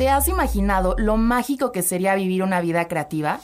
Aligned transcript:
¿Te 0.00 0.08
has 0.08 0.28
imaginado 0.28 0.94
lo 0.96 1.18
mágico 1.18 1.72
que 1.72 1.82
sería 1.82 2.14
vivir 2.14 2.42
una 2.42 2.62
vida 2.62 2.88
creativa? 2.88 3.38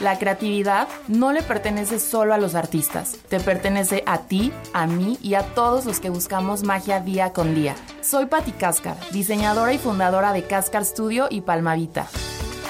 La 0.00 0.18
creatividad 0.18 0.86
no 1.06 1.32
le 1.32 1.42
pertenece 1.42 1.98
solo 1.98 2.34
a 2.34 2.36
los 2.36 2.54
artistas, 2.54 3.16
te 3.30 3.40
pertenece 3.40 4.02
a 4.04 4.18
ti, 4.18 4.52
a 4.74 4.86
mí 4.86 5.16
y 5.22 5.32
a 5.32 5.54
todos 5.54 5.86
los 5.86 5.98
que 5.98 6.10
buscamos 6.10 6.62
magia 6.62 7.00
día 7.00 7.32
con 7.32 7.54
día. 7.54 7.74
Soy 8.02 8.26
Patti 8.26 8.52
Cáscar, 8.52 8.98
diseñadora 9.12 9.72
y 9.72 9.78
fundadora 9.78 10.34
de 10.34 10.42
Cáscar 10.42 10.84
Studio 10.84 11.26
y 11.30 11.40
Palmavita. 11.40 12.06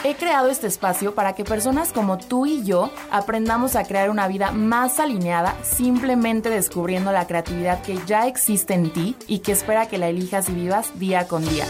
He 0.04 0.14
creado 0.14 0.48
este 0.48 0.68
espacio 0.68 1.16
para 1.16 1.32
que 1.32 1.42
personas 1.42 1.92
como 1.92 2.18
tú 2.18 2.46
y 2.46 2.64
yo 2.64 2.88
aprendamos 3.10 3.74
a 3.74 3.82
crear 3.82 4.10
una 4.10 4.28
vida 4.28 4.52
más 4.52 5.00
alineada 5.00 5.56
simplemente 5.64 6.50
descubriendo 6.50 7.10
la 7.10 7.26
creatividad 7.26 7.82
que 7.82 7.98
ya 8.06 8.28
existe 8.28 8.74
en 8.74 8.92
ti 8.92 9.16
y 9.26 9.40
que 9.40 9.50
espera 9.50 9.86
que 9.86 9.98
la 9.98 10.08
elijas 10.08 10.48
y 10.50 10.54
vivas 10.54 10.96
día 11.00 11.26
con 11.26 11.44
día. 11.44 11.64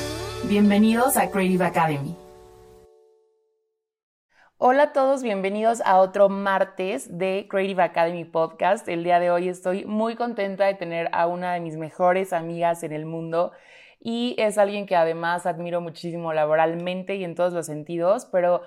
Bienvenidos 0.45 1.17
a 1.17 1.31
Creative 1.31 1.65
Academy. 1.65 2.15
Hola 4.59 4.83
a 4.83 4.93
todos, 4.93 5.23
bienvenidos 5.23 5.81
a 5.87 5.99
otro 5.99 6.29
martes 6.29 7.17
de 7.17 7.47
Creative 7.49 7.83
Academy 7.83 8.27
Podcast. 8.27 8.87
El 8.89 9.05
día 9.05 9.21
de 9.21 9.31
hoy 9.31 9.49
estoy 9.49 9.87
muy 9.87 10.17
contenta 10.17 10.67
de 10.67 10.75
tener 10.75 11.09
a 11.13 11.29
una 11.29 11.55
de 11.55 11.61
mis 11.61 11.79
mejores 11.79 12.35
amigas 12.35 12.83
en 12.83 12.93
el 12.93 13.07
mundo 13.07 13.53
y 14.01 14.37
es 14.39 14.59
alguien 14.59 14.87
que 14.87 14.97
además 14.97 15.47
admiro 15.47 15.81
muchísimo 15.81 16.33
laboralmente 16.33 17.17
y 17.17 17.25
en 17.25 17.35
todos 17.35 17.53
los 17.53 17.67
sentidos, 17.67 18.27
pero 18.27 18.63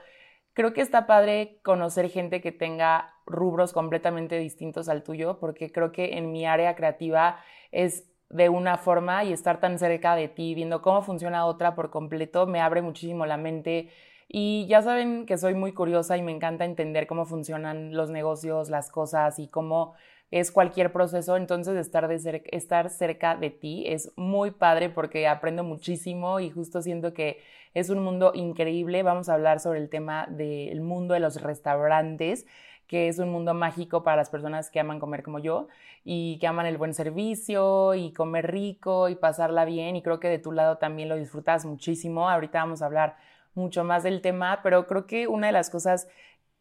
creo 0.54 0.74
que 0.74 0.82
está 0.82 1.08
padre 1.08 1.60
conocer 1.64 2.10
gente 2.10 2.42
que 2.42 2.52
tenga 2.52 3.14
rubros 3.26 3.74
completamente 3.74 4.38
distintos 4.38 4.90
al 4.90 5.04
tuyo, 5.04 5.40
porque 5.40 5.72
creo 5.72 5.92
que 5.92 6.18
en 6.18 6.32
mi 6.32 6.46
área 6.46 6.76
creativa 6.76 7.40
es 7.72 8.08
de 8.30 8.50
una 8.50 8.78
forma 8.78 9.24
y 9.24 9.34
estar 9.34 9.60
tan 9.60 9.78
cerca 9.78 10.16
de 10.16 10.28
ti, 10.28 10.56
viendo 10.56 10.82
cómo 10.82 11.02
funciona 11.02 11.46
otra 11.46 11.76
por 11.76 11.90
completo, 11.90 12.48
me 12.48 12.62
abre 12.62 12.82
muchísimo 12.82 13.26
la 13.26 13.38
mente. 13.38 13.90
Y 14.28 14.66
ya 14.68 14.82
saben 14.82 15.26
que 15.26 15.38
soy 15.38 15.54
muy 15.54 15.74
curiosa 15.74 16.16
y 16.16 16.22
me 16.22 16.32
encanta 16.32 16.64
entender 16.64 17.08
cómo 17.08 17.26
funcionan 17.26 17.94
los 17.94 18.10
negocios, 18.10 18.70
las 18.70 18.90
cosas 18.90 19.40
y 19.40 19.50
cómo 19.50 19.94
es 20.32 20.52
cualquier 20.52 20.92
proceso. 20.92 21.38
Entonces, 21.38 21.76
estar, 21.76 22.08
de 22.08 22.44
estar 22.52 22.90
cerca 22.90 23.36
de 23.36 23.50
ti 23.50 23.84
es 23.88 24.12
muy 24.16 24.52
padre 24.52 24.90
porque 24.90 25.28
aprendo 25.28 25.64
muchísimo 25.64 26.40
y 26.40 26.50
justo 26.50 26.82
siento 26.82 27.14
que 27.14 27.42
es 27.74 27.90
un 27.90 28.00
mundo 28.00 28.32
increíble. 28.34 29.04
Vamos 29.04 29.30
a 29.30 29.36
hablar 29.36 29.60
sobre 29.60 29.80
el 29.80 29.90
tema 29.90 30.28
del 30.30 30.82
mundo 30.82 31.14
de 31.14 31.20
los 31.20 31.42
restaurantes 31.42 32.46
que 32.92 33.08
es 33.08 33.20
un 33.20 33.30
mundo 33.30 33.54
mágico 33.54 34.04
para 34.04 34.18
las 34.18 34.30
personas 34.30 34.70
que 34.70 34.82
aman 34.82 35.00
comer 35.00 35.24
como 35.24 35.40
yo 35.40 35.70
y 36.04 36.38
que 36.40 36.48
aman 36.48 36.66
el 36.66 36.78
buen 36.78 36.94
servicio 36.94 37.96
y 37.96 38.12
comer 38.12 38.52
rico 38.52 39.08
y 39.08 39.16
pasarla 39.16 39.64
bien 39.64 39.96
y 39.96 40.02
creo 40.02 40.20
que 40.20 40.28
de 40.28 40.40
tu 40.40 40.52
lado 40.52 40.78
también 40.78 41.08
lo 41.08 41.16
disfrutas 41.16 41.64
muchísimo. 41.64 42.30
Ahorita 42.30 42.60
vamos 42.60 42.82
a 42.82 42.88
hablar 42.88 43.16
mucho 43.54 43.86
más 43.86 44.04
del 44.04 44.22
tema, 44.22 44.60
pero 44.62 44.88
creo 44.88 45.08
que 45.08 45.30
una 45.30 45.48
de 45.48 45.54
las 45.54 45.70
cosas 45.70 46.10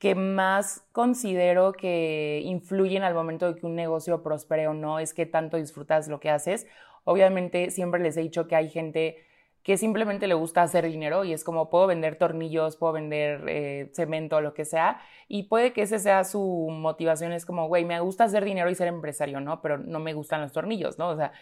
que 0.00 0.14
más 0.14 0.82
considero 0.92 1.72
que 1.72 2.40
influyen 2.44 3.02
al 3.02 3.14
momento 3.14 3.52
de 3.52 3.60
que 3.60 3.66
un 3.66 3.76
negocio 3.76 4.22
prospere 4.22 4.66
o 4.66 4.74
no 4.74 4.98
es 4.98 5.12
que 5.14 5.26
tanto 5.26 5.58
disfrutas 5.58 6.08
lo 6.08 6.20
que 6.20 6.30
haces. 6.30 6.66
Obviamente 7.04 7.70
siempre 7.70 8.00
les 8.00 8.16
he 8.16 8.22
dicho 8.22 8.48
que 8.48 8.56
hay 8.56 8.70
gente 8.70 9.18
que 9.62 9.76
simplemente 9.76 10.26
le 10.26 10.32
gusta 10.32 10.62
hacer 10.62 10.86
dinero 10.86 11.24
y 11.24 11.34
es 11.34 11.44
como 11.44 11.68
puedo 11.68 11.86
vender 11.86 12.16
tornillos, 12.16 12.76
puedo 12.76 12.94
vender 12.94 13.44
eh, 13.46 13.90
cemento, 13.92 14.40
lo 14.40 14.54
que 14.54 14.64
sea, 14.64 15.02
y 15.28 15.44
puede 15.44 15.74
que 15.74 15.82
ese 15.82 15.98
sea 15.98 16.24
su 16.24 16.40
motivación, 16.70 17.32
es 17.32 17.44
como, 17.44 17.68
güey, 17.68 17.84
me 17.84 18.00
gusta 18.00 18.24
hacer 18.24 18.42
dinero 18.44 18.70
y 18.70 18.74
ser 18.74 18.88
empresario, 18.88 19.38
¿no? 19.40 19.60
Pero 19.60 19.76
no 19.76 20.00
me 20.00 20.14
gustan 20.14 20.40
los 20.40 20.52
tornillos, 20.52 20.98
¿no? 20.98 21.10
O 21.10 21.16
sea, 21.16 21.32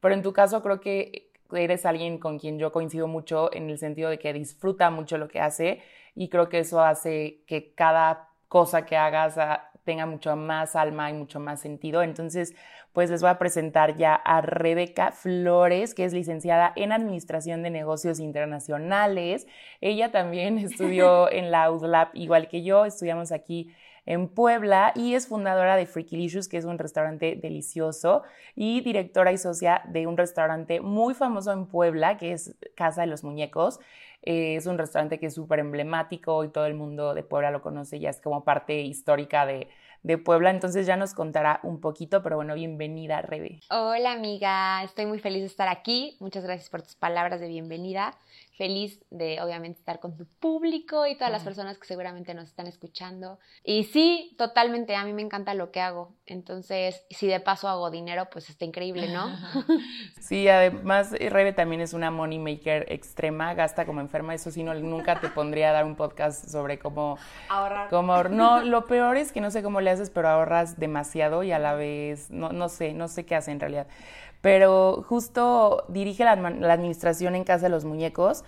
pero 0.00 0.14
en 0.14 0.22
tu 0.22 0.32
caso 0.32 0.60
creo 0.60 0.80
que 0.80 1.30
eres 1.52 1.86
alguien 1.86 2.18
con 2.18 2.38
quien 2.40 2.58
yo 2.58 2.72
coincido 2.72 3.06
mucho 3.06 3.52
en 3.54 3.70
el 3.70 3.78
sentido 3.78 4.10
de 4.10 4.18
que 4.18 4.32
disfruta 4.32 4.90
mucho 4.90 5.16
lo 5.16 5.28
que 5.28 5.40
hace 5.40 5.80
y 6.18 6.28
creo 6.30 6.48
que 6.48 6.58
eso 6.58 6.80
hace 6.80 7.44
que 7.46 7.72
cada 7.74 8.30
cosa 8.48 8.84
que 8.84 8.96
hagas 8.96 9.38
ah, 9.38 9.70
tenga 9.84 10.04
mucho 10.04 10.34
más 10.34 10.74
alma 10.74 11.08
y 11.10 11.12
mucho 11.12 11.38
más 11.38 11.60
sentido. 11.60 12.02
Entonces, 12.02 12.56
pues 12.92 13.08
les 13.08 13.20
voy 13.20 13.30
a 13.30 13.38
presentar 13.38 13.96
ya 13.96 14.16
a 14.16 14.40
Rebeca 14.40 15.12
Flores, 15.12 15.94
que 15.94 16.04
es 16.04 16.12
licenciada 16.12 16.72
en 16.74 16.90
Administración 16.90 17.62
de 17.62 17.70
Negocios 17.70 18.18
Internacionales. 18.18 19.46
Ella 19.80 20.10
también 20.10 20.58
estudió 20.58 21.30
en 21.30 21.52
la 21.52 21.70
UDLAP, 21.70 22.16
igual 22.16 22.48
que 22.48 22.64
yo, 22.64 22.84
estudiamos 22.84 23.30
aquí 23.30 23.72
en 24.04 24.26
Puebla 24.26 24.92
y 24.96 25.14
es 25.14 25.28
fundadora 25.28 25.76
de 25.76 25.86
Freakylicious, 25.86 26.48
que 26.48 26.56
es 26.56 26.64
un 26.64 26.78
restaurante 26.78 27.38
delicioso, 27.40 28.24
y 28.56 28.80
directora 28.80 29.30
y 29.30 29.38
socia 29.38 29.82
de 29.86 30.08
un 30.08 30.16
restaurante 30.16 30.80
muy 30.80 31.14
famoso 31.14 31.52
en 31.52 31.66
Puebla, 31.66 32.16
que 32.16 32.32
es 32.32 32.56
Casa 32.74 33.02
de 33.02 33.06
los 33.06 33.22
Muñecos. 33.22 33.78
Eh, 34.22 34.56
es 34.56 34.66
un 34.66 34.78
restaurante 34.78 35.18
que 35.18 35.26
es 35.26 35.34
súper 35.34 35.60
emblemático 35.60 36.42
y 36.44 36.48
todo 36.48 36.66
el 36.66 36.74
mundo 36.74 37.14
de 37.14 37.22
Puebla 37.22 37.50
lo 37.50 37.62
conoce, 37.62 38.00
ya 38.00 38.10
es 38.10 38.20
como 38.20 38.44
parte 38.44 38.80
histórica 38.80 39.46
de, 39.46 39.68
de 40.02 40.18
Puebla, 40.18 40.50
entonces 40.50 40.86
ya 40.86 40.96
nos 40.96 41.14
contará 41.14 41.60
un 41.62 41.80
poquito, 41.80 42.22
pero 42.22 42.36
bueno, 42.36 42.54
bienvenida, 42.54 43.22
Rebe. 43.22 43.60
Hola 43.70 44.12
amiga, 44.12 44.82
estoy 44.82 45.06
muy 45.06 45.20
feliz 45.20 45.40
de 45.42 45.46
estar 45.46 45.68
aquí, 45.68 46.16
muchas 46.20 46.42
gracias 46.42 46.68
por 46.68 46.82
tus 46.82 46.96
palabras 46.96 47.40
de 47.40 47.48
bienvenida 47.48 48.12
feliz 48.58 49.00
de 49.10 49.40
obviamente 49.40 49.78
estar 49.78 50.00
con 50.00 50.16
tu 50.16 50.26
público 50.26 51.06
y 51.06 51.14
todas 51.14 51.30
las 51.30 51.44
personas 51.44 51.78
que 51.78 51.86
seguramente 51.86 52.34
nos 52.34 52.48
están 52.48 52.66
escuchando. 52.66 53.38
Y 53.62 53.84
sí, 53.84 54.34
totalmente, 54.36 54.96
a 54.96 55.04
mí 55.04 55.12
me 55.12 55.22
encanta 55.22 55.54
lo 55.54 55.70
que 55.70 55.80
hago. 55.80 56.16
Entonces, 56.26 57.06
si 57.08 57.28
de 57.28 57.38
paso 57.38 57.68
hago 57.68 57.90
dinero, 57.90 58.28
pues 58.32 58.50
está 58.50 58.64
increíble, 58.64 59.08
¿no? 59.08 59.28
Sí, 60.20 60.48
además 60.48 61.12
Rebe 61.12 61.52
también 61.52 61.80
es 61.80 61.94
una 61.94 62.10
money 62.10 62.38
maker 62.38 62.86
extrema, 62.92 63.54
gasta 63.54 63.86
como 63.86 64.00
enferma, 64.00 64.34
eso 64.34 64.50
sí, 64.50 64.62
no, 64.62 64.74
nunca 64.74 65.20
te 65.20 65.28
pondría 65.28 65.70
a 65.70 65.72
dar 65.72 65.84
un 65.84 65.94
podcast 65.94 66.48
sobre 66.48 66.78
cómo 66.78 67.16
ahorrar. 67.48 67.88
Cómo, 67.88 68.24
no, 68.24 68.60
lo 68.64 68.84
peor 68.86 69.16
es 69.16 69.32
que 69.32 69.40
no 69.40 69.50
sé 69.50 69.62
cómo 69.62 69.80
le 69.80 69.90
haces, 69.90 70.10
pero 70.10 70.28
ahorras 70.28 70.78
demasiado 70.78 71.44
y 71.44 71.52
a 71.52 71.58
la 71.58 71.74
vez, 71.74 72.30
no, 72.30 72.50
no 72.52 72.68
sé, 72.68 72.92
no 72.92 73.08
sé 73.08 73.24
qué 73.24 73.36
hace 73.36 73.52
en 73.52 73.60
realidad 73.60 73.86
pero 74.40 75.04
justo 75.08 75.84
dirige 75.88 76.24
la, 76.24 76.32
administración 76.32 77.34
en 77.34 77.44
Casa 77.44 77.64
de 77.64 77.70
los 77.70 77.84
Muñecos 77.84 78.44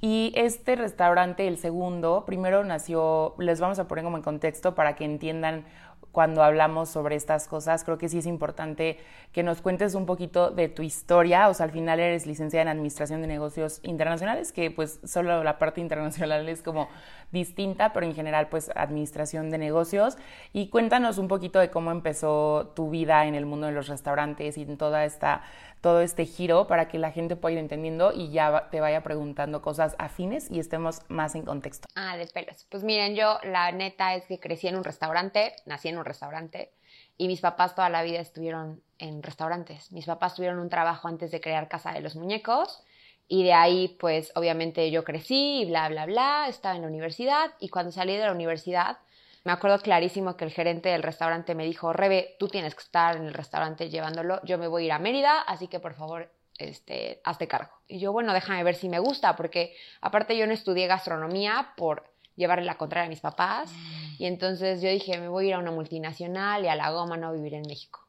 y 0.00 0.32
este 0.36 0.76
restaurante, 0.76 1.46
el 1.46 1.58
segundo, 1.58 2.24
primero 2.26 2.64
nació, 2.64 3.34
les 3.38 3.60
vamos 3.60 3.78
a 3.78 3.88
poner 3.88 4.04
como 4.04 4.16
en 4.16 4.22
contexto 4.22 4.74
para 4.74 4.96
que 4.96 5.04
entiendan 5.04 5.64
cuando 6.12 6.42
hablamos 6.44 6.90
sobre 6.90 7.16
estas 7.16 7.48
cosas. 7.48 7.82
Creo 7.84 7.98
que 7.98 8.08
sí 8.08 8.18
es 8.18 8.26
importante 8.26 8.98
que 9.32 9.42
nos 9.42 9.62
cuentes 9.62 9.94
un 9.94 10.06
poquito 10.06 10.50
de 10.50 10.68
tu 10.68 10.82
historia. 10.82 11.48
O 11.48 11.54
sea, 11.54 11.64
al 11.64 11.72
final 11.72 11.98
eres 11.98 12.26
licenciada 12.26 12.62
en 12.62 12.68
Administración 12.68 13.22
de 13.22 13.26
Negocios 13.26 13.80
Internacionales, 13.82 14.52
que 14.52 14.70
pues 14.70 15.00
solo 15.04 15.42
la 15.42 15.58
parte 15.58 15.80
internacional 15.80 16.48
es 16.48 16.62
como 16.62 16.88
distinta, 17.32 17.92
pero 17.94 18.06
en 18.06 18.14
general 18.14 18.48
pues 18.48 18.70
Administración 18.76 19.50
de 19.50 19.58
Negocios. 19.58 20.18
Y 20.52 20.68
cuéntanos 20.68 21.16
un 21.16 21.28
poquito 21.28 21.58
de 21.58 21.70
cómo 21.70 21.90
empezó 21.90 22.72
tu 22.76 22.90
vida 22.90 23.26
en 23.26 23.34
el 23.34 23.46
mundo 23.46 23.66
de 23.66 23.72
los 23.72 23.88
restaurantes 23.88 24.58
y 24.58 24.62
en 24.62 24.76
toda 24.76 25.04
esta 25.04 25.42
todo 25.82 26.00
este 26.00 26.24
giro 26.24 26.68
para 26.68 26.88
que 26.88 26.96
la 26.96 27.10
gente 27.10 27.34
pueda 27.34 27.54
ir 27.54 27.58
entendiendo 27.58 28.12
y 28.14 28.30
ya 28.30 28.68
te 28.70 28.80
vaya 28.80 29.02
preguntando 29.02 29.60
cosas 29.60 29.96
afines 29.98 30.48
y 30.50 30.60
estemos 30.60 31.00
más 31.08 31.34
en 31.34 31.44
contexto. 31.44 31.88
Ah, 31.96 32.16
de 32.16 32.26
pelos. 32.28 32.66
Pues 32.70 32.84
miren, 32.84 33.16
yo 33.16 33.38
la 33.42 33.72
neta 33.72 34.14
es 34.14 34.24
que 34.26 34.38
crecí 34.38 34.68
en 34.68 34.76
un 34.76 34.84
restaurante, 34.84 35.52
nací 35.66 35.88
en 35.88 35.98
un 35.98 36.04
restaurante 36.04 36.72
y 37.18 37.26
mis 37.26 37.40
papás 37.40 37.74
toda 37.74 37.90
la 37.90 38.04
vida 38.04 38.20
estuvieron 38.20 38.80
en 38.98 39.24
restaurantes. 39.24 39.90
Mis 39.90 40.06
papás 40.06 40.36
tuvieron 40.36 40.60
un 40.60 40.68
trabajo 40.68 41.08
antes 41.08 41.32
de 41.32 41.40
crear 41.40 41.68
Casa 41.68 41.92
de 41.92 42.00
los 42.00 42.14
Muñecos 42.14 42.84
y 43.26 43.42
de 43.42 43.52
ahí 43.52 43.96
pues 43.98 44.30
obviamente 44.36 44.88
yo 44.92 45.02
crecí 45.02 45.62
y 45.62 45.64
bla, 45.64 45.88
bla, 45.88 46.06
bla, 46.06 46.46
estaba 46.48 46.76
en 46.76 46.82
la 46.82 46.88
universidad 46.88 47.50
y 47.58 47.70
cuando 47.70 47.90
salí 47.90 48.16
de 48.16 48.24
la 48.24 48.32
universidad 48.32 48.98
me 49.44 49.52
acuerdo 49.52 49.78
clarísimo 49.78 50.36
que 50.36 50.44
el 50.44 50.52
gerente 50.52 50.90
del 50.90 51.02
restaurante 51.02 51.54
me 51.54 51.64
dijo, 51.64 51.92
Rebe, 51.92 52.36
tú 52.38 52.48
tienes 52.48 52.74
que 52.74 52.82
estar 52.82 53.16
en 53.16 53.26
el 53.26 53.34
restaurante 53.34 53.90
llevándolo, 53.90 54.40
yo 54.44 54.58
me 54.58 54.68
voy 54.68 54.84
a 54.84 54.86
ir 54.86 54.92
a 54.92 54.98
Mérida, 54.98 55.40
así 55.42 55.66
que 55.66 55.80
por 55.80 55.94
favor, 55.94 56.30
este, 56.58 57.20
hazte 57.24 57.48
cargo. 57.48 57.72
Y 57.88 57.98
yo, 57.98 58.12
bueno, 58.12 58.32
déjame 58.32 58.62
ver 58.62 58.76
si 58.76 58.88
me 58.88 59.00
gusta, 59.00 59.34
porque 59.34 59.74
aparte 60.00 60.36
yo 60.36 60.46
no 60.46 60.52
estudié 60.52 60.86
gastronomía 60.86 61.72
por 61.76 62.04
llevarle 62.36 62.64
la 62.64 62.78
contraria 62.78 63.06
a 63.06 63.10
mis 63.10 63.20
papás, 63.20 63.70
mm. 63.72 64.22
y 64.22 64.26
entonces 64.26 64.80
yo 64.80 64.88
dije, 64.88 65.18
me 65.18 65.28
voy 65.28 65.46
a 65.46 65.48
ir 65.48 65.54
a 65.54 65.58
una 65.58 65.72
multinacional 65.72 66.64
y 66.64 66.68
a 66.68 66.76
la 66.76 66.90
goma 66.90 67.16
no 67.16 67.32
vivir 67.32 67.54
en 67.54 67.62
México. 67.62 68.06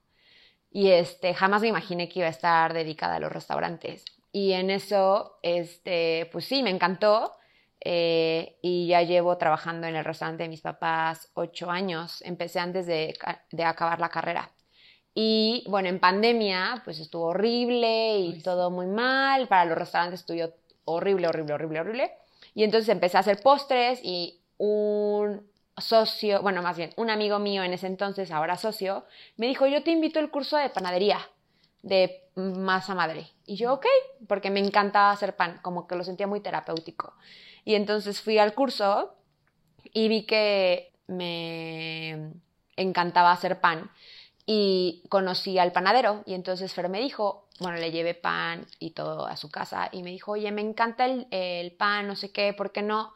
Y 0.71 0.89
este, 0.89 1.33
jamás 1.33 1.61
me 1.61 1.67
imaginé 1.67 2.09
que 2.09 2.19
iba 2.19 2.27
a 2.27 2.31
estar 2.31 2.73
dedicada 2.73 3.15
a 3.15 3.19
los 3.19 3.31
restaurantes. 3.31 4.05
Y 4.31 4.53
en 4.53 4.71
eso, 4.71 5.37
este, 5.43 6.27
pues 6.31 6.45
sí, 6.45 6.63
me 6.63 6.71
encantó 6.71 7.35
eh, 7.85 8.57
y 8.61 8.87
ya 8.87 9.01
llevo 9.01 9.37
trabajando 9.37 9.87
en 9.87 9.95
el 9.95 10.05
restaurante 10.05 10.43
de 10.43 10.49
mis 10.49 10.61
papás 10.61 11.29
ocho 11.33 11.69
años. 11.69 12.21
Empecé 12.21 12.59
antes 12.59 12.87
de, 12.87 13.13
acabar 13.65 13.99
la 13.99 14.09
carrera. 14.09 14.51
Y 15.13 15.65
bueno, 15.67 15.89
en 15.89 15.99
pandemia 15.99 16.81
pues 16.85 16.99
estuvo 16.99 17.25
horrible 17.27 18.17
y 18.19 18.41
todo 18.41 18.71
muy 18.71 18.87
mal. 18.87 19.47
Para 19.47 19.65
los 19.65 19.77
restaurantes 19.77 20.21
estuvo 20.21 20.53
horrible, 20.85 21.27
horrible, 21.27 21.53
horrible, 21.53 21.79
horrible. 21.81 22.11
Y 22.55 22.63
entonces 22.63 22.89
empecé 22.89 23.17
a 23.17 23.21
hacer 23.21 23.41
postres 23.41 23.99
y 24.03 24.39
un 24.57 25.45
socio, 25.77 26.41
bueno, 26.41 26.61
más 26.61 26.77
bien, 26.77 26.91
un 26.97 27.09
amigo 27.09 27.39
mío 27.39 27.63
en 27.63 27.73
ese 27.73 27.87
entonces, 27.87 28.31
ahora 28.31 28.57
socio, 28.57 29.05
me 29.37 29.47
dijo, 29.47 29.65
yo 29.65 29.83
te 29.83 29.91
invito 29.91 30.19
al 30.19 30.29
curso 30.29 30.57
de 30.57 30.69
panadería. 30.69 31.19
de 31.81 32.23
masa 32.35 32.95
madre. 32.95 33.27
Y 33.45 33.57
yo, 33.57 33.73
ok, 33.73 33.85
porque 34.27 34.49
me 34.49 34.59
encantaba 34.59 35.11
hacer 35.11 35.35
pan, 35.35 35.59
como 35.61 35.87
que 35.87 35.95
lo 35.95 36.03
sentía 36.03 36.27
muy 36.27 36.39
terapéutico. 36.39 37.13
Y 37.65 37.75
entonces 37.75 38.21
fui 38.21 38.37
al 38.37 38.53
curso 38.53 39.15
y 39.93 40.07
vi 40.07 40.25
que 40.25 40.91
me 41.07 42.31
encantaba 42.75 43.31
hacer 43.31 43.59
pan 43.59 43.89
y 44.45 45.03
conocí 45.09 45.57
al 45.57 45.71
panadero 45.71 46.23
y 46.25 46.33
entonces 46.33 46.73
Fer 46.73 46.89
me 46.89 46.99
dijo, 46.99 47.47
bueno, 47.59 47.77
le 47.77 47.91
llevé 47.91 48.13
pan 48.13 48.65
y 48.79 48.91
todo 48.91 49.25
a 49.25 49.37
su 49.37 49.49
casa 49.49 49.89
y 49.91 50.03
me 50.03 50.09
dijo, 50.09 50.33
oye, 50.33 50.51
me 50.51 50.61
encanta 50.61 51.05
el, 51.05 51.27
el 51.31 51.71
pan, 51.71 52.07
no 52.07 52.15
sé 52.15 52.31
qué, 52.31 52.53
¿por 52.53 52.71
qué 52.71 52.81
no 52.81 53.13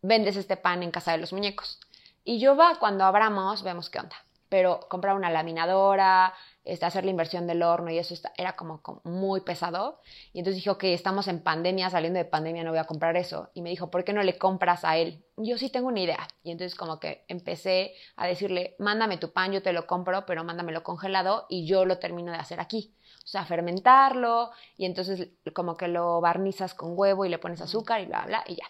vendes 0.00 0.36
este 0.36 0.56
pan 0.56 0.82
en 0.82 0.90
casa 0.90 1.12
de 1.12 1.18
los 1.18 1.32
muñecos? 1.32 1.78
Y 2.24 2.38
yo 2.38 2.56
va, 2.56 2.76
cuando 2.78 3.04
abramos, 3.04 3.62
vemos 3.62 3.90
qué 3.90 3.98
onda. 3.98 4.16
Pero 4.50 4.80
comprar 4.90 5.16
una 5.16 5.30
laminadora, 5.30 6.34
este, 6.64 6.84
hacer 6.84 7.04
la 7.04 7.10
inversión 7.10 7.46
del 7.46 7.62
horno 7.62 7.90
y 7.90 7.96
eso 7.98 8.14
era 8.36 8.54
como, 8.54 8.82
muy 9.04 9.40
pesado. 9.40 10.00
Y 10.32 10.40
entonces 10.40 10.56
dije, 10.56 10.70
ok, 10.70 10.84
estamos 10.84 11.26
en 11.28 11.42
pandemia, 11.42 11.88
saliendo 11.88 12.18
de 12.18 12.26
pandemia 12.26 12.62
no 12.62 12.70
voy 12.70 12.78
a 12.78 12.84
comprar 12.84 13.16
eso. 13.16 13.50
Y 13.54 13.62
me 13.62 13.70
dijo, 13.70 13.90
¿por 13.90 14.04
qué 14.04 14.12
no 14.12 14.22
le 14.22 14.36
compras 14.36 14.84
a 14.84 14.98
él? 14.98 15.24
Yo 15.38 15.56
sí 15.56 15.70
tengo 15.70 15.88
una 15.88 16.00
idea. 16.00 16.28
Y 16.42 16.50
entonces 16.50 16.76
como 16.76 17.00
que 17.00 17.24
empecé 17.28 17.94
a 18.16 18.26
decirle, 18.26 18.76
mándame 18.78 19.16
tu 19.16 19.32
pan, 19.32 19.52
yo 19.52 19.62
te 19.62 19.72
lo 19.72 19.86
compro, 19.86 20.26
pero 20.26 20.44
mándamelo 20.44 20.82
congelado 20.82 21.46
y 21.48 21.66
yo 21.66 21.86
lo 21.86 21.98
termino 21.98 22.30
de 22.30 22.38
hacer 22.38 22.60
aquí. 22.60 22.94
O 23.24 23.26
sea, 23.26 23.44
fermentarlo 23.44 24.50
y 24.76 24.84
entonces 24.84 25.28
como 25.54 25.76
que 25.76 25.88
lo 25.88 26.20
barnizas 26.20 26.74
con 26.74 26.98
huevo 26.98 27.24
y 27.24 27.28
le 27.28 27.38
pones 27.38 27.60
azúcar 27.60 28.00
y 28.00 28.06
bla, 28.06 28.24
bla, 28.26 28.44
y 28.46 28.56
ya. 28.56 28.64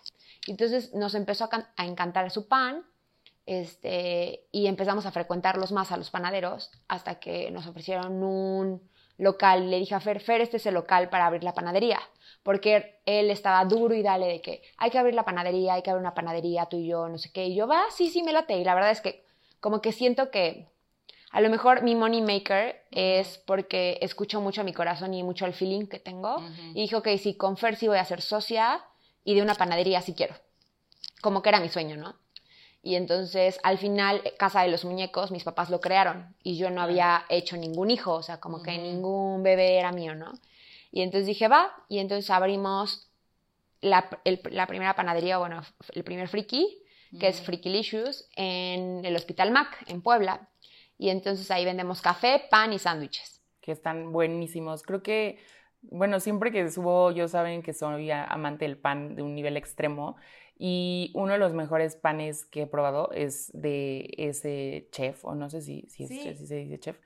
Entonces 0.47 0.95
nos 0.95 1.15
empezó 1.15 1.49
a 1.53 1.85
encantar 1.87 2.31
su 2.31 2.47
pan 2.47 2.85
este, 3.47 4.47
y 4.53 4.67
empezamos 4.67 5.07
a 5.07 5.13
frecuentarlos 5.13 5.73
más 5.73 5.93
a 5.93 5.97
los 5.97 6.11
panaderos 6.11 6.71
hasta 6.89 7.21
que 7.21 7.51
nos 7.51 7.67
ofrecieron 7.67 8.23
un 8.23 8.89
local. 9.19 9.71
Le 9.71 9.79
dije 9.79 9.95
a 9.95 10.01
Fer, 10.01 10.21
Fer, 10.21 10.41
este 10.41 10.57
es 10.59 10.67
el 10.67 10.75
local 10.75 11.09
para 11.09 11.27
abrir 11.27 11.45
la 11.45 11.55
panadería, 11.55 12.01
porque 12.43 13.01
él 13.07 13.31
estaba 13.31 13.65
duro 13.65 13.95
y 13.95 14.03
dale 14.03 14.27
de 14.27 14.41
que 14.41 14.63
hay 14.77 14.91
que 14.91 14.99
abrir 14.99 15.15
la 15.15 15.25
panadería, 15.25 15.75
hay 15.75 15.83
que 15.83 15.91
abrir 15.91 16.01
una 16.01 16.15
panadería, 16.15 16.67
tú 16.67 16.79
y 16.79 16.89
yo, 16.89 17.09
no 17.09 17.19
sé 17.19 17.31
qué. 17.33 17.47
Y 17.47 17.55
yo, 17.55 17.67
va, 17.67 17.85
sí, 17.91 18.09
sí, 18.09 18.23
me 18.23 18.33
late. 18.33 18.59
Y 18.59 18.65
la 18.65 18.75
verdad 18.75 18.91
es 18.91 19.01
que 19.01 19.25
como 19.61 19.81
que 19.81 19.93
siento 19.93 20.31
que 20.31 20.69
a 21.31 21.41
lo 21.41 21.49
mejor 21.49 21.83
mi 21.83 21.95
money 21.95 22.23
maker 22.23 22.85
es 22.91 23.39
porque 23.39 23.99
escucho 24.01 24.41
mucho 24.41 24.63
a 24.63 24.65
mi 24.65 24.73
corazón 24.73 25.15
y 25.15 25.23
mucho 25.23 25.47
el 25.47 25.53
feeling 25.53 25.87
que 25.87 26.01
tengo. 26.01 26.43
Y 26.75 26.83
dije, 26.83 26.97
ok, 26.97 27.09
sí, 27.19 27.35
con 27.35 27.57
Fer 27.57 27.77
sí 27.77 27.87
voy 27.87 27.99
a 27.99 28.05
ser 28.05 28.21
socia 28.21 28.85
y 29.23 29.35
de 29.35 29.43
una 29.43 29.55
panadería 29.55 30.03
si 30.03 30.15
quiero. 30.15 30.35
Como 31.21 31.43
que 31.43 31.51
era 31.51 31.61
mi 31.61 31.69
sueño, 31.69 31.97
¿no? 31.97 32.17
Y 32.83 32.95
entonces 32.95 33.61
al 33.63 33.79
final, 33.79 34.23
Casa 34.39 34.63
de 34.63 34.69
los 34.69 34.85
Muñecos, 34.85 35.31
mis 35.31 35.45
papás 35.45 35.71
lo 35.71 35.81
crearon 35.81 36.35
y 36.43 36.57
yo 36.57 36.71
no 36.71 36.81
había 36.81 37.25
hecho 37.29 37.57
ningún 37.57 37.91
hijo, 37.91 38.15
o 38.15 38.23
sea, 38.23 38.41
como 38.41 38.63
que 38.63 38.79
ningún 38.79 39.43
bebé 39.43 39.79
era 39.79 39.93
mío, 39.93 40.15
¿no? 40.15 40.33
Y 40.91 41.03
entonces 41.03 41.27
dije, 41.27 41.49
va, 41.49 41.73
y 41.89 41.99
entonces 41.99 42.31
abrimos 42.31 43.11
la, 43.81 44.09
primera 44.67 44.95
panadería, 44.95 45.39
bueno, 45.39 45.63
el 45.93 46.05
primer 46.05 46.29
friki, 46.29 46.83
que 47.19 47.29
es 47.29 47.41
Frikilicious, 47.41 48.29
en 48.37 49.05
el 49.05 49.17
Hospital 49.17 49.51
Mac, 49.51 49.85
en 49.89 50.01
Puebla. 50.01 50.49
Y 50.97 51.11
entonces 51.11 51.51
ahí 51.51 51.65
vendemos 51.65 52.01
café, 52.03 52.43
pan 52.51 52.73
y 52.73 52.79
sándwiches. 52.79 53.41
Que 53.61 53.73
están 53.73 54.13
buenísimos. 54.13 54.83
Creo 54.83 55.03
que, 55.03 55.39
bueno, 55.83 56.21
siempre 56.21 56.53
que 56.53 56.71
subo, 56.71 57.11
yo 57.11 57.27
saben 57.27 57.63
que 57.63 57.73
soy 57.73 58.11
amante 58.11 58.65
del 58.65 58.79
pan 58.79 59.17
de 59.17 59.23
un 59.23 59.35
nivel 59.35 59.57
extremo. 59.57 60.17
Y 60.63 61.11
uno 61.15 61.33
de 61.33 61.39
los 61.39 61.55
mejores 61.55 61.97
panes 61.97 62.45
que 62.45 62.63
he 62.63 62.67
probado 62.67 63.11
es 63.13 63.51
de 63.55 64.13
ese 64.19 64.89
chef, 64.93 65.25
o 65.25 65.35
no 65.35 65.49
sé 65.49 65.63
si, 65.63 65.87
si, 65.89 66.07
si 66.07 66.35
se 66.35 66.55
dice 66.57 66.79
chef. 66.79 66.99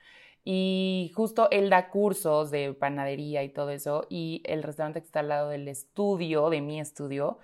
Y 0.42 1.12
justo 1.14 1.48
él 1.52 1.70
da 1.70 1.88
cursos 1.88 2.50
de 2.50 2.74
panadería 2.74 3.44
y 3.44 3.50
todo 3.50 3.70
eso. 3.70 4.06
Y 4.10 4.42
el 4.44 4.64
restaurante 4.64 5.00
que 5.00 5.06
está 5.06 5.20
al 5.20 5.28
lado 5.28 5.50
del 5.50 5.68
estudio, 5.68 6.50
de 6.50 6.60
mi 6.62 6.80
estudio, 6.80 7.38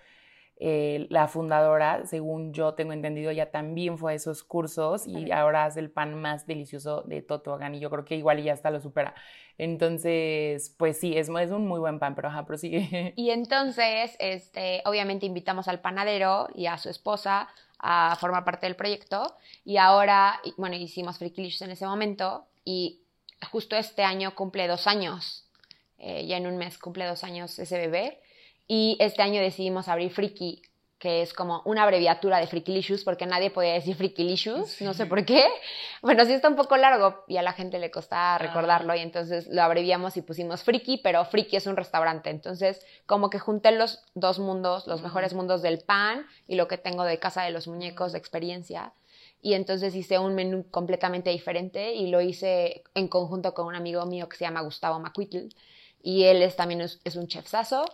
eh, 0.63 1.07
la 1.09 1.27
fundadora, 1.27 2.05
según 2.07 2.53
yo 2.53 2.75
tengo 2.75 2.93
entendido, 2.93 3.33
ya 3.33 3.51
también 3.51 3.97
fue 3.97 4.13
a 4.13 4.15
esos 4.17 4.45
cursos 4.45 5.07
y 5.07 5.31
ahora 5.31 5.65
hace 5.65 5.81
el 5.81 5.91
pan 5.91 6.21
más 6.21 6.47
delicioso 6.47 7.03
de 7.03 7.23
Totogan 7.23 7.75
y 7.75 7.81
yo 7.81 7.89
creo 7.89 8.05
que 8.05 8.17
igual 8.17 8.43
ya 8.43 8.53
hasta 8.53 8.71
lo 8.71 8.81
supera. 8.81 9.15
Entonces, 9.63 10.75
pues 10.79 10.99
sí, 10.99 11.19
es, 11.19 11.29
un 11.29 11.69
muy 11.69 11.79
buen 11.81 11.99
pan, 11.99 12.15
pero 12.15 12.29
ajá, 12.29 12.47
prosigue. 12.47 13.13
Y 13.15 13.29
entonces, 13.29 14.17
este, 14.19 14.81
obviamente 14.87 15.27
invitamos 15.27 15.69
al 15.69 15.81
panadero 15.81 16.49
y 16.55 16.65
a 16.65 16.79
su 16.79 16.89
esposa 16.89 17.47
a 17.79 18.17
formar 18.19 18.43
parte 18.47 18.65
del 18.65 18.75
proyecto. 18.75 19.37
Y 19.67 19.77
ahora, 19.77 20.41
bueno, 20.57 20.77
hicimos 20.77 21.19
Frikilicious 21.19 21.61
en 21.61 21.73
ese 21.73 21.85
momento 21.85 22.47
y 22.65 23.03
justo 23.51 23.77
este 23.77 24.03
año 24.03 24.35
cumple 24.35 24.67
dos 24.67 24.87
años, 24.87 25.47
eh, 25.99 26.27
ya 26.27 26.39
en 26.39 26.47
un 26.47 26.57
mes 26.57 26.79
cumple 26.79 27.05
dos 27.05 27.23
años 27.23 27.59
ese 27.59 27.77
bebé. 27.77 28.23
Y 28.67 28.97
este 28.99 29.21
año 29.21 29.43
decidimos 29.43 29.89
abrir 29.89 30.11
Friki, 30.11 30.63
que 31.01 31.23
es 31.23 31.33
como 31.33 31.63
una 31.65 31.85
abreviatura 31.85 32.39
de 32.39 32.47
Frikilicious, 32.47 33.05
porque 33.05 33.25
nadie 33.25 33.51
podía 33.51 33.73
decir 33.73 33.97
Frikilicious, 33.97 34.83
no 34.83 34.93
sé 34.93 35.07
por 35.07 35.25
qué. 35.25 35.49
Bueno, 36.03 36.25
sí 36.25 36.33
está 36.33 36.49
un 36.49 36.57
poco 36.57 36.79
largo 36.79 37.25
y 37.29 37.37
a 37.37 37.43
la 37.43 37.53
gente 37.53 37.79
le 37.79 37.91
costaba 37.91 38.39
recordarlo 38.39 38.95
y 38.95 39.01
entonces 39.01 39.49
lo 39.49 39.63
abreviamos 39.63 40.17
y 40.17 40.23
pusimos 40.23 40.63
Friki, 40.63 40.99
pero 40.99 41.25
Friki 41.27 41.57
es 41.57 41.67
un 41.67 41.77
restaurante. 41.77 42.31
Entonces, 42.31 42.85
como 43.05 43.29
que 43.29 43.39
junté 43.39 43.73
los 43.73 44.03
dos 44.15 44.39
mundos, 44.39 44.87
los 44.87 45.03
mejores 45.03 45.35
mundos 45.35 45.61
del 45.61 45.81
pan 45.81 46.27
y 46.47 46.55
lo 46.55 46.69
que 46.69 46.79
tengo 46.79 47.05
de 47.05 47.19
Casa 47.19 47.43
de 47.43 47.51
los 47.51 47.69
Muñecos 47.69 48.13
de 48.13 48.19
experiencia. 48.19 48.95
Y 49.43 49.55
entonces 49.55 49.95
hice 49.95 50.19
un 50.19 50.35
menú 50.35 50.71
completamente 50.71 51.29
diferente 51.31 51.95
y 51.95 52.09
lo 52.09 52.23
hice 52.23 52.83
en 52.95 53.09
conjunto 53.09 53.53
con 53.53 53.67
un 53.67 53.75
amigo 53.75 54.05
mío 54.07 54.27
que 54.29 54.39
se 54.39 54.45
llama 54.45 54.63
Gustavo 54.63 55.01
Macuitl. 55.01 55.49
Y 56.03 56.25
él 56.25 56.41
es, 56.43 56.57
también 56.57 56.81
es, 56.81 57.01
es 57.05 57.17
un 57.17 57.27
chefsazo 57.27 57.85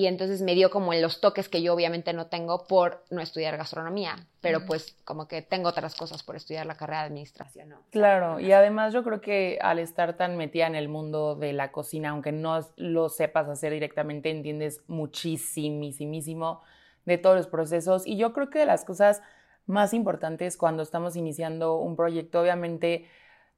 y 0.00 0.06
entonces 0.06 0.40
me 0.40 0.54
dio 0.54 0.70
como 0.70 0.94
en 0.94 1.02
los 1.02 1.20
toques 1.20 1.50
que 1.50 1.60
yo 1.60 1.74
obviamente 1.74 2.14
no 2.14 2.28
tengo 2.28 2.66
por 2.66 3.04
no 3.10 3.20
estudiar 3.20 3.58
gastronomía, 3.58 4.16
pero 4.40 4.64
pues 4.64 4.96
como 5.04 5.28
que 5.28 5.42
tengo 5.42 5.68
otras 5.68 5.94
cosas 5.94 6.22
por 6.22 6.36
estudiar 6.36 6.64
la 6.64 6.74
carrera 6.74 7.00
de 7.00 7.08
administración, 7.08 7.68
¿no? 7.68 7.82
Claro, 7.90 8.40
y 8.40 8.52
además 8.52 8.94
yo 8.94 9.04
creo 9.04 9.20
que 9.20 9.58
al 9.60 9.78
estar 9.78 10.16
tan 10.16 10.38
metida 10.38 10.66
en 10.66 10.74
el 10.74 10.88
mundo 10.88 11.34
de 11.34 11.52
la 11.52 11.70
cocina, 11.70 12.10
aunque 12.10 12.32
no 12.32 12.66
lo 12.76 13.10
sepas 13.10 13.46
hacer 13.46 13.74
directamente, 13.74 14.30
entiendes 14.30 14.80
muchísimo 14.86 16.62
de 17.04 17.18
todos 17.18 17.36
los 17.36 17.46
procesos. 17.46 18.06
Y 18.06 18.16
yo 18.16 18.32
creo 18.32 18.48
que 18.48 18.60
de 18.60 18.66
las 18.66 18.86
cosas 18.86 19.20
más 19.66 19.92
importantes 19.92 20.56
cuando 20.56 20.82
estamos 20.82 21.14
iniciando 21.14 21.76
un 21.76 21.94
proyecto, 21.94 22.40
obviamente 22.40 23.06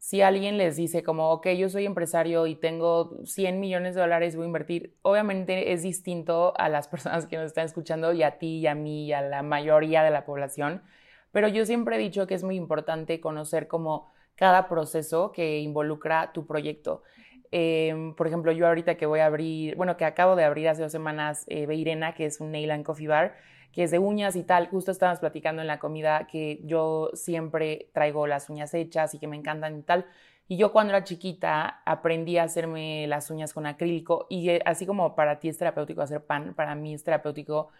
si 0.02 0.20
alguien 0.20 0.58
les 0.58 0.74
dice 0.74 1.04
como, 1.04 1.30
ok, 1.30 1.50
yo 1.50 1.68
soy 1.68 1.86
empresario 1.86 2.48
y 2.48 2.56
tengo 2.56 3.16
100 3.24 3.60
millones 3.60 3.94
de 3.94 4.00
dólares, 4.00 4.34
voy 4.34 4.42
a 4.42 4.46
invertir, 4.48 4.96
obviamente 5.02 5.72
es 5.72 5.84
distinto 5.84 6.54
a 6.58 6.68
las 6.68 6.88
personas 6.92 7.26
que 7.26 7.36
nos 7.36 7.46
están 7.46 7.66
escuchando 7.66 8.12
y 8.12 8.24
a 8.24 8.36
ti 8.36 8.58
y 8.58 8.66
a 8.66 8.74
mí 8.74 9.06
y 9.06 9.12
a 9.12 9.22
la 9.22 9.44
mayoría 9.44 10.02
de 10.02 10.10
la 10.10 10.24
población, 10.26 10.82
pero 11.30 11.46
yo 11.46 11.64
siempre 11.66 11.94
he 11.94 11.98
dicho 12.00 12.26
que 12.26 12.34
es 12.34 12.42
muy 12.42 12.56
importante 12.56 13.20
conocer 13.20 13.68
como 13.68 14.10
cada 14.34 14.68
proceso 14.68 15.30
que 15.30 15.60
involucra 15.60 16.32
tu 16.32 16.48
proyecto. 16.48 17.04
Em, 17.52 18.16
por 18.16 18.26
ejemplo, 18.26 18.50
yo 18.50 18.66
ahorita 18.66 18.96
que 18.96 19.06
voy 19.06 19.20
a 19.20 19.26
abrir, 19.26 19.76
bueno, 19.76 19.96
que 19.96 20.04
acabo 20.04 20.34
de 20.34 20.42
abrir 20.42 20.68
hace 20.68 20.82
dos 20.82 20.90
semanas 20.90 21.44
eh, 21.46 21.66
Beirena, 21.66 22.12
que 22.16 22.26
es 22.26 22.40
un 22.40 22.50
nail 22.50 22.72
and 22.72 22.84
coffee 22.84 23.06
bar, 23.06 23.36
que 23.72 23.84
es 23.84 23.90
de 23.90 23.98
uñas 23.98 24.36
y 24.36 24.42
tal. 24.44 24.68
Justo 24.68 24.90
estábamos 24.90 25.20
platicando 25.20 25.62
en 25.62 25.68
la 25.68 25.78
comida 25.78 26.26
que 26.26 26.60
yo 26.64 27.10
siempre 27.14 27.88
traigo 27.92 28.26
las 28.26 28.50
uñas 28.50 28.74
hechas 28.74 29.14
y 29.14 29.18
que 29.18 29.26
me 29.26 29.36
encantan 29.36 29.78
y 29.78 29.82
tal. 29.82 30.06
Y 30.48 30.56
yo 30.58 30.72
cuando 30.72 30.92
era 30.92 31.04
chiquita 31.04 31.82
aprendí 31.86 32.36
a 32.36 32.44
hacerme 32.44 33.06
las 33.06 33.30
uñas 33.30 33.54
con 33.54 33.66
acrílico 33.66 34.26
y 34.28 34.50
eh, 34.50 34.62
así 34.66 34.84
como 34.86 35.14
para 35.14 35.40
ti 35.40 35.48
es 35.48 35.56
terapéutico 35.56 36.02
hacer 36.02 36.24
pan, 36.24 36.54
para 36.54 36.74
mí 36.74 36.94
es 36.94 37.04
terapéutico 37.04 37.70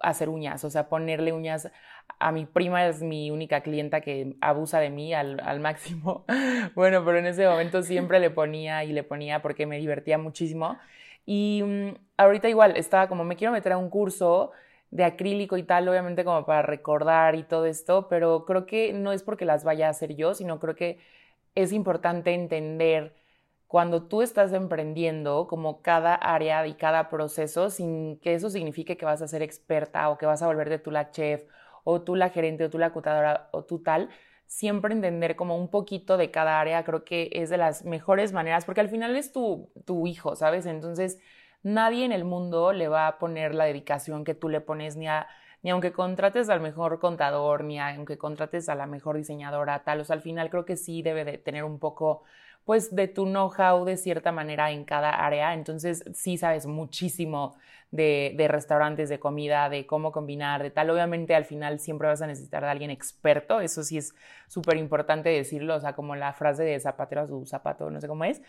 hacer 0.00 0.28
uñas, 0.28 0.64
o 0.64 0.70
sea, 0.70 0.88
ponerle 0.88 1.32
uñas 1.32 1.70
a 2.18 2.32
mi 2.32 2.46
prima 2.46 2.86
es 2.86 3.02
mi 3.02 3.30
única 3.30 3.60
clienta 3.60 4.00
que 4.00 4.36
abusa 4.40 4.80
de 4.80 4.90
mí 4.90 5.14
al, 5.14 5.60
máximo. 5.60 6.24
Bueno, 6.74 7.04
pero 7.04 7.18
en 7.18 7.26
ese 7.26 7.46
momento 7.46 7.82
siempre 7.82 8.20
le 8.20 8.30
ponía 8.30 8.84
y 8.84 8.92
le 8.92 9.02
ponía 9.02 9.42
porque 9.42 9.66
me 9.66 9.78
divertía 9.78 10.18
muchísimo. 10.18 10.78
Y 11.26 11.62
mm, 11.64 11.94
ahorita 12.16 12.48
igual 12.48 12.76
estaba 12.76 13.08
como 13.08 13.24
me 13.24 13.36
quiero 13.36 13.52
meter 13.52 13.72
a 13.72 13.76
un 13.78 13.90
curso 13.90 14.52
de 14.92 15.04
acrílico 15.04 15.56
y 15.56 15.64
tal, 15.64 15.88
obviamente 15.88 16.24
como 16.24 16.44
para 16.46 16.62
recordar 16.62 17.34
y 17.36 17.44
todo 17.44 17.66
esto, 17.66 18.08
pero 18.08 18.44
creo 18.44 18.66
que 18.66 18.92
no 18.92 19.12
es 19.12 19.22
porque 19.24 19.46
las 19.46 19.64
vaya 19.64 19.88
a 19.88 19.90
hacer 19.90 20.16
yo, 20.16 20.34
sino 20.34 20.60
creo 20.60 20.76
que 20.76 21.00
es 21.54 21.72
importante 21.72 22.34
entender 22.34 23.14
cuando 23.66 24.02
tú 24.06 24.20
estás 24.22 24.52
emprendiendo 24.52 25.46
como 25.48 25.80
cada 25.82 26.14
área 26.14 26.66
y 26.66 26.74
cada 26.74 27.08
proceso 27.08 27.70
sin 27.70 28.18
que 28.20 28.34
eso 28.34 28.50
signifique 28.50 28.96
que 28.98 29.06
vas 29.06 29.22
a 29.22 29.28
ser 29.28 29.42
experta 29.42 30.10
o 30.10 30.18
que 30.18 30.26
vas 30.26 30.42
a 30.42 30.46
volver 30.46 30.68
de 30.68 30.78
tú 30.78 30.90
la 30.90 31.10
chef 31.10 31.44
o 31.84 32.02
tú 32.02 32.14
la 32.14 32.28
gerente 32.30 32.64
o 32.64 32.70
tú 32.70 32.78
la 32.78 32.86
acutadora 32.86 33.48
o 33.52 33.64
tú 33.64 33.82
tal, 33.82 34.10
siempre 34.46 34.92
entender 34.94 35.36
como 35.36 35.56
un 35.56 35.70
poquito 35.70 36.18
de 36.18 36.30
cada 36.30 36.60
área 36.60 36.84
creo 36.84 37.04
que 37.04 37.30
es 37.32 37.48
de 37.50 37.56
las 37.56 37.84
mejores 37.84 38.32
maneras 38.34 38.66
porque 38.66 38.82
al 38.82 38.90
final 38.90 39.16
es 39.16 39.32
tu, 39.32 39.72
tu 39.86 40.06
hijo, 40.06 40.36
¿sabes? 40.36 40.66
Entonces 40.66 41.18
nadie 41.62 42.04
en 42.04 42.12
el 42.12 42.24
mundo 42.24 42.72
le 42.72 42.88
va 42.88 43.06
a 43.06 43.18
poner 43.18 43.54
la 43.54 43.64
dedicación 43.64 44.24
que 44.24 44.34
tú 44.34 44.48
le 44.48 44.60
pones 44.60 44.96
ni 44.96 45.08
a 45.08 45.26
ni 45.62 45.70
aunque 45.70 45.92
contrates 45.92 46.48
al 46.48 46.60
mejor 46.60 46.98
contador, 46.98 47.62
ni 47.62 47.78
aunque 47.78 48.18
contrates 48.18 48.68
a 48.68 48.74
la 48.74 48.86
mejor 48.86 49.16
diseñadora, 49.16 49.84
tal, 49.84 50.00
o 50.00 50.04
sea, 50.04 50.14
al 50.14 50.22
final 50.22 50.50
creo 50.50 50.64
que 50.64 50.76
sí 50.76 51.02
debe 51.02 51.24
de 51.24 51.38
tener 51.38 51.62
un 51.62 51.78
poco 51.78 52.24
pues 52.64 52.94
de 52.94 53.08
tu 53.08 53.24
know-how 53.24 53.84
de 53.84 53.96
cierta 53.96 54.30
manera 54.30 54.70
en 54.70 54.84
cada 54.84 55.10
área. 55.10 55.54
Entonces 55.54 56.04
sí 56.14 56.38
sabes 56.38 56.66
muchísimo 56.66 57.56
de, 57.90 58.34
de, 58.36 58.48
restaurantes, 58.48 59.08
de 59.08 59.18
comida, 59.18 59.68
de 59.68 59.84
cómo 59.86 60.12
combinar, 60.12 60.62
de 60.62 60.70
tal. 60.70 60.90
Obviamente 60.90 61.34
al 61.34 61.44
final 61.44 61.80
siempre 61.80 62.08
vas 62.08 62.22
a 62.22 62.26
necesitar 62.26 62.62
de 62.62 62.70
alguien 62.70 62.90
experto, 62.90 63.60
eso 63.60 63.82
sí 63.82 63.98
es 63.98 64.14
súper 64.46 64.76
importante 64.76 65.28
decirlo, 65.28 65.74
o 65.74 65.80
sea, 65.80 65.94
como 65.94 66.14
la 66.14 66.32
frase 66.32 66.62
de 66.62 66.78
zapatero 66.80 67.22
a 67.22 67.26
su 67.26 67.44
zapato, 67.46 67.90
no 67.90 68.00
sé 68.00 68.08
cómo 68.08 68.24
es, 68.24 68.40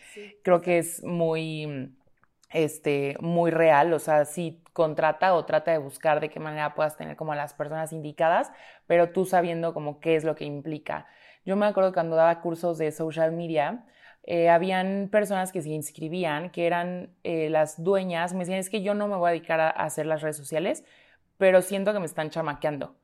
creo 0.43 0.61
que 0.61 0.77
es 0.77 1.03
muy, 1.03 1.91
este, 2.53 3.17
muy 3.19 3.51
real, 3.51 3.91
o 3.93 3.99
sea, 3.99 4.25
sí 4.25 4.63
contrata 4.73 5.33
o 5.33 5.45
trata 5.45 5.71
de 5.71 5.79
buscar 5.79 6.19
de 6.19 6.29
qué 6.29 6.39
manera 6.39 6.75
puedas 6.75 6.95
tener 6.95 7.15
como 7.15 7.33
a 7.33 7.35
las 7.35 7.53
personas 7.53 7.91
indicadas, 7.91 8.51
pero 8.87 9.09
tú 9.09 9.25
sabiendo 9.25 9.73
como 9.73 9.99
qué 9.99 10.15
es 10.15 10.23
lo 10.23 10.35
que 10.35 10.45
implica. 10.45 11.07
Yo 11.45 11.55
me 11.55 11.65
acuerdo 11.65 11.93
cuando 11.93 12.15
daba 12.15 12.41
cursos 12.41 12.77
de 12.77 12.91
social 12.91 13.31
media, 13.31 13.85
eh, 14.25 14.49
habían 14.49 15.09
personas 15.11 15.51
que 15.51 15.61
se 15.61 15.69
inscribían, 15.69 16.49
que 16.51 16.65
eran 16.65 17.09
eh, 17.23 17.49
las 17.49 17.83
dueñas, 17.83 18.33
me 18.33 18.39
decían, 18.39 18.59
es 18.59 18.69
que 18.69 18.81
yo 18.81 18.93
no 18.93 19.07
me 19.07 19.17
voy 19.17 19.29
a 19.29 19.31
dedicar 19.31 19.59
a, 19.59 19.69
hacer 19.69 20.05
las 20.05 20.21
redes 20.21 20.37
sociales, 20.37 20.85
pero 21.37 21.61
siento 21.61 21.91
que 21.91 21.99
me 21.99 22.05
están 22.05 22.29
chamaqueando. 22.29 22.95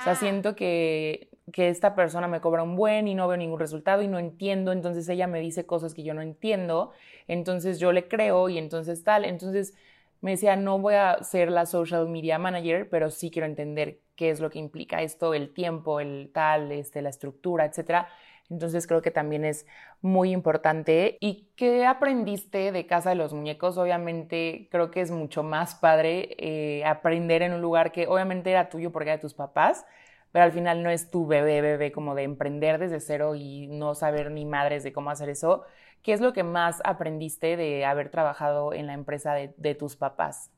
O 0.00 0.04
sea, 0.04 0.14
siento 0.14 0.54
que, 0.54 1.30
que 1.52 1.68
esta 1.68 1.94
persona 1.94 2.28
me 2.28 2.40
cobra 2.40 2.62
un 2.62 2.76
buen 2.76 3.08
y 3.08 3.14
no 3.14 3.28
veo 3.28 3.36
ningún 3.36 3.58
resultado 3.58 4.02
y 4.02 4.08
no 4.08 4.18
entiendo, 4.18 4.72
entonces 4.72 5.08
ella 5.08 5.26
me 5.26 5.40
dice 5.40 5.66
cosas 5.66 5.94
que 5.94 6.02
yo 6.02 6.14
no 6.14 6.22
entiendo, 6.22 6.92
entonces 7.26 7.78
yo 7.78 7.92
le 7.92 8.08
creo 8.08 8.48
y 8.48 8.58
entonces 8.58 9.04
tal, 9.04 9.24
entonces 9.24 9.74
me 10.20 10.32
decía, 10.32 10.56
no 10.56 10.78
voy 10.78 10.94
a 10.94 11.22
ser 11.22 11.50
la 11.50 11.66
social 11.66 12.08
media 12.08 12.38
manager, 12.38 12.88
pero 12.88 13.10
sí 13.10 13.30
quiero 13.30 13.46
entender 13.46 14.00
qué 14.16 14.30
es 14.30 14.40
lo 14.40 14.50
que 14.50 14.58
implica 14.58 15.02
esto, 15.02 15.32
el 15.32 15.52
tiempo, 15.52 16.00
el 16.00 16.30
tal, 16.32 16.72
este, 16.72 17.02
la 17.02 17.10
estructura, 17.10 17.64
etcétera. 17.64 18.08
Entonces 18.50 18.86
creo 18.86 19.02
que 19.02 19.10
también 19.10 19.44
es 19.44 19.66
muy 20.00 20.32
importante. 20.32 21.18
¿Y 21.20 21.48
qué 21.54 21.86
aprendiste 21.86 22.72
de 22.72 22.86
Casa 22.86 23.10
de 23.10 23.16
los 23.16 23.32
Muñecos? 23.32 23.78
Obviamente 23.78 24.68
creo 24.70 24.90
que 24.90 25.02
es 25.02 25.10
mucho 25.10 25.42
más 25.42 25.74
padre 25.76 26.34
eh, 26.38 26.84
aprender 26.84 27.42
en 27.42 27.52
un 27.52 27.60
lugar 27.60 27.92
que 27.92 28.06
obviamente 28.06 28.50
era 28.50 28.68
tuyo 28.68 28.90
porque 28.90 29.10
era 29.10 29.16
de 29.18 29.22
tus 29.22 29.34
papás, 29.34 29.84
pero 30.32 30.44
al 30.44 30.52
final 30.52 30.82
no 30.82 30.90
es 30.90 31.10
tu 31.10 31.26
bebé, 31.26 31.60
bebé, 31.60 31.92
como 31.92 32.14
de 32.14 32.22
emprender 32.24 32.78
desde 32.78 33.00
cero 33.00 33.34
y 33.34 33.66
no 33.68 33.94
saber 33.94 34.30
ni 34.30 34.44
madres 34.44 34.82
de 34.82 34.92
cómo 34.92 35.10
hacer 35.10 35.28
eso. 35.28 35.64
¿Qué 36.02 36.12
es 36.12 36.20
lo 36.20 36.32
que 36.32 36.44
más 36.44 36.80
aprendiste 36.84 37.56
de 37.56 37.84
haber 37.84 38.10
trabajado 38.10 38.72
en 38.72 38.86
la 38.86 38.94
empresa 38.94 39.34
de, 39.34 39.54
de 39.56 39.74
tus 39.74 39.96
papás? 39.96 40.50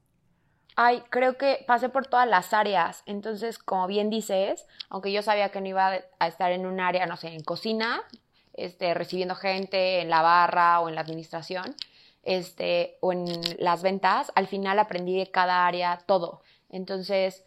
Ay, 0.76 1.02
creo 1.10 1.36
que 1.36 1.64
pasé 1.66 1.88
por 1.88 2.06
todas 2.06 2.28
las 2.28 2.52
áreas. 2.52 3.02
Entonces, 3.06 3.58
como 3.58 3.86
bien 3.86 4.10
dices, 4.10 4.66
aunque 4.88 5.12
yo 5.12 5.22
sabía 5.22 5.50
que 5.50 5.60
no 5.60 5.68
iba 5.68 6.00
a 6.18 6.26
estar 6.26 6.52
en 6.52 6.66
un 6.66 6.80
área, 6.80 7.06
no 7.06 7.16
sé, 7.16 7.28
en 7.28 7.42
cocina, 7.42 8.02
este, 8.54 8.94
recibiendo 8.94 9.34
gente, 9.34 10.00
en 10.00 10.10
la 10.10 10.22
barra 10.22 10.80
o 10.80 10.88
en 10.88 10.94
la 10.94 11.00
administración, 11.00 11.74
este, 12.22 12.98
o 13.00 13.12
en 13.12 13.26
las 13.58 13.82
ventas, 13.82 14.32
al 14.34 14.46
final 14.46 14.78
aprendí 14.78 15.16
de 15.18 15.30
cada 15.30 15.66
área 15.66 15.98
todo. 16.06 16.42
Entonces, 16.68 17.44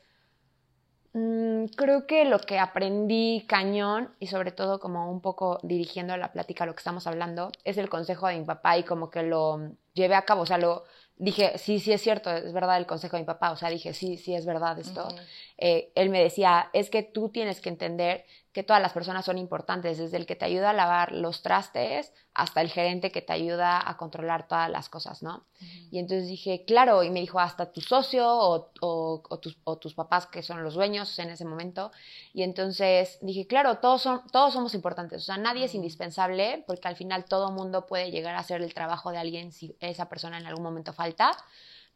mm, 1.14 1.66
creo 1.76 2.06
que 2.06 2.26
lo 2.26 2.40
que 2.40 2.60
aprendí 2.60 3.46
cañón 3.48 4.14
y 4.20 4.28
sobre 4.28 4.52
todo 4.52 4.80
como 4.80 5.12
un 5.12 5.22
poco 5.22 5.60
dirigiendo 5.64 6.16
la 6.18 6.32
plática 6.32 6.64
a 6.64 6.68
lo 6.68 6.74
que 6.74 6.80
estamos 6.80 7.08
hablando 7.08 7.52
es 7.64 7.78
el 7.78 7.90
consejo 7.90 8.28
de 8.28 8.40
mi 8.40 8.46
papá 8.46 8.78
y 8.78 8.84
como 8.84 9.10
que 9.10 9.24
lo 9.24 9.72
llevé 9.94 10.16
a 10.16 10.26
cabo, 10.26 10.42
o 10.42 10.46
sea, 10.46 10.58
lo, 10.58 10.84
dije, 11.18 11.58
sí, 11.58 11.80
sí 11.80 11.92
es 11.92 12.02
cierto, 12.02 12.32
es 12.32 12.54
verdad 12.54 12.78
el 12.78 12.86
consejo 12.86 13.16
de 13.16 13.24
mi 13.24 13.28
papá, 13.28 13.52
o 13.52 13.56
sea, 13.56 13.70
dije, 13.70 13.94
sí, 13.94 14.18
sí 14.18 14.36
es 14.36 14.46
verdad 14.46 14.78
esto. 14.80 15.08
Eh, 15.58 15.92
él 15.96 16.10
me 16.10 16.22
decía, 16.22 16.70
es 16.74 16.90
que 16.90 17.04
tú 17.04 17.30
tienes 17.30 17.62
que 17.62 17.70
entender 17.70 18.26
que 18.54 18.64
todas 18.64 18.82
las 18.82 18.94
personas 18.94 19.26
son 19.26 19.40
importantes, 19.40 19.98
desde 19.98 20.16
el 20.16 20.28
que 20.28 20.36
te 20.36 20.46
ayuda 20.46 20.70
a 20.70 20.74
lavar 20.74 21.12
los 21.12 21.42
trastes 21.42 22.14
hasta 22.36 22.62
el 22.62 22.70
gerente 22.70 23.12
que 23.12 23.24
te 23.24 23.34
ayuda 23.34 23.82
a 23.84 23.98
controlar 23.98 24.48
todas 24.48 24.70
las 24.70 24.90
cosas, 24.90 25.24
¿no? 25.24 25.48
Y 25.92 25.98
entonces 25.98 26.28
dije, 26.28 26.64
claro, 26.66 27.04
y 27.04 27.10
me 27.10 27.20
dijo, 27.20 27.40
hasta 27.40 27.72
tu 27.72 27.82
socio 27.82 28.28
o, 28.28 28.72
o, 28.82 29.40
tus, 29.40 29.58
o, 29.64 29.78
tus, 29.78 29.96
papás 29.96 30.28
que 30.28 30.44
son 30.44 30.64
los 30.64 30.76
dueños 30.76 31.18
en 31.18 31.32
ese 31.32 31.46
momento. 31.46 31.92
Y 32.32 32.44
entonces 32.44 33.18
dije, 33.22 33.48
claro, 33.48 33.80
todos, 33.80 34.04
son, 34.04 34.22
todos 34.32 34.54
somos 34.54 34.76
importantes, 34.76 35.24
o 35.24 35.26
sea, 35.26 35.38
nadie 35.38 35.66
es 35.66 35.74
indispensable 35.74 36.64
porque 36.68 36.88
al 36.88 36.96
final 36.96 37.26
todo 37.26 37.52
mundo 37.52 37.88
puede 37.88 38.12
llegar 38.12 38.36
a 38.36 38.40
hacer 38.40 38.62
el 38.62 38.74
trabajo 38.74 39.12
de 39.12 39.18
alguien 39.18 39.52
si 39.52 39.76
esa 39.80 40.10
persona 40.10 40.38
en 40.38 40.46
algún 40.46 40.64
momento 40.64 40.94
falta, 40.94 41.32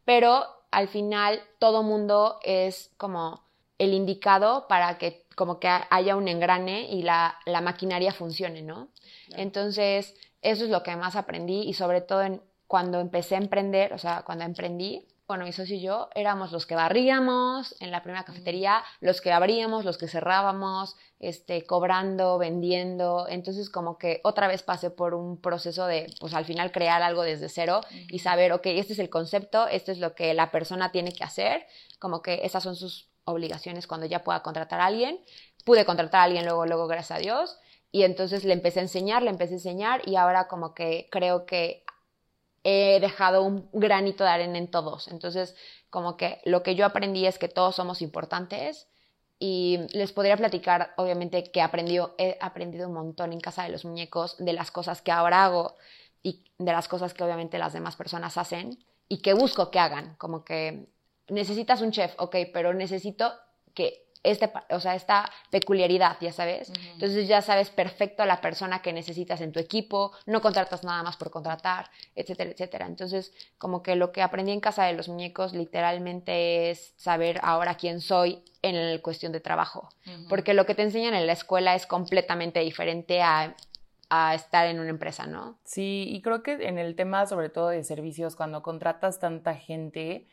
pero 0.06 0.46
al 0.72 0.88
final 0.88 1.42
todo 1.60 1.84
mundo 1.84 2.40
es 2.44 2.92
como 2.98 3.47
el 3.78 3.94
indicado 3.94 4.68
para 4.68 4.98
que 4.98 5.26
como 5.36 5.60
que 5.60 5.68
haya 5.68 6.16
un 6.16 6.28
engrane 6.28 6.90
y 6.90 7.04
la, 7.04 7.38
la 7.46 7.62
maquinaria 7.62 8.12
funcione, 8.12 8.64
¿no? 8.64 8.90
Entonces, 9.36 10.16
eso 10.42 10.64
es 10.64 10.70
lo 10.70 10.82
que 10.82 10.96
más 10.96 11.16
aprendí 11.16 11.62
y 11.62 11.74
sobre 11.74 12.02
todo 12.02 12.24
en, 12.24 12.42
cuando 12.68 13.00
empecé 13.00 13.36
a 13.36 13.40
emprender, 13.40 13.94
o 13.94 13.98
sea, 13.98 14.24
cuando 14.24 14.44
emprendí, 14.44 15.08
bueno, 15.28 15.44
mi 15.44 15.52
socio 15.52 15.76
y 15.76 15.82
yo 15.82 16.10
éramos 16.16 16.52
los 16.52 16.66
que 16.66 16.76
barríamos 16.76 17.76
en 17.82 17.92
la 17.92 18.02
primera 18.02 18.24
cafetería, 18.24 18.82
los 19.02 19.20
que 19.20 19.32
abríamos, 19.32 19.84
los 19.84 19.98
que 19.98 20.08
cerrábamos, 20.08 20.96
este, 21.20 21.66
cobrando, 21.66 22.38
vendiendo. 22.38 23.28
Entonces, 23.30 23.70
como 23.70 23.98
que 23.98 24.22
otra 24.24 24.48
vez 24.48 24.64
pasé 24.64 24.90
por 24.90 25.14
un 25.14 25.42
proceso 25.42 25.86
de, 25.86 26.14
pues 26.20 26.34
al 26.34 26.46
final 26.46 26.72
crear 26.72 27.02
algo 27.04 27.24
desde 27.24 27.50
cero 27.50 27.82
y 28.10 28.20
saber, 28.20 28.54
ok, 28.54 28.68
este 28.68 28.94
es 28.94 29.00
el 29.00 29.10
concepto, 29.10 29.68
esto 29.68 29.92
es 29.92 30.00
lo 30.00 30.16
que 30.16 30.34
la 30.34 30.50
persona 30.50 30.92
tiene 30.92 31.12
que 31.12 31.26
hacer, 31.26 31.66
como 32.00 32.22
que 32.22 32.42
esas 32.44 32.64
son 32.64 32.76
sus 32.76 33.10
obligaciones 33.28 33.88
cuando 33.88 34.08
ya 34.08 34.24
pueda 34.24 34.42
contratar 34.42 34.80
a 34.82 34.88
alguien. 34.88 35.20
Pude 35.66 35.86
contratar 35.86 36.22
a 36.22 36.24
alguien 36.24 36.46
luego, 36.46 36.66
luego, 36.66 36.88
gracias 36.88 37.20
a 37.20 37.22
Dios. 37.22 37.60
Y 37.92 38.04
entonces 38.04 38.44
le 38.44 38.54
empecé 38.54 38.80
a 38.80 38.84
enseñar, 38.84 39.24
le 39.24 39.30
empecé 39.30 39.54
a 39.54 39.58
enseñar 39.58 40.02
y 40.08 40.16
ahora 40.16 40.48
como 40.48 40.74
que 40.74 41.08
creo 41.12 41.46
que 41.46 41.84
he 42.64 43.00
dejado 43.00 43.44
un 43.44 43.70
granito 43.72 44.24
de 44.24 44.30
arena 44.30 44.58
en 44.58 44.70
todos. 44.70 45.08
Entonces, 45.08 45.56
como 45.90 46.18
que 46.18 46.42
lo 46.44 46.64
que 46.64 46.76
yo 46.76 46.86
aprendí 46.86 47.26
es 47.26 47.38
que 47.40 47.48
todos 47.48 47.76
somos 47.76 48.02
importantes 48.02 48.88
y 49.40 49.80
les 49.92 50.12
podría 50.12 50.36
platicar, 50.36 50.94
obviamente, 50.98 51.52
que 51.52 51.62
aprendió, 51.62 52.16
he 52.18 52.38
aprendido 52.42 52.88
un 52.88 52.94
montón 52.94 53.34
en 53.34 53.40
Casa 53.40 53.64
de 53.64 53.70
los 53.70 53.86
Muñecos 53.86 54.36
de 54.40 54.54
las 54.54 54.72
cosas 54.72 55.02
que 55.02 55.12
ahora 55.12 55.46
hago 55.46 55.76
y 56.24 56.44
de 56.58 56.72
las 56.72 56.88
cosas 56.88 57.14
que 57.14 57.24
obviamente 57.24 57.58
las 57.58 57.74
demás 57.74 57.96
personas 57.96 58.38
hacen 58.38 58.80
y 59.08 59.20
que 59.22 59.34
busco 59.34 59.72
que 59.72 59.80
hagan. 59.80 60.16
Como 60.18 60.44
que 60.44 60.88
necesitas 61.30 61.82
un 61.82 61.92
chef, 61.92 62.14
ok, 62.18 62.36
pero 62.54 62.74
necesito 62.74 63.34
que 63.74 64.08
este, 64.24 64.52
o 64.72 64.80
sea, 64.80 64.96
esta 64.96 65.32
peculiaridad, 65.52 66.18
ya 66.20 66.34
sabes. 66.34 66.72
Entonces 66.94 67.28
ya 67.28 67.42
sabes 67.42 67.70
perfecto 67.70 68.24
a 68.24 68.26
la 68.26 68.42
persona 68.42 68.82
que 68.82 68.92
necesitas 68.92 69.40
en 69.42 69.52
tu 69.52 69.60
equipo, 69.60 70.12
no 70.26 70.42
contratas 70.42 70.84
nada 70.84 71.02
más 71.04 71.16
por 71.16 71.30
contratar, 71.30 71.90
etcétera, 72.16 72.52
etcétera. 72.52 72.88
Entonces, 72.88 73.32
como 73.58 73.84
que 73.84 73.96
lo 73.96 74.12
que 74.12 74.22
aprendí 74.22 74.52
en 74.52 74.60
casa 74.60 74.84
de 74.84 74.94
los 74.94 75.08
muñecos 75.08 75.54
literalmente 75.54 76.72
es 76.72 76.94
saber 76.98 77.40
ahora 77.42 77.76
quién 77.76 78.02
soy 78.02 78.44
en 78.62 78.96
la 78.96 79.02
cuestión 79.02 79.32
de 79.32 79.40
trabajo, 79.40 79.90
porque 80.28 80.54
lo 80.54 80.66
que 80.66 80.76
te 80.76 80.82
enseñan 80.82 81.14
en 81.14 81.26
la 81.26 81.34
escuela 81.34 81.76
es 81.76 81.86
completamente 81.86 82.60
diferente 82.60 83.22
a 83.22 83.56
a 84.10 84.34
estar 84.36 84.68
en 84.68 84.80
una 84.80 84.90
empresa, 84.90 85.28
¿no? 85.28 85.58
Sí, 85.66 86.06
y 86.10 86.22
creo 86.22 86.42
que 86.42 86.54
en 86.54 86.78
el 86.78 86.96
tema 86.96 87.26
sobre 87.26 87.50
todo 87.50 87.70
de 87.70 87.84
servicios, 87.84 88.38
cuando 88.38 88.64
contratas 88.64 89.20
tanta 89.20 89.54
gente, 89.56 90.28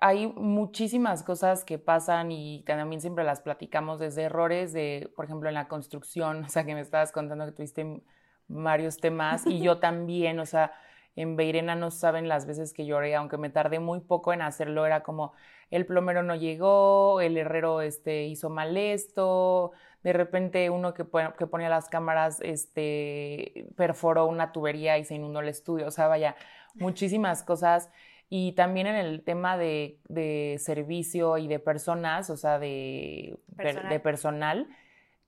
hay 0.00 0.28
muchísimas 0.28 1.22
cosas 1.22 1.64
que 1.64 1.78
pasan 1.78 2.30
y 2.30 2.62
también 2.64 3.00
siempre 3.00 3.24
las 3.24 3.40
platicamos 3.40 3.98
desde 3.98 4.22
errores 4.22 4.72
de, 4.72 5.10
por 5.16 5.24
ejemplo, 5.24 5.48
en 5.48 5.54
la 5.54 5.68
construcción, 5.68 6.44
o 6.46 6.48
sea, 6.48 6.64
que 6.64 6.74
me 6.74 6.80
estabas 6.80 7.12
contando 7.12 7.46
que 7.46 7.52
tuviste 7.52 8.02
varios 8.48 8.98
temas 8.98 9.46
y 9.46 9.60
yo 9.60 9.78
también, 9.80 10.38
o 10.38 10.46
sea, 10.46 10.72
en 11.16 11.36
Beirena 11.36 11.74
no 11.74 11.90
saben 11.90 12.28
las 12.28 12.46
veces 12.46 12.72
que 12.72 12.86
lloré, 12.86 13.16
aunque 13.16 13.38
me 13.38 13.50
tardé 13.50 13.80
muy 13.80 14.00
poco 14.00 14.32
en 14.32 14.42
hacerlo, 14.42 14.86
era 14.86 15.02
como 15.02 15.32
el 15.70 15.84
plomero 15.84 16.22
no 16.22 16.36
llegó, 16.36 17.20
el 17.20 17.36
herrero 17.36 17.80
este, 17.80 18.26
hizo 18.26 18.50
mal 18.50 18.76
esto, 18.76 19.72
de 20.04 20.12
repente 20.12 20.70
uno 20.70 20.94
que, 20.94 21.04
que 21.36 21.46
ponía 21.46 21.68
las 21.68 21.88
cámaras 21.88 22.40
este, 22.40 23.66
perforó 23.76 24.26
una 24.26 24.52
tubería 24.52 24.96
y 24.96 25.04
se 25.04 25.16
inundó 25.16 25.40
el 25.40 25.48
estudio, 25.48 25.88
o 25.88 25.90
sea, 25.90 26.06
vaya, 26.06 26.36
muchísimas 26.74 27.42
cosas 27.42 27.90
y 28.30 28.52
también 28.52 28.86
en 28.86 28.96
el 28.96 29.22
tema 29.22 29.56
de, 29.56 29.98
servicio 30.58 31.38
y 31.38 31.48
de 31.48 31.58
personas, 31.58 32.30
o 32.30 32.36
sea, 32.36 32.58
de 32.58 33.38
personal. 33.56 33.88
de 33.88 34.00
personal, 34.00 34.68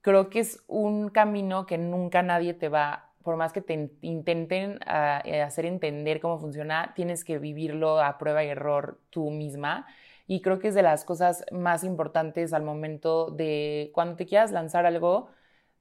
creo 0.03 0.29
que 0.31 0.41
es 0.41 0.63
un 0.67 1.09
camino 1.09 1.67
que 1.67 1.79
nunca 1.79 2.23
nadie 2.23 2.55
te 2.55 2.69
va, 2.69 3.11
por 3.23 3.37
más 3.37 3.53
que 3.53 3.61
te 3.61 3.91
intenten 4.03 4.81
eh, 5.25 5.43
hacer 5.43 5.67
entender 5.67 6.21
cómo 6.21 6.39
funciona, 6.39 6.93
tienes 6.95 7.25
que 7.25 7.39
vivirlo 7.39 8.01
a 8.01 8.19
prueba 8.19 8.45
y 8.45 8.49
error 8.49 9.01
tú 9.11 9.31
misma. 9.31 9.87
Y 10.27 10.43
creo 10.43 10.59
que 10.59 10.69
es 10.69 10.75
de 10.75 10.83
las 10.83 11.05
cosas 11.05 11.45
más 11.51 11.83
importantes 11.83 12.53
al 12.53 12.63
momento 12.63 13.31
de 13.31 13.91
cuando 13.95 14.17
te 14.17 14.27
quieras 14.27 14.53
lanzar 14.53 14.87
algo, 14.87 15.29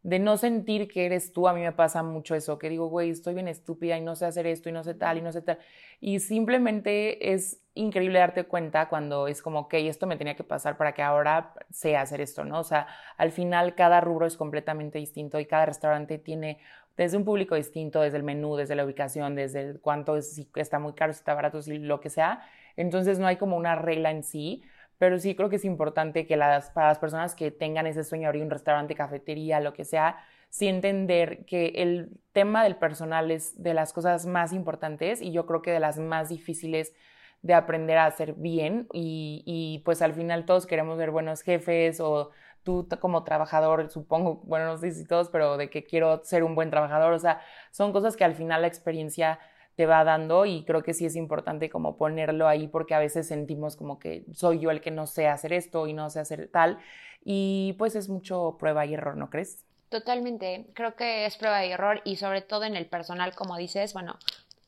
de 0.03 0.19
no 0.19 0.37
sentir 0.37 0.87
que 0.87 1.05
eres 1.05 1.33
tú, 1.33 1.47
a 1.47 1.53
mí 1.53 1.61
me 1.61 1.73
pasa 1.73 2.03
mucho 2.03 2.35
eso, 2.35 2.57
que 2.57 2.69
digo, 2.69 2.87
güey, 2.87 3.09
estoy 3.09 3.33
bien 3.33 3.47
estúpida 3.47 3.97
y 3.97 4.01
no 4.01 4.15
sé 4.15 4.25
hacer 4.25 4.47
esto 4.47 4.69
y 4.69 4.71
no 4.71 4.83
sé 4.83 4.93
tal 4.93 5.17
y 5.17 5.21
no 5.21 5.31
sé 5.31 5.41
tal. 5.41 5.59
Y 5.99 6.19
simplemente 6.19 7.33
es 7.33 7.61
increíble 7.73 8.19
darte 8.19 8.45
cuenta 8.45 8.87
cuando 8.87 9.27
es 9.27 9.41
como, 9.41 9.59
ok, 9.61 9.73
esto 9.75 10.07
me 10.07 10.15
tenía 10.15 10.35
que 10.35 10.43
pasar 10.43 10.77
para 10.77 10.93
que 10.93 11.01
ahora 11.01 11.53
sea 11.71 12.01
hacer 12.01 12.21
esto, 12.21 12.45
¿no? 12.45 12.59
O 12.59 12.63
sea, 12.63 12.87
al 13.17 13.31
final 13.31 13.75
cada 13.75 13.99
rubro 14.01 14.25
es 14.25 14.37
completamente 14.37 14.99
distinto 14.99 15.39
y 15.39 15.45
cada 15.45 15.65
restaurante 15.65 16.17
tiene 16.17 16.59
desde 16.95 17.17
un 17.17 17.23
público 17.25 17.55
distinto, 17.55 18.01
desde 18.01 18.17
el 18.17 18.23
menú, 18.23 18.57
desde 18.57 18.75
la 18.75 18.83
ubicación, 18.83 19.35
desde 19.35 19.79
cuánto 19.79 20.17
es, 20.17 20.33
si 20.33 20.49
está 20.55 20.79
muy 20.79 20.93
caro, 20.93 21.13
si 21.13 21.19
está 21.19 21.33
barato, 21.33 21.61
si 21.61 21.77
lo 21.77 22.01
que 22.01 22.09
sea. 22.09 22.41
Entonces 22.75 23.19
no 23.19 23.27
hay 23.27 23.37
como 23.37 23.55
una 23.57 23.75
regla 23.75 24.11
en 24.11 24.23
sí, 24.23 24.63
pero 24.99 25.17
sí 25.17 25.33
creo 25.33 25.49
que 25.49 25.55
es 25.55 25.65
importante 25.65 26.27
que 26.27 26.37
las, 26.37 26.69
para 26.69 26.89
las 26.89 26.99
personas 26.99 27.33
que 27.33 27.49
tengan 27.49 27.87
ese 27.87 28.03
sueño 28.03 28.23
de 28.23 28.27
abrir 28.27 28.43
un 28.43 28.51
restaurante, 28.51 28.93
cafetería, 28.93 29.59
lo 29.61 29.73
que 29.73 29.85
sea, 29.85 30.17
sí 30.49 30.67
entender 30.67 31.45
que 31.45 31.67
el 31.77 32.11
tema 32.33 32.63
del 32.63 32.75
personal 32.75 33.31
es 33.31 33.61
de 33.61 33.73
las 33.73 33.93
cosas 33.93 34.25
más 34.25 34.53
importantes 34.53 35.21
y 35.21 35.31
yo 35.31 35.45
creo 35.45 35.61
que 35.61 35.71
de 35.71 35.79
las 35.79 35.97
más 35.97 36.29
difíciles 36.29 36.93
de 37.41 37.53
aprender 37.53 37.97
a 37.97 38.05
hacer 38.05 38.33
bien 38.33 38.87
y, 38.91 39.41
y 39.45 39.79
pues 39.85 40.01
al 40.01 40.13
final 40.13 40.45
todos 40.45 40.65
queremos 40.67 40.97
ser 40.97 41.11
buenos 41.11 41.41
jefes 41.41 42.01
o 42.01 42.31
tú 42.63 42.87
como 42.99 43.23
trabajador, 43.23 43.89
supongo, 43.89 44.41
bueno, 44.43 44.65
no 44.65 44.77
sé 44.77 44.91
si 44.91 45.05
todos, 45.05 45.29
pero 45.29 45.55
de 45.55 45.69
que 45.69 45.85
quiero 45.85 46.21
ser 46.25 46.43
un 46.43 46.55
buen 46.55 46.69
trabajador, 46.69 47.13
o 47.13 47.19
sea, 47.19 47.39
son 47.71 47.93
cosas 47.93 48.17
que 48.17 48.25
al 48.25 48.35
final 48.35 48.61
la 48.61 48.67
experiencia 48.67 49.39
te 49.79 49.85
va 49.85 50.03
dando 50.03 50.45
y 50.45 50.65
creo 50.65 50.83
que 50.83 50.93
sí 50.93 51.05
es 51.05 51.15
importante 51.15 51.69
como 51.69 51.95
ponerlo 51.95 52.49
ahí 52.49 52.67
porque 52.67 52.95
a 52.95 52.99
veces 52.99 53.29
sentimos 53.29 53.77
como 53.77 53.97
que 53.97 54.25
soy 54.33 54.59
yo 54.59 54.71
el 54.71 54.81
que 54.81 54.91
no 54.91 55.07
sé 55.07 55.29
hacer 55.29 55.53
esto 55.53 55.87
y 55.87 55.93
no 55.93 56.09
sé 56.09 56.19
hacer 56.19 56.49
tal 56.51 56.79
y 57.23 57.75
pues 57.77 57.95
es 57.95 58.09
mucho 58.09 58.57
prueba 58.59 58.85
y 58.85 58.95
error, 58.95 59.15
¿no 59.15 59.29
crees? 59.29 59.63
Totalmente, 59.87 60.65
creo 60.73 60.97
que 60.97 61.25
es 61.25 61.37
prueba 61.37 61.65
y 61.65 61.71
error 61.71 62.01
y 62.03 62.17
sobre 62.17 62.41
todo 62.41 62.65
en 62.65 62.75
el 62.75 62.87
personal, 62.87 63.33
como 63.35 63.55
dices, 63.55 63.93
bueno, 63.93 64.17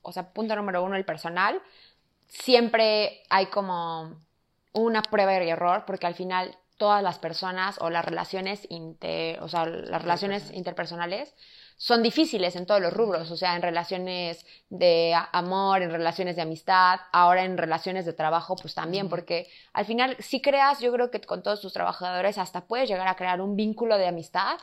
o 0.02 0.14
sea, 0.14 0.30
punto 0.30 0.56
número 0.56 0.82
uno, 0.82 0.96
el 0.96 1.04
personal, 1.04 1.62
siempre 2.30 3.22
hay 3.30 3.48
como 3.48 4.16
una 4.72 5.02
prueba 5.02 5.44
y 5.44 5.50
error 5.50 5.84
porque 5.86 6.08
al 6.08 6.16
final 6.16 6.56
todas 6.78 7.04
las 7.04 7.20
personas 7.20 7.80
o 7.82 7.90
las 7.90 8.06
relaciones, 8.06 8.66
o 9.42 9.48
sea, 9.50 9.66
las 9.66 10.02
relaciones 10.04 10.54
interpersonales 10.54 11.36
son 11.82 12.04
difíciles 12.04 12.56
en 12.56 12.68
todos 12.68 12.80
los 12.80 12.94
rubros, 12.94 13.32
o 13.32 13.36
sea, 13.36 13.56
en 13.56 13.64
relaciones 13.64 14.46
de 14.70 15.16
amor, 15.32 15.82
en 15.82 15.90
relaciones 15.90 16.36
de 16.36 16.44
amistad, 16.44 17.00
ahora 17.12 17.44
en 17.44 17.58
relaciones 17.58 18.06
de 18.06 18.14
trabajo, 18.14 18.56
pues 18.56 18.76
también, 18.76 19.10
porque 19.10 19.50
al 19.74 19.86
final, 19.88 20.16
si 20.20 20.44
creas, 20.44 20.80
yo 20.80 20.94
creo 20.94 21.10
que 21.10 21.20
con 21.22 21.42
todos 21.42 21.60
tus 21.60 21.74
trabajadores 21.74 22.38
hasta 22.38 22.68
puedes 22.68 22.88
llegar 22.88 23.08
a 23.08 23.16
crear 23.16 23.42
un 23.42 23.56
vínculo 23.56 23.98
de 23.98 24.06
amistad, 24.06 24.60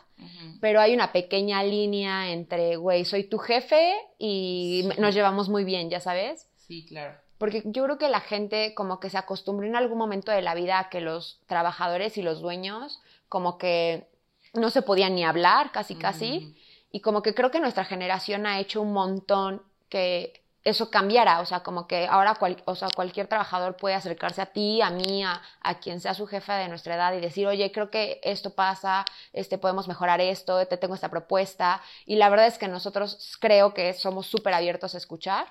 pero 0.60 0.80
hay 0.80 0.94
una 0.94 1.10
pequeña 1.10 1.60
línea 1.64 2.30
entre, 2.30 2.76
güey, 2.76 3.04
soy 3.04 3.24
tu 3.24 3.38
jefe 3.38 3.96
y 4.16 4.88
nos 4.98 5.12
llevamos 5.12 5.48
muy 5.48 5.64
bien, 5.64 5.90
ya 5.90 5.98
sabes. 5.98 6.46
Sí, 6.68 6.86
claro. 6.86 7.18
Porque 7.36 7.64
yo 7.64 7.82
creo 7.82 7.98
que 7.98 8.08
la 8.08 8.20
gente 8.20 8.74
como 8.76 9.00
que 9.00 9.10
se 9.10 9.18
acostumbró 9.18 9.66
en 9.66 9.74
algún 9.74 9.98
momento 9.98 10.30
de 10.30 10.42
la 10.42 10.54
vida 10.54 10.78
a 10.78 10.88
que 10.88 11.00
los 11.00 11.40
trabajadores 11.46 12.16
y 12.16 12.22
los 12.22 12.40
dueños 12.40 13.00
como 13.28 13.58
que 13.58 14.06
no 14.54 14.70
se 14.70 14.82
podían 14.82 15.16
ni 15.16 15.24
hablar, 15.24 15.72
casi, 15.72 15.96
casi. 15.96 16.54
Y 16.90 17.00
como 17.00 17.22
que 17.22 17.34
creo 17.34 17.50
que 17.50 17.60
nuestra 17.60 17.84
generación 17.84 18.46
ha 18.46 18.58
hecho 18.58 18.82
un 18.82 18.92
montón 18.92 19.62
que 19.88 20.42
eso 20.64 20.90
cambiara, 20.90 21.40
o 21.40 21.46
sea, 21.46 21.60
como 21.60 21.86
que 21.86 22.06
ahora 22.06 22.36
o 22.66 22.74
sea, 22.74 22.88
cualquier 22.94 23.26
trabajador 23.26 23.76
puede 23.76 23.94
acercarse 23.94 24.42
a 24.42 24.46
ti, 24.46 24.82
a 24.82 24.90
mí, 24.90 25.22
a, 25.24 25.40
quien 25.80 26.00
sea 26.00 26.14
su 26.14 26.26
jefe 26.26 26.52
de 26.52 26.68
nuestra 26.68 26.96
edad 26.96 27.14
y 27.14 27.20
decir, 27.20 27.46
oye, 27.46 27.72
creo 27.72 27.90
que 27.90 28.20
esto 28.22 28.50
pasa, 28.50 29.04
este, 29.32 29.56
podemos 29.56 29.88
mejorar 29.88 30.20
esto, 30.20 30.66
te 30.66 30.76
tengo 30.76 30.94
esta 30.94 31.08
propuesta. 31.08 31.80
Y 32.04 32.16
la 32.16 32.28
verdad 32.28 32.46
es 32.46 32.58
que 32.58 32.68
nosotros 32.68 33.38
creo 33.40 33.72
que 33.72 33.94
somos 33.94 34.26
súper 34.26 34.52
abiertos 34.52 34.94
a 34.94 34.98
escuchar. 34.98 35.46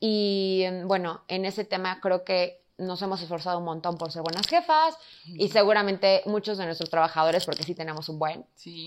Y 0.00 0.66
bueno, 0.84 1.22
en 1.28 1.44
ese 1.44 1.64
tema 1.64 2.00
creo 2.00 2.24
que 2.24 2.60
nos 2.80 3.00
hemos 3.02 3.22
esforzado 3.22 3.58
un 3.58 3.64
montón 3.64 3.96
por 3.96 4.10
ser 4.10 4.22
buenas 4.22 4.46
jefas 4.46 4.96
y 5.24 5.48
seguramente 5.48 6.22
muchos 6.26 6.58
de 6.58 6.64
nuestros 6.64 6.90
trabajadores, 6.90 7.44
porque 7.44 7.62
sí 7.62 7.74
tenemos 7.74 8.08
un 8.08 8.18
buen, 8.18 8.44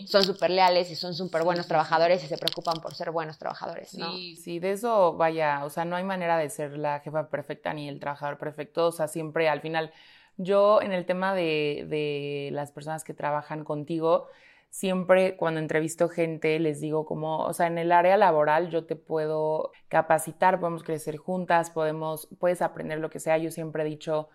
son 0.08 0.24
súper 0.24 0.50
leales 0.50 0.92
y 0.92 0.96
son 0.96 1.14
súper 1.14 1.44
buenos 1.44 1.68
trabajadores 1.68 2.24
y 2.24 2.28
se 2.28 2.38
preocupan 2.38 2.82
por 2.82 2.94
ser 2.96 3.12
buenos 3.12 3.38
trabajadores, 3.38 3.94
¿no? 3.96 4.12
Sí, 4.12 4.36
sí, 4.36 4.60
de 4.60 4.72
eso 4.72 5.14
vaya, 5.14 5.64
o 5.64 5.70
sea, 5.70 5.86
no 5.86 5.96
hay 5.96 6.04
manera 6.04 6.38
de 6.38 6.50
ser 6.50 6.78
la 6.78 7.00
jefa 7.00 7.30
perfecta 7.30 7.74
ni 7.74 7.88
el 7.88 8.00
trabajador 8.00 8.38
perfecto, 8.38 8.88
o 8.88 8.92
sea, 8.92 9.08
siempre 9.08 9.48
al 9.48 9.62
final, 9.62 9.92
yo 10.38 10.82
en 10.82 10.92
el 10.92 11.06
tema 11.06 11.34
de, 11.34 11.86
de 11.90 12.50
las 12.52 12.72
personas 12.72 13.04
que 13.04 13.14
trabajan 13.14 13.64
contigo, 13.64 14.28
siempre 14.74 15.38
cuando 15.38 15.60
entrevisto 15.60 16.10
gente 16.10 16.58
les 16.60 16.82
digo 16.82 17.06
como, 17.06 17.46
o 17.46 17.54
sea, 17.54 17.68
en 17.68 17.78
el 17.78 17.92
área 17.92 18.18
laboral 18.18 18.72
yo 18.72 18.86
te 18.88 18.96
puedo 18.96 19.72
capacitar, 19.88 20.60
podemos 20.60 20.82
crecer 20.84 21.18
juntas, 21.18 21.70
podemos, 21.70 22.28
puedes 22.40 22.64
aprender 22.64 22.98
lo 22.98 23.12
que 23.12 23.20
sea. 23.20 23.38
Yo 23.38 23.52
siempre 23.52 23.84
he 23.84 23.86
dicho, 23.86 24.30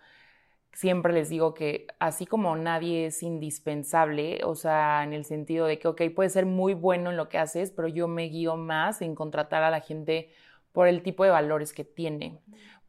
siempre 0.71 1.11
les 1.11 1.27
digo 1.27 1.53
que 1.53 1.87
así 1.99 2.25
como 2.25 2.55
nadie 2.55 3.07
es 3.07 3.21
indispensable, 3.21 4.39
o 4.45 4.55
sea, 4.55 5.03
en 5.03 5.11
el 5.11 5.25
sentido 5.25 5.65
de 5.65 5.77
que, 5.77 5.89
ok, 5.89 6.03
puedes 6.15 6.31
ser 6.31 6.45
muy 6.45 6.73
bueno 6.73 7.09
en 7.11 7.17
lo 7.17 7.27
que 7.27 7.37
haces, 7.37 7.71
pero 7.71 7.89
yo 7.89 8.07
me 8.07 8.23
guío 8.29 8.55
más 8.55 9.01
en 9.01 9.15
contratar 9.15 9.63
a 9.63 9.71
la 9.71 9.81
gente 9.81 10.29
por 10.71 10.87
el 10.87 11.03
tipo 11.03 11.25
de 11.25 11.31
valores 11.31 11.73
que 11.73 11.83
tiene. 11.83 12.39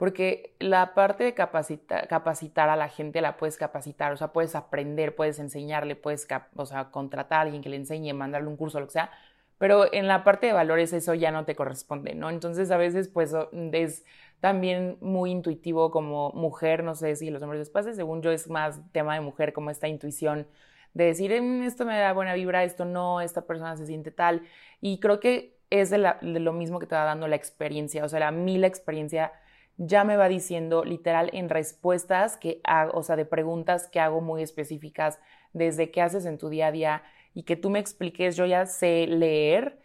Porque 0.00 0.54
la 0.60 0.94
parte 0.94 1.24
de 1.24 1.34
capacitar 1.34 2.70
a 2.70 2.76
la 2.76 2.88
gente 2.88 3.20
la 3.20 3.36
puedes 3.36 3.58
capacitar, 3.58 4.12
o 4.12 4.16
sea, 4.16 4.28
puedes 4.28 4.54
aprender, 4.54 5.14
puedes 5.14 5.38
enseñarle, 5.38 5.94
puedes 5.94 6.26
o 6.56 6.64
sea, 6.64 6.90
contratar 6.90 7.40
a 7.40 7.42
alguien 7.42 7.60
que 7.60 7.68
le 7.68 7.76
enseñe, 7.76 8.14
mandarle 8.14 8.48
un 8.48 8.56
curso, 8.56 8.80
lo 8.80 8.86
que 8.86 8.92
sea, 8.92 9.10
pero 9.58 9.92
en 9.92 10.08
la 10.08 10.24
parte 10.24 10.46
de 10.46 10.54
valores 10.54 10.94
eso 10.94 11.12
ya 11.12 11.30
no 11.30 11.44
te 11.44 11.54
corresponde, 11.54 12.14
¿no? 12.14 12.30
Entonces 12.30 12.70
a 12.70 12.78
veces 12.78 13.08
pues 13.08 13.34
es 13.72 14.06
también 14.40 14.96
muy 15.02 15.32
intuitivo 15.32 15.90
como 15.90 16.30
mujer, 16.32 16.82
no 16.82 16.94
sé 16.94 17.14
si 17.14 17.28
los 17.28 17.42
hombres 17.42 17.58
les 17.58 17.68
pasa, 17.68 17.92
según 17.92 18.22
yo 18.22 18.30
es 18.30 18.48
más 18.48 18.80
tema 18.92 19.12
de 19.12 19.20
mujer, 19.20 19.52
como 19.52 19.68
esta 19.68 19.86
intuición 19.86 20.46
de 20.94 21.04
decir, 21.04 21.30
mm, 21.42 21.64
esto 21.64 21.84
me 21.84 21.98
da 21.98 22.14
buena 22.14 22.32
vibra, 22.32 22.64
esto 22.64 22.86
no, 22.86 23.20
esta 23.20 23.42
persona 23.42 23.76
se 23.76 23.84
siente 23.84 24.10
tal, 24.10 24.44
y 24.80 24.98
creo 24.98 25.20
que 25.20 25.58
es 25.68 25.90
de, 25.90 25.98
lo 26.22 26.54
mismo 26.54 26.78
que 26.78 26.86
te 26.86 26.94
va 26.94 27.04
dando 27.04 27.28
la 27.28 27.36
experiencia, 27.36 28.02
o 28.02 28.08
sea, 28.08 28.26
a 28.26 28.30
mí 28.30 28.56
la 28.56 28.66
experiencia 28.66 29.30
ya 29.76 30.04
me 30.04 30.16
va 30.16 30.28
diciendo 30.28 30.85
literal 30.85 31.30
en 31.33 31.48
respuestas 31.48 32.37
que 32.37 32.61
hago, 32.64 32.98
o 32.98 33.02
sea, 33.02 33.16
de 33.16 33.24
preguntas 33.24 33.88
que 33.88 34.00
hago 34.00 34.20
muy 34.20 34.42
específicas 34.42 35.18
desde 35.52 35.90
qué 35.90 36.02
haces 36.02 36.26
en 36.26 36.38
tu 36.38 36.48
día 36.48 36.68
a 36.68 36.72
día 36.72 37.02
y 37.35 37.44
que 37.44 37.56
tú 37.56 37.70
me 37.70 37.78
expliques, 37.78 38.37
yo 38.37 38.46
ya 38.46 38.66
sé 38.66 39.06
leer 39.06 39.78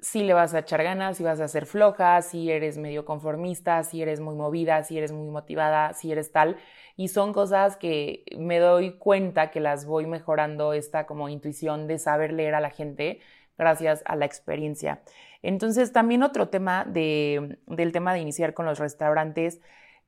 si 0.00 0.22
le 0.22 0.32
vas 0.32 0.54
a 0.54 0.60
echar 0.60 0.82
ganas, 0.82 1.18
si 1.18 1.22
vas 1.22 1.40
a 1.40 1.48
ser 1.48 1.66
floja, 1.66 2.22
si 2.22 2.50
eres 2.50 2.78
medio 2.78 3.04
conformista, 3.04 3.82
si 3.82 4.02
eres 4.02 4.20
muy 4.20 4.34
movida, 4.34 4.82
si 4.82 4.96
eres 4.96 5.12
muy 5.12 5.28
motivada, 5.28 5.92
si 5.92 6.10
eres 6.10 6.32
tal. 6.32 6.56
Y 6.96 7.08
son 7.08 7.32
cosas 7.32 7.76
que 7.76 8.24
me 8.38 8.58
doy 8.58 8.92
cuenta 8.98 9.50
que 9.50 9.60
las 9.60 9.84
voy 9.86 10.06
mejorando 10.06 10.72
esta 10.72 11.06
como 11.06 11.28
intuición 11.28 11.86
de 11.86 11.98
saber 11.98 12.32
leer 12.32 12.54
a 12.54 12.60
la 12.60 12.70
gente 12.70 13.20
gracias 13.58 14.02
a 14.06 14.16
la 14.16 14.24
experiencia. 14.24 15.02
Entonces, 15.42 15.92
también 15.92 16.22
otro 16.22 16.48
tema 16.48 16.84
de, 16.84 17.58
del 17.66 17.92
tema 17.92 18.12
de 18.14 18.20
iniciar 18.20 18.54
con 18.54 18.66
los 18.66 18.78
restaurantes, 18.78 19.60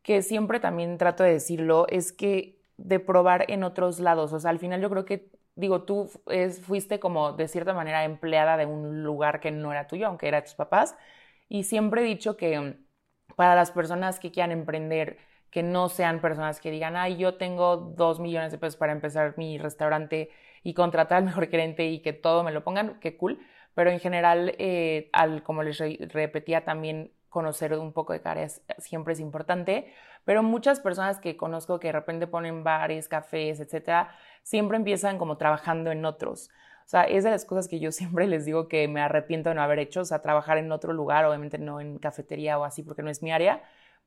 que 0.02 0.22
siempre 0.22 0.60
también 0.60 0.98
trato 0.98 1.22
de 1.24 1.32
decirlo, 1.32 1.86
es 1.88 2.12
que 2.12 2.60
de 2.76 2.98
probar 3.00 3.50
en 3.50 3.64
otros 3.64 4.00
lados. 4.00 4.32
O 4.32 4.40
sea, 4.40 4.50
al 4.50 4.58
final 4.58 4.80
yo 4.80 4.90
creo 4.90 5.04
que, 5.04 5.30
digo, 5.54 5.84
tú 5.84 6.10
fuiste 6.62 7.00
como 7.00 7.32
de 7.32 7.48
cierta 7.48 7.74
manera 7.74 8.04
empleada 8.04 8.56
de 8.56 8.66
un 8.66 9.02
lugar 9.04 9.40
que 9.40 9.50
no 9.50 9.72
era 9.72 9.86
tuyo, 9.86 10.06
aunque 10.08 10.28
era 10.28 10.42
tus 10.44 10.54
papás. 10.54 10.96
Y 11.48 11.64
siempre 11.64 12.02
he 12.02 12.04
dicho 12.04 12.36
que 12.36 12.78
para 13.36 13.54
las 13.54 13.70
personas 13.70 14.18
que 14.20 14.30
quieran 14.32 14.52
emprender, 14.52 15.18
que 15.50 15.62
no 15.62 15.88
sean 15.88 16.20
personas 16.20 16.60
que 16.60 16.70
digan, 16.70 16.96
ay, 16.96 17.16
yo 17.16 17.36
tengo 17.36 17.76
dos 17.76 18.20
millones 18.20 18.52
de 18.52 18.58
pesos 18.58 18.76
para 18.76 18.92
empezar 18.92 19.34
mi 19.36 19.58
restaurante 19.58 20.30
y 20.62 20.74
contratar 20.74 21.18
al 21.18 21.24
mejor 21.24 21.48
gerente 21.48 21.86
y 21.88 22.00
que 22.00 22.12
todo 22.12 22.42
me 22.44 22.52
lo 22.52 22.64
pongan, 22.64 22.98
qué 23.00 23.16
cool 23.16 23.40
pero 23.74 23.90
en 23.90 24.00
general, 24.00 24.54
eh, 24.58 25.10
al, 25.12 25.42
como 25.42 25.62
les 25.62 25.78
repetía, 26.12 26.64
también 26.64 27.12
conocer 27.28 27.72
un 27.78 27.92
poco 27.92 28.12
de 28.12 28.20
caras 28.20 28.60
siempre 28.78 29.14
es 29.14 29.20
importante, 29.20 29.92
pero 30.24 30.42
muchas 30.42 30.80
personas 30.80 31.18
que 31.18 31.36
conozco 31.36 31.80
que 31.80 31.88
de 31.88 31.92
repente 31.92 32.26
ponen 32.26 32.62
bares, 32.62 33.08
cafés, 33.08 33.58
etcétera, 33.58 34.14
siempre 34.42 34.76
empiezan 34.76 35.18
como 35.18 35.38
trabajando 35.38 35.90
en 35.90 36.04
otros. 36.04 36.50
O 36.84 36.88
sea, 36.88 37.04
es 37.04 37.24
de 37.24 37.30
las 37.30 37.44
cosas 37.44 37.68
que 37.68 37.80
yo 37.80 37.90
siempre 37.92 38.26
les 38.26 38.44
digo 38.44 38.68
que 38.68 38.86
me 38.88 39.00
arrepiento 39.00 39.48
de 39.48 39.54
no 39.54 39.62
haber 39.62 39.78
hecho, 39.78 40.02
o 40.02 40.04
sea, 40.04 40.20
trabajar 40.22 40.58
en 40.58 40.70
otro 40.72 40.92
lugar, 40.92 41.24
obviamente 41.24 41.58
no 41.58 41.80
en 41.80 41.98
cafetería 41.98 42.58
o 42.58 42.64
así 42.64 42.82
porque 42.82 43.02
no 43.02 43.10
es 43.10 43.22
mi 43.22 43.32
área, 43.32 43.62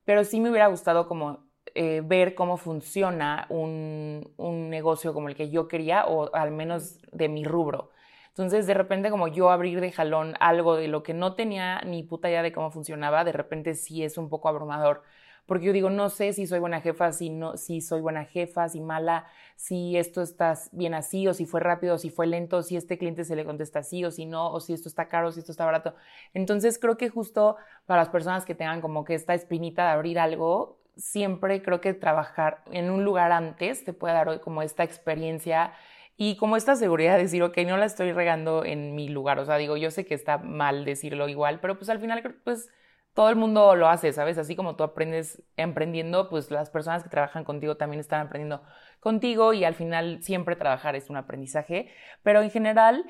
pero 0.06 0.23
sí 0.23 0.39
me 0.39 0.49
hubiera 0.51 0.67
gustado 0.67 1.08
como 1.08 1.45
eh, 1.73 2.01
ver 2.06 2.36
cómo 2.36 2.58
funciona 2.58 3.47
un, 3.49 4.32
un, 4.38 4.69
negocio 4.69 5.13
como 5.13 5.30
el 5.30 5.36
que 5.36 5.49
yo 5.49 5.67
quería 5.67 6.06
o 6.06 6.34
al 6.36 6.51
menos 6.51 6.99
de 7.12 7.28
mi 7.28 7.43
rubro. 7.43 7.91
Entonces, 8.35 8.67
de 8.67 8.73
repente, 8.73 9.09
como 9.09 9.29
yo 9.29 9.49
abrir 9.49 9.79
de 9.79 9.93
jalón 9.93 10.33
algo 10.41 10.75
de 10.75 10.89
lo 10.89 11.03
que 11.03 11.13
no 11.13 11.35
tenía 11.35 11.79
ni 11.85 12.03
puta 12.03 12.27
idea 12.27 12.43
de 12.43 12.51
cómo 12.51 12.69
funcionaba, 12.69 13.23
de 13.23 13.31
repente 13.31 13.75
sí 13.75 14.03
es 14.03 14.17
un 14.17 14.27
poco 14.27 14.49
abrumador. 14.49 15.03
Porque 15.45 15.67
yo 15.67 15.71
digo, 15.71 15.89
no 15.89 16.09
sé 16.09 16.33
si 16.33 16.45
soy 16.45 16.59
buena 16.59 16.81
jefa, 16.81 17.13
si 17.13 17.29
no, 17.29 17.55
si 17.55 17.79
soy 17.79 18.01
buena 18.01 18.25
jefa, 18.25 18.67
si 18.67 18.81
mala, 18.81 19.25
si 19.55 19.95
esto 19.95 20.21
está 20.21 20.53
bien 20.73 20.93
así, 20.93 21.25
o 21.29 21.33
si 21.33 21.45
fue 21.45 21.61
rápido, 21.61 21.95
o 21.95 21.97
si 21.97 22.09
fue 22.09 22.27
lento, 22.27 22.61
si 22.61 22.75
este 22.75 22.97
cliente 22.97 23.23
se 23.23 23.37
le 23.37 23.45
contesta 23.45 23.79
así, 23.79 24.03
o 24.03 24.11
si 24.11 24.25
no, 24.25 24.51
o 24.51 24.59
si 24.59 24.73
esto 24.73 24.89
está 24.89 25.07
caro, 25.07 25.31
si 25.31 25.39
esto 25.39 25.53
está 25.53 25.63
barato. 25.63 25.95
Entonces, 26.33 26.77
creo 26.77 26.97
que 26.97 27.07
justo 27.07 27.55
para 27.85 28.01
las 28.01 28.09
personas 28.09 28.43
que 28.43 28.53
tengan 28.53 28.81
como 28.81 29.05
que 29.05 29.15
esta 29.15 29.33
espinita 29.33 29.85
de 29.85 29.91
abrir 29.91 30.19
algo, 30.19 30.77
siempre 30.97 31.61
creo 31.61 31.79
que 31.79 31.93
trabajar 31.93 32.63
en 32.71 32.89
un 32.89 33.05
lugar 33.05 33.31
antes 33.31 33.85
te 33.85 33.93
puede 33.93 34.13
dar 34.13 34.41
como 34.41 34.61
esta 34.61 34.83
experiencia 34.83 35.71
Y 36.17 36.38
como 36.38 36.56
esta 36.56 36.75
seguridad 36.75 37.17
de 37.17 37.23
decir, 37.23 37.43
ok, 37.43 37.58
no 37.65 37.78
la 37.78 37.86
estoy 37.86 38.12
regando 38.13 38.63
en 38.63 38.95
mi 38.95 39.10
lugar, 39.10 39.39
o 39.39 39.45
sea, 39.45 39.58
digo, 39.58 39.75
yo 39.75 39.91
sé 39.91 40.06
que 40.06 40.13
está 40.13 40.38
mal 40.38 40.86
decirlo 40.86 41.28
igual, 41.28 41.60
pero 41.60 41.78
pues 41.78 41.89
al 41.89 41.99
final, 41.99 42.39
pues 42.43 42.69
todo 43.13 43.30
el 43.30 43.36
mundo 43.38 43.75
lo 43.75 43.88
hace, 43.88 44.12
¿sabes? 44.13 44.38
Así 44.38 44.56
como 44.56 44.75
tú 44.75 44.84
aprendes 44.84 45.41
emprendiendo, 45.56 46.30
pues 46.30 46.51
las 46.51 46.69
personas 46.69 47.04
que 47.04 47.10
trabajan 47.10 47.43
contigo 47.43 47.78
también 47.78 47.99
están 47.99 48.28
aprendiendo 48.28 48.62
contigo 48.99 49.54
y 49.54 49.63
al 49.63 49.75
final 49.75 50.21
siempre 50.21 50.56
trabajar 50.56 50.95
es 50.95 51.10
un 51.10 51.17
aprendizaje, 51.17 51.89
pero 52.23 52.41
en 52.41 52.51
general, 52.51 53.06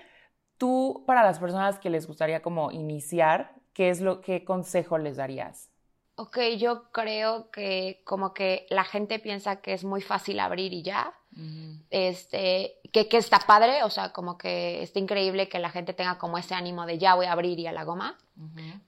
tú 0.58 1.04
para 1.08 1.24
las 1.24 1.40
personas 1.40 1.80
que 1.80 1.90
les 1.90 2.08
gustaría 2.08 2.42
como 2.42 2.72
iniciar, 2.72 3.56
¿qué 3.74 3.90
es 3.90 4.02
lo 4.02 4.22
qué 4.22 4.46
consejo 4.46 4.98
les 4.98 5.18
darías? 5.18 5.72
Ok, 6.18 6.38
yo 6.58 6.92
creo 6.92 7.52
que 7.52 8.02
como 8.06 8.34
que 8.34 8.66
la 8.70 8.86
gente 8.86 9.20
piensa 9.20 9.58
que 9.62 9.74
es 9.74 9.84
muy 9.84 10.02
fácil 10.02 10.40
abrir 10.40 10.72
y 10.72 10.82
ya. 10.82 11.14
Este, 11.90 12.80
que, 12.94 13.10
que, 13.10 13.18
está 13.18 13.40
padre, 13.40 13.84
o 13.84 13.90
sea, 13.90 14.14
como 14.14 14.38
que 14.38 14.82
está 14.82 15.00
increíble 15.00 15.50
que 15.50 15.60
la 15.60 15.70
gente 15.70 15.94
tenga 15.94 16.18
como 16.18 16.38
ese 16.38 16.56
ánimo 16.56 16.86
de 16.86 16.98
ya 16.98 17.16
voy 17.16 17.26
a 17.26 17.34
abrir 17.34 17.60
y 17.60 17.68
a 17.68 17.72
la 17.72 17.84
goma. 17.84 18.18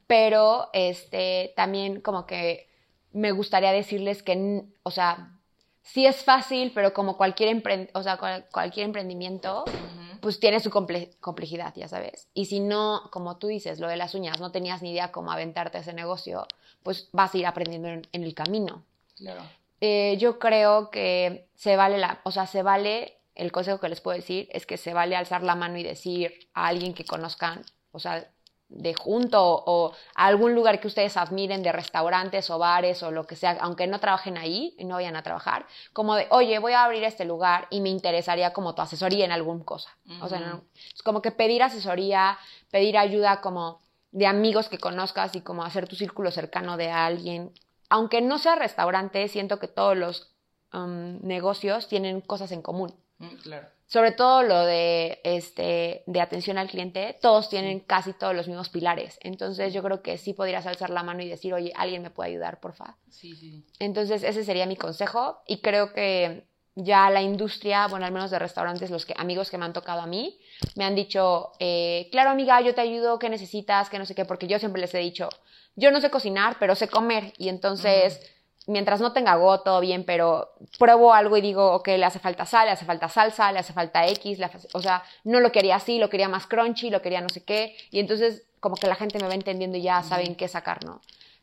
Pero 0.08 0.70
este, 0.74 1.54
también 1.56 2.02
como 2.02 2.26
que 2.26 2.68
me 3.12 3.32
gustaría 3.32 3.72
decirles 3.72 4.24
que, 4.24 4.64
o 4.84 4.92
sea, 4.92 5.38
sí 5.82 6.06
es 6.06 6.24
fácil, 6.24 6.72
pero 6.74 6.94
como 6.94 7.18
cualquier, 7.18 7.64
o 7.94 8.04
sea, 8.04 8.18
cualquier 8.52 8.86
emprendimiento, 8.86 9.66
pues 10.22 10.40
tiene 10.40 10.60
su 10.60 10.70
complejidad, 10.70 11.74
ya 11.76 11.88
sabes. 11.88 12.28
Y 12.34 12.46
si 12.46 12.60
no, 12.60 13.10
como 13.12 13.38
tú 13.38 13.48
dices, 13.48 13.80
lo 13.80 13.88
de 13.88 13.98
las 13.98 14.14
uñas, 14.14 14.40
no 14.40 14.52
tenías 14.52 14.82
ni 14.82 14.92
idea 14.92 15.12
cómo 15.12 15.32
aventarte 15.32 15.78
ese 15.78 15.94
negocio, 15.94 16.48
pues 16.84 17.10
vas 17.14 17.34
a 17.34 17.38
ir 17.38 17.46
aprendiendo 17.46 17.88
en, 17.88 18.08
el 18.12 18.34
camino. 18.34 18.84
Claro. 19.16 19.42
Eh, 19.82 20.18
yo 20.20 20.40
creo 20.40 20.90
que 20.90 21.50
se 21.56 21.76
vale 21.76 21.98
la, 21.98 22.22
o 22.24 22.32
sea, 22.32 22.48
se 22.48 22.64
vale, 22.64 23.20
el 23.36 23.52
consejo 23.52 23.80
que 23.80 23.90
les 23.90 24.02
puedo 24.02 24.18
decir 24.18 24.50
es 24.52 24.66
que 24.66 24.78
se 24.78 24.94
vale 24.94 25.16
alzar 25.16 25.44
la 25.44 25.56
mano 25.56 25.78
y 25.78 25.84
decir 25.84 26.50
a 26.54 26.68
alguien 26.68 26.94
que 26.94 27.06
conozcan, 27.06 27.64
o 27.92 28.00
sea, 28.00 28.28
de 28.70 28.94
junto 28.94 29.42
o, 29.42 29.94
a 30.16 30.26
algún 30.26 30.54
lugar 30.54 30.80
que 30.80 30.88
ustedes 30.88 31.16
admiren 31.16 31.64
de 31.64 31.72
restaurantes 31.72 32.50
o 32.50 32.60
bares 32.60 33.02
o 33.02 33.12
lo 33.12 33.26
que 33.26 33.36
sea, 33.36 33.58
aunque 33.62 33.88
no 33.88 34.00
trabajen 34.00 34.38
ahí 34.38 34.76
y 34.78 34.84
no 34.84 34.96
vayan 34.96 35.16
a 35.16 35.24
trabajar, 35.24 35.66
como 35.94 36.16
de, 36.16 36.28
oye, 36.32 36.60
voy 36.60 36.74
a 36.74 36.84
abrir 36.84 37.04
este 37.04 37.26
lugar 37.26 37.68
y 37.70 37.80
me 37.80 37.90
interesaría 37.90 38.54
como 38.54 38.76
tu 38.76 38.82
asesoría 38.82 39.26
en 39.26 39.32
alguna 39.32 39.64
cosa. 39.64 39.96
O 40.22 40.28
sea, 40.28 40.62
es 40.94 41.02
como 41.02 41.22
que 41.22 41.32
pedir 41.32 41.64
asesoría, 41.64 42.38
pedir 42.70 42.98
ayuda 42.98 43.42
como 43.42 43.80
de 44.12 44.26
amigos 44.26 44.70
que 44.70 44.80
conozcas 44.80 45.36
y 45.36 45.42
como 45.42 45.64
hacer 45.64 45.88
tu 45.88 45.96
círculo 45.96 46.32
cercano 46.32 46.78
de 46.78 46.90
alguien. 46.92 47.52
Aunque 47.90 48.22
no 48.22 48.38
sea 48.38 48.56
restaurante, 48.56 49.28
siento 49.28 49.60
que 49.60 49.68
todos 49.68 49.98
los 49.98 50.36
um, 50.74 51.20
negocios 51.22 51.88
tienen 51.88 52.22
cosas 52.22 52.52
en 52.52 52.62
común. 52.62 52.94
Mm, 53.20 53.36
claro 53.44 53.68
sobre 53.88 54.12
todo 54.12 54.44
lo 54.44 54.66
de, 54.66 55.22
este, 55.24 56.04
de 56.06 56.22
atención 56.22 56.58
al 56.58 56.68
cliente, 56.68 57.18
todos 57.22 57.50
tienen 57.50 57.80
casi 57.80 58.12
todos 58.12 58.36
los 58.36 58.48
mismos 58.48 58.68
pilares. 58.68 59.18
Entonces 59.22 59.74
yo 59.74 59.82
creo 59.82 60.02
que 60.02 60.18
sí 60.18 60.34
podrías 60.34 60.66
alzar 60.66 60.90
la 60.90 61.04
mano 61.04 61.24
y 61.24 61.30
decir, 61.30 61.54
oye, 61.54 61.72
alguien 61.74 62.02
me 62.02 62.10
puede 62.10 62.32
ayudar, 62.32 62.60
porfa. 62.60 62.98
Sí, 63.10 63.34
sí. 63.36 63.66
Entonces 63.80 64.24
ese 64.24 64.44
sería 64.44 64.66
mi 64.66 64.76
consejo 64.76 65.42
y 65.48 65.62
creo 65.62 65.94
que 65.94 66.47
ya 66.80 67.10
la 67.10 67.24
industria, 67.24 67.88
bueno, 67.88 68.06
al 68.06 68.12
menos 68.12 68.30
de 68.30 68.38
restaurantes, 68.38 68.92
los 68.92 69.06
que, 69.06 69.16
amigos 69.18 69.50
que 69.50 69.58
me 69.58 69.66
han 69.66 69.74
tocado 69.74 70.02
a 70.02 70.06
mí, 70.06 70.40
me 70.76 70.86
han 70.86 70.94
dicho, 70.94 71.52
eh, 71.60 72.08
claro 72.12 72.30
amiga, 72.30 72.62
yo 72.62 72.76
te 72.76 72.82
ayudo, 72.82 73.18
¿qué 73.18 73.30
necesitas? 73.30 73.90
¿Qué 73.90 73.98
no 73.98 74.06
sé 74.06 74.14
qué? 74.14 74.26
Porque 74.26 74.48
yo 74.48 74.60
siempre 74.60 74.80
les 74.80 74.94
he 74.94 75.00
dicho, 75.00 75.30
yo 75.76 75.90
no 75.92 76.00
sé 76.00 76.12
cocinar, 76.12 76.58
pero 76.60 76.76
sé 76.76 76.88
comer. 76.88 77.34
Y 77.40 77.50
entonces 77.50 78.22
mientras 78.68 79.02
no 79.02 79.12
tenga 79.12 79.36
go, 79.38 79.62
todo 79.62 79.80
bien, 79.80 80.04
pero 80.04 80.52
pruebo 80.78 81.14
algo 81.14 81.36
y 81.36 81.42
digo, 81.42 81.74
ok, 81.74 81.88
le 81.88 82.06
hace 82.06 82.20
falta 82.20 82.46
sal, 82.46 82.68
le 82.68 82.74
hace 82.74 82.86
falta 82.86 83.10
salsa, 83.10 83.52
le 83.52 83.60
hace 83.60 83.74
falta 83.74 84.06
X, 84.08 84.40
o 84.74 84.82
sea, 84.82 85.04
no 85.24 85.40
lo 85.40 85.52
quería 85.52 85.78
así, 85.78 85.98
lo 85.98 86.10
quería 86.10 86.30
más 86.30 86.46
crunchy, 86.46 86.92
lo 86.92 87.02
quería 87.02 87.22
no 87.22 87.30
sé 87.30 87.44
qué, 87.44 87.76
y 87.90 88.00
entonces 88.00 88.44
como 88.60 88.76
que 88.76 88.88
la 88.88 88.96
gente 88.96 89.20
me 89.20 89.28
va 89.28 89.34
entendiendo 89.34 89.78
y 89.78 89.82
ya 89.82 90.04
saben 90.04 90.36
qué 90.36 90.48
sacar, 90.48 90.84
¿no? 90.84 91.02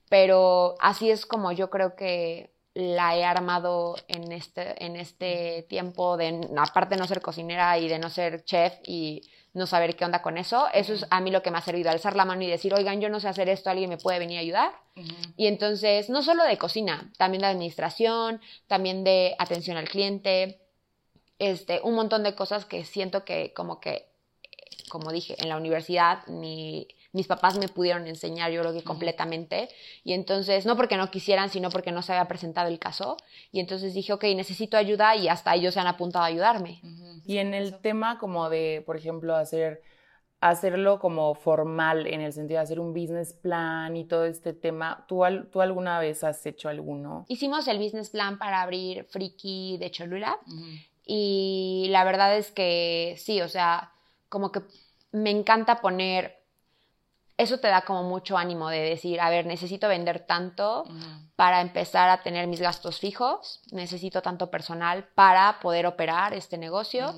Pero 0.09 0.77
así 0.81 1.11
es 1.11 1.27
como 1.27 1.51
yo 1.51 1.71
creo 1.71 1.97
que 1.97 2.54
la 2.75 3.17
he 3.17 3.25
armado 3.25 3.97
en 4.09 4.33
este, 4.33 4.85
en 4.85 4.97
este 4.97 5.65
tiempo 5.69 6.17
de, 6.17 6.49
aparte 6.59 6.97
de 6.97 7.01
no 7.01 7.07
ser 7.07 7.21
cocinera 7.21 7.79
y 7.79 7.89
de 7.89 8.01
no 8.01 8.11
ser 8.11 8.45
chef 8.45 8.75
y 8.85 9.23
no 9.53 9.69
saber 9.69 9.95
qué 9.95 10.05
onda 10.05 10.21
con 10.23 10.37
eso. 10.37 10.67
Eso 10.75 10.93
es 10.93 11.07
a 11.11 11.21
mí 11.21 11.31
lo 11.31 11.43
que 11.43 11.53
me 11.53 11.59
ha 11.59 11.61
servido, 11.61 11.91
alzar 11.91 12.17
la 12.17 12.25
mano 12.25 12.43
y 12.43 12.49
decir, 12.49 12.75
oigan, 12.75 13.01
yo 13.01 13.09
no 13.09 13.21
sé 13.21 13.29
hacer 13.29 13.49
esto, 13.49 13.71
alguien 13.71 13.91
me 13.91 13.97
puede 13.97 14.19
venir 14.19 14.39
a 14.39 14.41
ayudar. 14.41 14.73
Y 15.37 15.47
entonces, 15.47 16.11
no 16.11 16.23
solo 16.23 16.43
de 16.43 16.59
cocina, 16.59 17.13
también 17.17 17.43
de 17.43 17.49
administración, 17.49 18.41
también 18.67 19.05
de 19.05 19.37
atención 19.39 19.77
al 19.77 19.89
cliente, 19.89 20.61
este, 21.39 21.81
un 21.85 21.95
montón 21.95 22.25
de 22.25 22.35
cosas 22.35 22.65
que 22.65 22.85
siento 22.85 23.25
que 23.25 23.53
como 23.55 23.79
que, 23.79 24.09
como 24.89 25.13
dije, 25.13 25.37
en 25.39 25.49
la 25.49 25.57
universidad 25.57 26.27
ni 26.27 26.89
mis 27.15 27.29
papás 27.29 27.57
me 27.59 27.69
pudieron 27.69 28.07
enseñar, 28.09 28.51
yo 28.51 28.61
creo 28.61 28.73
que 28.73 28.83
completamente. 28.83 29.69
Y 30.03 30.13
entonces, 30.15 30.67
no 30.67 30.77
porque 30.77 30.97
no 30.97 31.11
quisieran, 31.11 31.49
sino 31.49 31.71
porque 31.71 31.93
no 31.93 32.03
se 32.03 32.13
había 32.13 32.27
presentado 32.27 32.69
el 32.69 32.81
caso. 32.81 33.17
Y 33.53 33.61
entonces 33.61 33.95
dije, 33.95 34.13
ok, 34.13 34.25
necesito 34.35 34.77
ayuda 34.77 35.15
y 35.15 35.29
hasta 35.29 35.55
ellos 35.55 35.75
se 35.75 35.81
han 35.81 35.87
apuntado 35.87 36.25
a 36.25 36.29
ayudarme. 36.29 36.81
Y 37.25 37.39
en 37.39 37.55
el 37.55 37.79
tema 37.79 38.19
como 38.19 38.51
de, 38.51 38.83
por 38.85 38.97
ejemplo, 38.97 39.37
hacer 39.37 39.83
hacerlo 40.41 40.99
como 40.99 41.35
formal 41.35 42.07
en 42.07 42.21
el 42.21 42.33
sentido 42.35 42.59
de 42.59 42.65
hacer 42.65 42.79
un 42.79 42.93
business 42.93 43.33
plan 43.33 43.97
y 43.97 44.05
todo 44.05 44.27
este 44.27 44.53
tema, 44.53 45.07
¿tú, 45.09 45.23
tú 45.51 45.63
alguna 45.63 45.99
vez 46.01 46.23
has 46.23 46.45
hecho 46.45 46.69
alguno? 46.69 47.25
Hicimos 47.29 47.67
el 47.67 47.79
business 47.79 48.11
plan 48.11 48.39
para 48.39 48.61
abrir 48.61 49.05
Friki 49.05 49.79
de 49.79 49.91
Cholula 49.91 50.39
y 51.07 51.87
la 51.91 52.05
verdad 52.05 52.37
es 52.37 52.51
que 52.51 53.15
sí, 53.17 53.41
o 53.41 53.49
sea, 53.49 53.93
como 54.29 54.53
que 54.53 54.61
me 55.13 55.31
encanta 55.31 55.81
poner 55.81 56.44
eso 57.37 57.59
te 57.59 57.69
da 57.69 57.83
como 57.83 58.05
mucho 58.05 58.37
ánimo 58.37 58.69
de 58.69 58.81
decir, 58.81 59.21
a 59.21 59.29
ver, 59.31 59.47
necesito 59.47 59.89
vender 59.89 60.21
tanto 60.21 60.85
para 61.37 61.61
empezar 61.61 62.09
a 62.09 62.23
tener 62.23 62.47
mis 62.47 62.61
gastos 62.61 63.01
fijos, 63.01 63.61
necesito 63.73 64.23
tanto 64.23 64.51
personal 64.51 65.05
para 65.15 65.59
poder 65.61 65.87
operar 65.87 66.33
este 66.33 66.59
negocio 66.59 67.15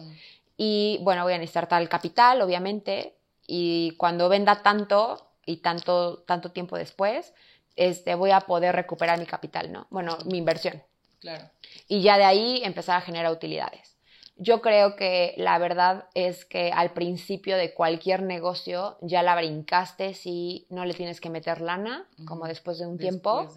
y 0.57 0.99
bueno, 1.03 1.23
voy 1.25 1.35
a 1.35 1.39
necesitar 1.39 1.69
tal 1.69 1.89
capital, 1.89 2.41
obviamente, 2.41 3.15
y 3.47 3.93
cuando 3.99 4.29
venda 4.29 4.63
tanto 4.63 5.31
y 5.45 5.59
tanto, 5.59 6.19
tanto 6.27 6.51
tiempo 6.51 6.77
después, 6.77 7.35
este, 7.77 8.15
voy 8.15 8.31
a 8.31 8.41
poder 8.41 8.75
recuperar 8.75 9.19
mi 9.19 9.27
capital, 9.27 9.71
¿no? 9.71 9.87
Bueno, 9.91 10.17
mi 10.25 10.39
inversión. 10.39 10.83
Claro. 11.21 11.51
Y 11.89 12.03
ya 12.03 12.17
de 12.17 12.25
ahí 12.25 12.63
empezar 12.65 12.97
a 12.97 13.01
generar 13.03 13.31
utilidades. 13.31 13.96
Yo 14.39 14.61
creo 14.61 14.97
que 14.97 15.33
la 15.39 15.59
verdad 15.59 16.09
es 16.13 16.45
que 16.45 16.71
al 16.71 16.93
principio 16.93 17.57
de 17.57 17.73
cualquier 17.73 18.23
negocio 18.23 18.99
ya 19.01 19.23
la 19.23 19.35
brincaste 19.35 20.13
si 20.13 20.67
no 20.69 20.85
le 20.85 20.93
tienes 20.93 21.23
que 21.23 21.31
meter 21.31 21.63
lana, 21.63 22.07
como 22.27 22.47
después 22.47 22.79
de 22.79 22.87
un 22.87 22.99
tiempo, 22.99 23.49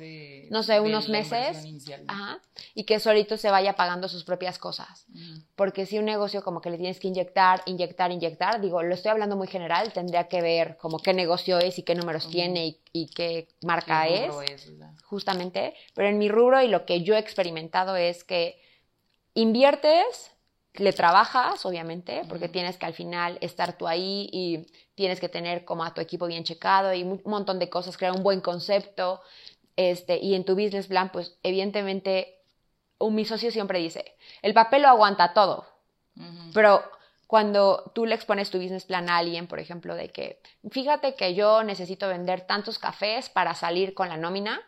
no 0.50 0.64
sé, 0.64 0.80
unos 0.80 1.10
meses, 1.10 1.66
y 2.76 2.86
que 2.86 3.02
solito 3.02 3.36
se 3.36 3.52
vaya 3.52 3.76
pagando 3.76 4.08
sus 4.08 4.24
propias 4.24 4.58
cosas. 4.58 5.06
Porque 5.58 5.86
si 5.86 6.00
un 6.00 6.06
negocio 6.06 6.44
como 6.44 6.62
que 6.62 6.70
le 6.70 6.78
tienes 6.78 7.02
que 7.02 7.10
inyectar, 7.10 7.62
inyectar, 7.66 8.14
inyectar, 8.14 8.62
digo, 8.62 8.82
lo 8.82 8.94
estoy 8.94 9.12
hablando 9.12 9.36
muy 9.36 9.48
general, 9.48 9.92
tendría 9.92 10.30
que 10.30 10.42
ver 10.42 10.78
como 10.78 11.00
qué 11.00 11.14
negocio 11.14 11.60
es 11.60 11.78
y 11.78 11.84
qué 11.84 11.94
números 11.94 12.30
tiene 12.30 12.78
y, 12.94 13.08
qué 13.08 13.50
marca 13.64 14.08
es, 14.08 14.34
justamente, 15.04 15.74
pero 15.94 16.08
en 16.08 16.18
mi 16.18 16.30
rubro 16.30 16.62
y 16.62 16.70
lo 16.70 16.86
que 16.86 17.02
yo 17.04 17.16
he 17.16 17.20
experimentado 17.20 17.98
es 17.98 18.24
que 18.24 18.62
inviertes 19.34 20.32
le 20.74 20.94
trabajas, 20.94 21.66
obviamente, 21.66 22.24
porque 22.30 22.48
tienes 22.48 22.78
que 22.78 22.86
al 22.86 22.94
final 22.94 23.38
estar 23.42 23.78
tú 23.78 23.88
ahí 23.88 24.30
y 24.32 24.68
tienes 24.96 25.20
que 25.20 25.30
tener 25.30 25.66
como 25.66 25.84
a 25.84 25.94
tu 25.94 26.02
equipo 26.02 26.28
bien 26.28 26.44
checado 26.44 26.94
y 26.94 27.04
un 27.04 27.22
montón 27.26 27.60
de 27.60 27.70
cosas, 27.70 27.98
crear 27.98 28.14
un 28.14 28.24
buen 28.24 28.42
concepto. 28.42 29.22
Este, 29.76 30.18
y 30.18 30.36
en 30.36 30.46
tu 30.46 30.54
business 30.56 30.88
plan, 30.88 31.12
pues 31.12 31.38
evidentemente, 31.42 32.42
un, 32.98 33.16
mi 33.16 33.26
socio 33.26 33.52
siempre 33.52 33.80
dice, 33.80 34.16
el 34.42 34.54
papel 34.54 34.84
lo 34.84 34.90
aguanta 34.90 35.34
todo, 35.34 35.66
pero 36.54 36.84
cuando 37.28 37.92
tú 37.96 38.06
le 38.06 38.16
expones 38.16 38.50
tu 38.50 38.58
business 38.58 38.84
plan 38.84 39.10
a 39.10 39.18
alguien, 39.18 39.48
por 39.48 39.60
ejemplo, 39.60 39.96
de 39.96 40.10
que, 40.10 40.42
fíjate 40.70 41.16
que 41.16 41.34
yo 41.34 41.64
necesito 41.64 42.10
vender 42.10 42.42
tantos 42.42 42.78
cafés 42.78 43.30
para 43.30 43.56
salir 43.56 43.94
con 43.94 44.10
la 44.10 44.18
nómina, 44.18 44.62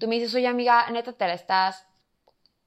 tú 0.00 0.08
me 0.08 0.16
dices, 0.16 0.34
oye 0.34 0.48
amiga, 0.48 0.90
neta 0.90 1.12
te 1.12 1.26
la 1.26 1.34
estás 1.34 1.86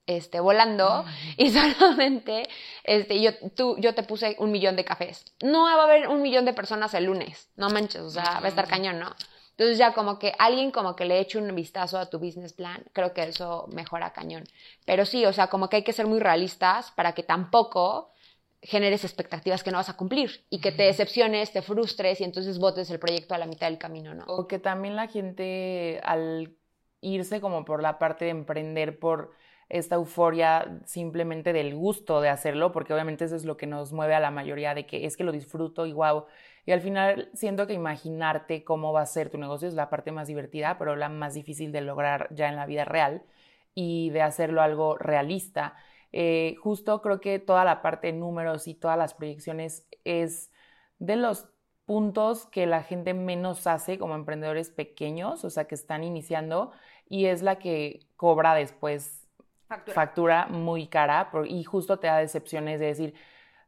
este, 0.09 0.39
volando 0.39 1.05
y 1.37 1.49
solamente 1.51 2.49
este, 2.83 3.21
yo, 3.21 3.31
tú, 3.55 3.75
yo 3.77 3.93
te 3.93 4.03
puse 4.03 4.35
un 4.39 4.51
millón 4.51 4.75
de 4.75 4.83
cafés. 4.83 5.23
No 5.41 5.63
va 5.63 5.73
a 5.73 5.83
haber 5.83 6.07
un 6.07 6.23
millón 6.23 6.45
de 6.45 6.53
personas 6.53 6.93
el 6.95 7.05
lunes, 7.05 7.49
no 7.55 7.69
manches, 7.69 8.01
o 8.01 8.09
sea, 8.09 8.39
va 8.39 8.45
a 8.45 8.49
estar 8.49 8.67
cañón, 8.67 8.99
¿no? 8.99 9.15
Entonces 9.51 9.77
ya 9.77 9.93
como 9.93 10.17
que 10.17 10.33
alguien 10.39 10.71
como 10.71 10.95
que 10.95 11.05
le 11.05 11.19
eche 11.19 11.37
un 11.37 11.53
vistazo 11.53 11.99
a 11.99 12.09
tu 12.09 12.17
business 12.17 12.53
plan, 12.53 12.83
creo 12.93 13.13
que 13.13 13.23
eso 13.23 13.67
mejora 13.71 14.13
cañón. 14.13 14.45
Pero 14.85 15.05
sí, 15.05 15.25
o 15.25 15.33
sea, 15.33 15.47
como 15.47 15.69
que 15.69 15.75
hay 15.75 15.83
que 15.83 15.93
ser 15.93 16.07
muy 16.07 16.19
realistas 16.19 16.91
para 16.91 17.13
que 17.13 17.23
tampoco 17.23 18.11
generes 18.61 19.03
expectativas 19.03 19.61
que 19.61 19.71
no 19.71 19.77
vas 19.77 19.89
a 19.89 19.97
cumplir 19.97 20.45
y 20.49 20.59
que 20.59 20.71
te 20.71 20.83
decepciones, 20.83 21.51
te 21.51 21.61
frustres 21.61 22.19
y 22.19 22.23
entonces 22.23 22.57
votes 22.57 22.89
el 22.89 22.99
proyecto 22.99 23.35
a 23.35 23.37
la 23.37 23.45
mitad 23.45 23.67
del 23.67 23.77
camino, 23.77 24.15
¿no? 24.15 24.23
O 24.27 24.47
que 24.47 24.59
también 24.59 24.95
la 24.95 25.07
gente 25.07 26.01
al 26.03 26.55
irse 27.01 27.39
como 27.39 27.63
por 27.63 27.81
la 27.81 27.99
parte 27.99 28.25
de 28.25 28.31
emprender 28.31 28.97
por 28.97 29.33
esta 29.69 29.95
euforia 29.95 30.79
simplemente 30.85 31.53
del 31.53 31.75
gusto 31.75 32.21
de 32.21 32.29
hacerlo, 32.29 32.71
porque 32.71 32.93
obviamente 32.93 33.25
eso 33.25 33.35
es 33.35 33.45
lo 33.45 33.57
que 33.57 33.67
nos 33.67 33.93
mueve 33.93 34.15
a 34.15 34.19
la 34.19 34.31
mayoría 34.31 34.73
de 34.73 34.85
que 34.85 35.05
es 35.05 35.15
que 35.15 35.23
lo 35.23 35.31
disfruto 35.31 35.85
y 35.85 35.93
wow. 35.93 36.25
Y 36.65 36.71
al 36.71 36.81
final 36.81 37.29
siento 37.33 37.67
que 37.67 37.73
imaginarte 37.73 38.63
cómo 38.63 38.93
va 38.93 39.01
a 39.01 39.05
ser 39.05 39.29
tu 39.29 39.37
negocio 39.37 39.67
es 39.67 39.75
la 39.75 39.89
parte 39.89 40.11
más 40.11 40.27
divertida, 40.27 40.77
pero 40.77 40.95
la 40.95 41.09
más 41.09 41.33
difícil 41.33 41.71
de 41.71 41.81
lograr 41.81 42.27
ya 42.31 42.49
en 42.49 42.55
la 42.55 42.65
vida 42.65 42.85
real 42.85 43.23
y 43.75 44.09
de 44.11 44.21
hacerlo 44.21 44.61
algo 44.61 44.97
realista. 44.97 45.75
Eh, 46.11 46.55
justo 46.61 47.01
creo 47.01 47.21
que 47.21 47.39
toda 47.39 47.65
la 47.65 47.81
parte 47.81 48.07
de 48.07 48.13
números 48.13 48.67
y 48.67 48.73
todas 48.75 48.97
las 48.97 49.13
proyecciones 49.13 49.87
es 50.03 50.51
de 50.99 51.15
los 51.15 51.47
puntos 51.85 52.45
que 52.47 52.67
la 52.67 52.83
gente 52.83 53.13
menos 53.13 53.65
hace 53.67 53.97
como 53.97 54.15
emprendedores 54.15 54.69
pequeños, 54.69 55.43
o 55.43 55.49
sea, 55.49 55.65
que 55.65 55.75
están 55.75 56.03
iniciando, 56.03 56.71
y 57.07 57.25
es 57.25 57.41
la 57.41 57.57
que 57.59 58.07
cobra 58.15 58.53
después 58.53 59.18
factura, 59.93 60.47
muy 60.47 60.87
cara 60.87 61.29
y 61.47 61.63
justo 61.63 61.99
te 61.99 62.07
da 62.07 62.17
decepciones 62.17 62.79
de 62.79 62.87
decir, 62.87 63.13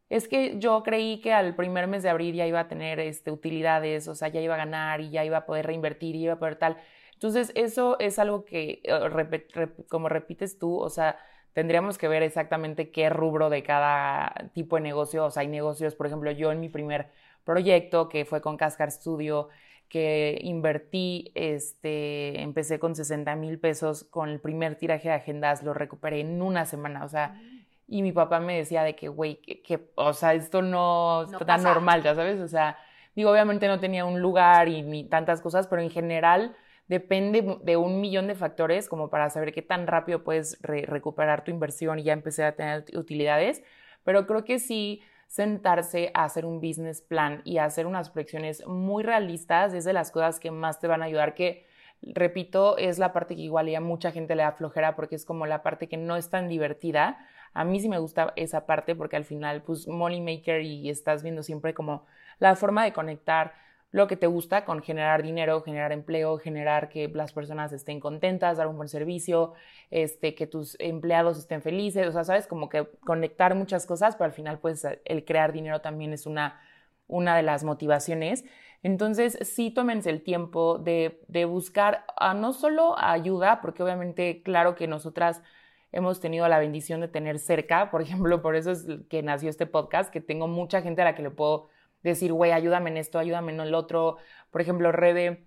es 0.09 0.27
que 0.27 0.59
yo 0.59 0.83
creí 0.83 1.21
que 1.21 1.31
al 1.31 1.55
primer 1.55 1.87
mes 1.87 2.03
de 2.03 2.09
abril 2.09 2.35
ya 2.35 2.45
iba 2.45 2.59
a 2.59 2.67
tener 2.67 2.99
este, 2.99 3.31
utilidades, 3.31 4.07
o 4.07 4.15
sea, 4.15 4.27
ya 4.27 4.41
iba 4.41 4.55
a 4.55 4.57
ganar 4.57 4.99
y 4.99 5.09
ya 5.09 5.23
iba 5.23 5.37
a 5.37 5.45
poder 5.45 5.67
reinvertir 5.67 6.15
y 6.15 6.23
iba 6.23 6.33
a 6.33 6.39
poder 6.39 6.57
tal. 6.57 6.77
Entonces, 7.13 7.51
eso 7.55 7.97
es 7.99 8.19
algo 8.19 8.43
que, 8.43 8.81
eh, 8.83 9.69
como 9.87 10.09
repites 10.09 10.59
tú, 10.59 10.77
o 10.77 10.89
sea, 10.89 11.17
tendríamos 11.53 11.97
que 11.97 12.07
ver 12.07 12.23
exactamente 12.23 12.91
qué 12.91 13.09
rubro 13.09 13.49
de 13.49 13.63
cada 13.63 14.33
tipo 14.53 14.75
de 14.75 14.81
negocio. 14.81 15.25
O 15.25 15.31
sea, 15.31 15.41
hay 15.41 15.47
negocios, 15.47 15.95
por 15.95 16.07
ejemplo, 16.07 16.31
yo 16.31 16.51
en 16.51 16.59
mi 16.59 16.67
primer 16.67 17.09
proyecto, 17.45 18.09
que 18.09 18.25
fue 18.25 18.41
con 18.41 18.57
Cascar 18.57 18.91
Studio, 18.91 19.49
que 19.91 20.39
invertí, 20.41 21.33
este, 21.35 22.41
empecé 22.41 22.79
con 22.79 22.95
60 22.95 23.35
mil 23.35 23.59
pesos 23.59 24.05
con 24.05 24.29
el 24.29 24.39
primer 24.39 24.77
tiraje 24.77 25.09
de 25.09 25.15
agendas, 25.15 25.63
lo 25.63 25.73
recuperé 25.73 26.21
en 26.21 26.41
una 26.41 26.65
semana, 26.65 27.03
o 27.03 27.09
sea, 27.09 27.37
y 27.89 28.01
mi 28.01 28.13
papá 28.13 28.39
me 28.39 28.55
decía 28.55 28.83
de 28.83 28.95
que, 28.95 29.09
güey, 29.09 29.41
que, 29.41 29.91
o 29.95 30.13
sea, 30.13 30.33
esto 30.33 30.61
no, 30.61 31.25
no 31.25 31.39
está 31.39 31.57
normal, 31.57 32.03
ya 32.03 32.15
sabes, 32.15 32.39
o 32.39 32.47
sea, 32.47 32.77
digo, 33.17 33.31
obviamente 33.31 33.67
no 33.67 33.81
tenía 33.81 34.05
un 34.05 34.21
lugar 34.21 34.69
y 34.69 34.81
ni 34.81 35.03
tantas 35.03 35.41
cosas, 35.41 35.67
pero 35.67 35.81
en 35.81 35.89
general 35.89 36.55
depende 36.87 37.59
de 37.61 37.75
un 37.75 37.99
millón 37.99 38.27
de 38.27 38.35
factores 38.35 38.87
como 38.87 39.09
para 39.09 39.29
saber 39.29 39.51
qué 39.51 39.61
tan 39.61 39.87
rápido 39.87 40.23
puedes 40.23 40.57
recuperar 40.61 41.43
tu 41.43 41.51
inversión 41.51 41.99
y 41.99 42.03
ya 42.03 42.13
empecé 42.13 42.45
a 42.45 42.55
tener 42.55 42.85
utilidades, 42.93 43.61
pero 44.05 44.25
creo 44.25 44.45
que 44.45 44.57
sí 44.57 45.01
sentarse 45.31 46.11
a 46.13 46.25
hacer 46.25 46.45
un 46.45 46.59
business 46.59 47.01
plan 47.01 47.41
y 47.45 47.59
hacer 47.59 47.87
unas 47.87 48.09
proyecciones 48.09 48.67
muy 48.67 49.01
realistas 49.01 49.73
es 49.73 49.85
de 49.85 49.93
las 49.93 50.11
cosas 50.11 50.41
que 50.41 50.51
más 50.51 50.81
te 50.81 50.87
van 50.87 51.01
a 51.01 51.05
ayudar 51.05 51.35
que 51.35 51.65
repito, 52.01 52.77
es 52.77 52.99
la 52.99 53.13
parte 53.13 53.37
que 53.37 53.41
igual 53.43 53.73
a 53.73 53.79
mucha 53.79 54.11
gente 54.11 54.35
le 54.35 54.43
da 54.43 54.51
flojera 54.51 54.93
porque 54.93 55.15
es 55.15 55.23
como 55.23 55.45
la 55.45 55.63
parte 55.63 55.87
que 55.87 55.95
no 55.95 56.17
es 56.17 56.29
tan 56.29 56.49
divertida. 56.49 57.25
A 57.53 57.63
mí 57.63 57.79
sí 57.79 57.87
me 57.87 57.99
gusta 57.99 58.33
esa 58.35 58.65
parte 58.65 58.93
porque 58.93 59.15
al 59.15 59.23
final, 59.23 59.61
pues, 59.61 59.87
money 59.87 60.19
maker 60.19 60.63
y 60.63 60.89
estás 60.89 61.23
viendo 61.23 61.43
siempre 61.43 61.73
como 61.73 62.05
la 62.39 62.55
forma 62.57 62.83
de 62.83 62.91
conectar 62.91 63.53
lo 63.91 64.07
que 64.07 64.15
te 64.15 64.27
gusta 64.27 64.63
con 64.63 64.81
generar 64.81 65.21
dinero, 65.21 65.61
generar 65.61 65.91
empleo, 65.91 66.37
generar 66.37 66.89
que 66.89 67.09
las 67.09 67.33
personas 67.33 67.73
estén 67.73 67.99
contentas, 67.99 68.57
dar 68.57 68.67
un 68.67 68.77
buen 68.77 68.87
servicio, 68.87 69.53
este, 69.89 70.33
que 70.33 70.47
tus 70.47 70.77
empleados 70.79 71.37
estén 71.37 71.61
felices, 71.61 72.07
o 72.07 72.11
sea, 72.13 72.23
sabes, 72.23 72.47
como 72.47 72.69
que 72.69 72.87
conectar 73.05 73.53
muchas 73.53 73.85
cosas, 73.85 74.15
pero 74.15 74.25
al 74.25 74.31
final, 74.31 74.59
pues, 74.59 74.87
el 75.05 75.25
crear 75.25 75.51
dinero 75.51 75.81
también 75.81 76.13
es 76.13 76.25
una, 76.25 76.61
una 77.07 77.35
de 77.35 77.43
las 77.43 77.65
motivaciones. 77.65 78.45
Entonces, 78.81 79.37
sí 79.41 79.71
tómense 79.71 80.09
el 80.09 80.23
tiempo 80.23 80.79
de, 80.79 81.21
de 81.27 81.45
buscar 81.45 82.05
a, 82.17 82.33
no 82.33 82.53
solo 82.53 82.95
ayuda, 82.97 83.61
porque 83.61 83.83
obviamente, 83.83 84.41
claro 84.41 84.75
que 84.75 84.87
nosotras 84.87 85.43
hemos 85.91 86.21
tenido 86.21 86.47
la 86.47 86.59
bendición 86.59 87.01
de 87.01 87.09
tener 87.09 87.39
cerca, 87.39 87.91
por 87.91 88.01
ejemplo, 88.01 88.41
por 88.41 88.55
eso 88.55 88.71
es 88.71 88.85
que 89.09 89.21
nació 89.21 89.49
este 89.49 89.65
podcast, 89.65 90.11
que 90.11 90.21
tengo 90.21 90.47
mucha 90.47 90.81
gente 90.81 91.01
a 91.01 91.05
la 91.05 91.15
que 91.15 91.23
le 91.23 91.31
puedo 91.31 91.69
decir, 92.03 92.33
güey, 92.33 92.51
ayúdame 92.51 92.89
en 92.89 92.97
esto, 92.97 93.19
ayúdame 93.19 93.51
en 93.53 93.59
el 93.61 93.73
otro. 93.75 94.17
Por 94.51 94.61
ejemplo, 94.61 94.91
Rebe, 94.91 95.45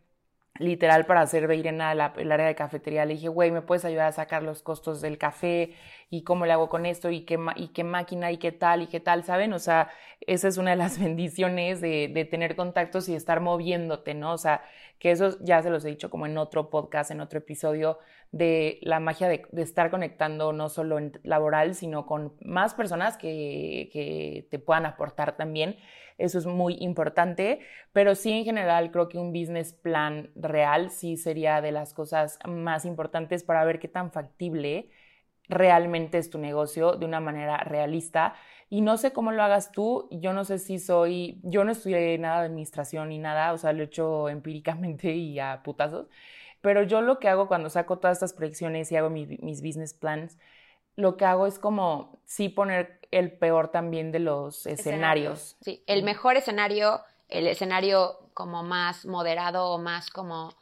literal, 0.59 1.07
para 1.07 1.21
hacer 1.23 1.49
de 1.49 1.57
Irena 1.57 1.93
el 1.93 2.33
área 2.33 2.47
de 2.47 2.55
cafetería, 2.55 3.05
le 3.05 3.15
dije, 3.15 3.29
güey, 3.29 3.51
¿me 3.51 3.63
puedes 3.63 3.85
ayudar 3.85 4.09
a 4.09 4.13
sacar 4.13 4.43
los 4.43 4.63
costos 4.63 5.01
del 5.01 5.19
café? 5.19 5.75
¿Y 6.15 6.23
cómo 6.23 6.47
le 6.47 6.53
hago 6.53 6.69
con 6.69 6.87
esto? 6.87 7.11
¿Y 7.11 7.23
qué, 7.23 7.37
y 7.57 7.69
qué 7.69 7.83
máquina? 7.83 8.31
¿Y 8.31 8.39
qué 8.39 8.53
tal? 8.53 8.83
¿Y 8.83 8.87
qué 8.87 9.01
tal? 9.01 9.25
¿Saben? 9.25 9.53
O 9.53 9.59
sea, 9.59 9.91
esa 10.21 10.47
es 10.47 10.59
una 10.59 10.71
de 10.71 10.77
las 10.77 10.99
bendiciones 11.01 11.81
de, 11.81 12.07
de 12.07 12.25
tener 12.25 12.55
contactos 12.55 13.09
y 13.09 13.17
estar 13.17 13.41
moviéndote, 13.41 14.15
¿no? 14.15 14.33
O 14.33 14.39
sea, 14.39 14.63
que 15.01 15.11
eso 15.11 15.37
ya 15.41 15.61
se 15.61 15.71
los 15.71 15.85
he 15.85 15.89
dicho 15.89 16.11
como 16.11 16.27
en 16.27 16.39
otro 16.39 16.71
podcast, 16.71 17.11
en 17.11 17.21
otro 17.21 17.41
episodio, 17.41 17.99
de 18.31 18.79
la 18.83 19.01
magia 19.01 19.29
de, 19.29 19.45
estar 19.57 19.91
conectando 19.91 20.53
no 20.53 20.69
solo 20.69 20.99
en 20.99 21.19
laboral, 21.25 21.75
sino 21.75 22.07
con 22.07 22.35
más 22.45 22.75
personas 22.75 23.17
que, 23.17 23.91
que 23.93 24.47
te 24.51 24.61
puedan 24.61 24.87
aportar 24.87 25.37
también 25.37 25.77
eso 26.19 26.39
es 26.39 26.47
muy 26.47 26.77
importante, 26.81 27.61
pero 27.93 28.15
sí 28.15 28.31
en 28.31 28.45
general 28.45 28.91
creo 28.91 29.09
que 29.09 29.19
un 29.19 29.33
business 29.33 29.73
plan 29.73 30.31
real 30.37 30.91
sí 30.91 31.17
sería 31.17 31.61
de 31.61 31.73
las 31.73 31.93
cosas 31.93 32.39
más 32.47 32.85
importantes 32.85 33.43
para 33.43 33.65
ver 33.65 33.81
qué 33.81 33.89
tan 33.89 34.13
factible 34.13 34.91
realmente 35.49 36.19
es 36.19 36.31
tu 36.31 36.39
negocio 36.39 36.93
de 36.93 37.07
una 37.07 37.21
manera 37.21 37.59
realista. 37.59 38.35
Y 38.71 38.81
no 38.81 38.97
sé 38.97 39.13
cómo 39.13 39.31
lo 39.31 39.43
hagas 39.43 39.73
tú, 39.73 40.09
yo 40.11 40.33
no 40.33 40.45
sé 40.45 40.59
si 40.59 40.79
soy, 40.79 41.39
yo 41.43 41.65
no 41.65 41.73
estudié 41.73 42.17
nada 42.19 42.41
de 42.41 42.47
administración 42.47 43.11
ni 43.11 43.19
nada, 43.19 43.53
o 43.53 43.59
sea, 43.59 43.73
lo 43.73 43.83
he 43.83 43.87
hecho 43.87 44.29
empíricamente 44.29 45.13
y 45.13 45.39
a 45.39 45.63
putazos, 45.63 46.09
pero 46.61 46.83
yo 46.83 47.03
lo 47.03 47.19
que 47.19 47.29
hago 47.29 47.47
cuando 47.47 47.69
saco 47.69 47.99
todas 47.99 48.17
estas 48.17 48.33
proyecciones 48.33 48.91
y 48.91 48.97
hago 48.97 49.11
mis 49.11 49.63
business 49.63 49.93
plans, 49.93 50.39
lo 50.97 51.17
que 51.17 51.25
hago 51.25 51.47
es 51.47 51.59
como 51.59 52.21
sí 52.25 52.49
poner 52.49 53.01
el 53.11 53.33
peor 53.33 53.69
también 53.69 54.13
de 54.13 54.21
los 54.21 54.67
escenarios. 54.67 55.57
Sí, 55.61 55.83
el 55.87 56.03
mejor 56.03 56.37
escenario, 56.37 57.01
el 57.29 57.47
escenario 57.47 58.31
como 58.33 58.63
más 58.63 59.05
moderado 59.05 59.69
o 59.71 59.79
más 59.79 60.11
como 60.11 60.55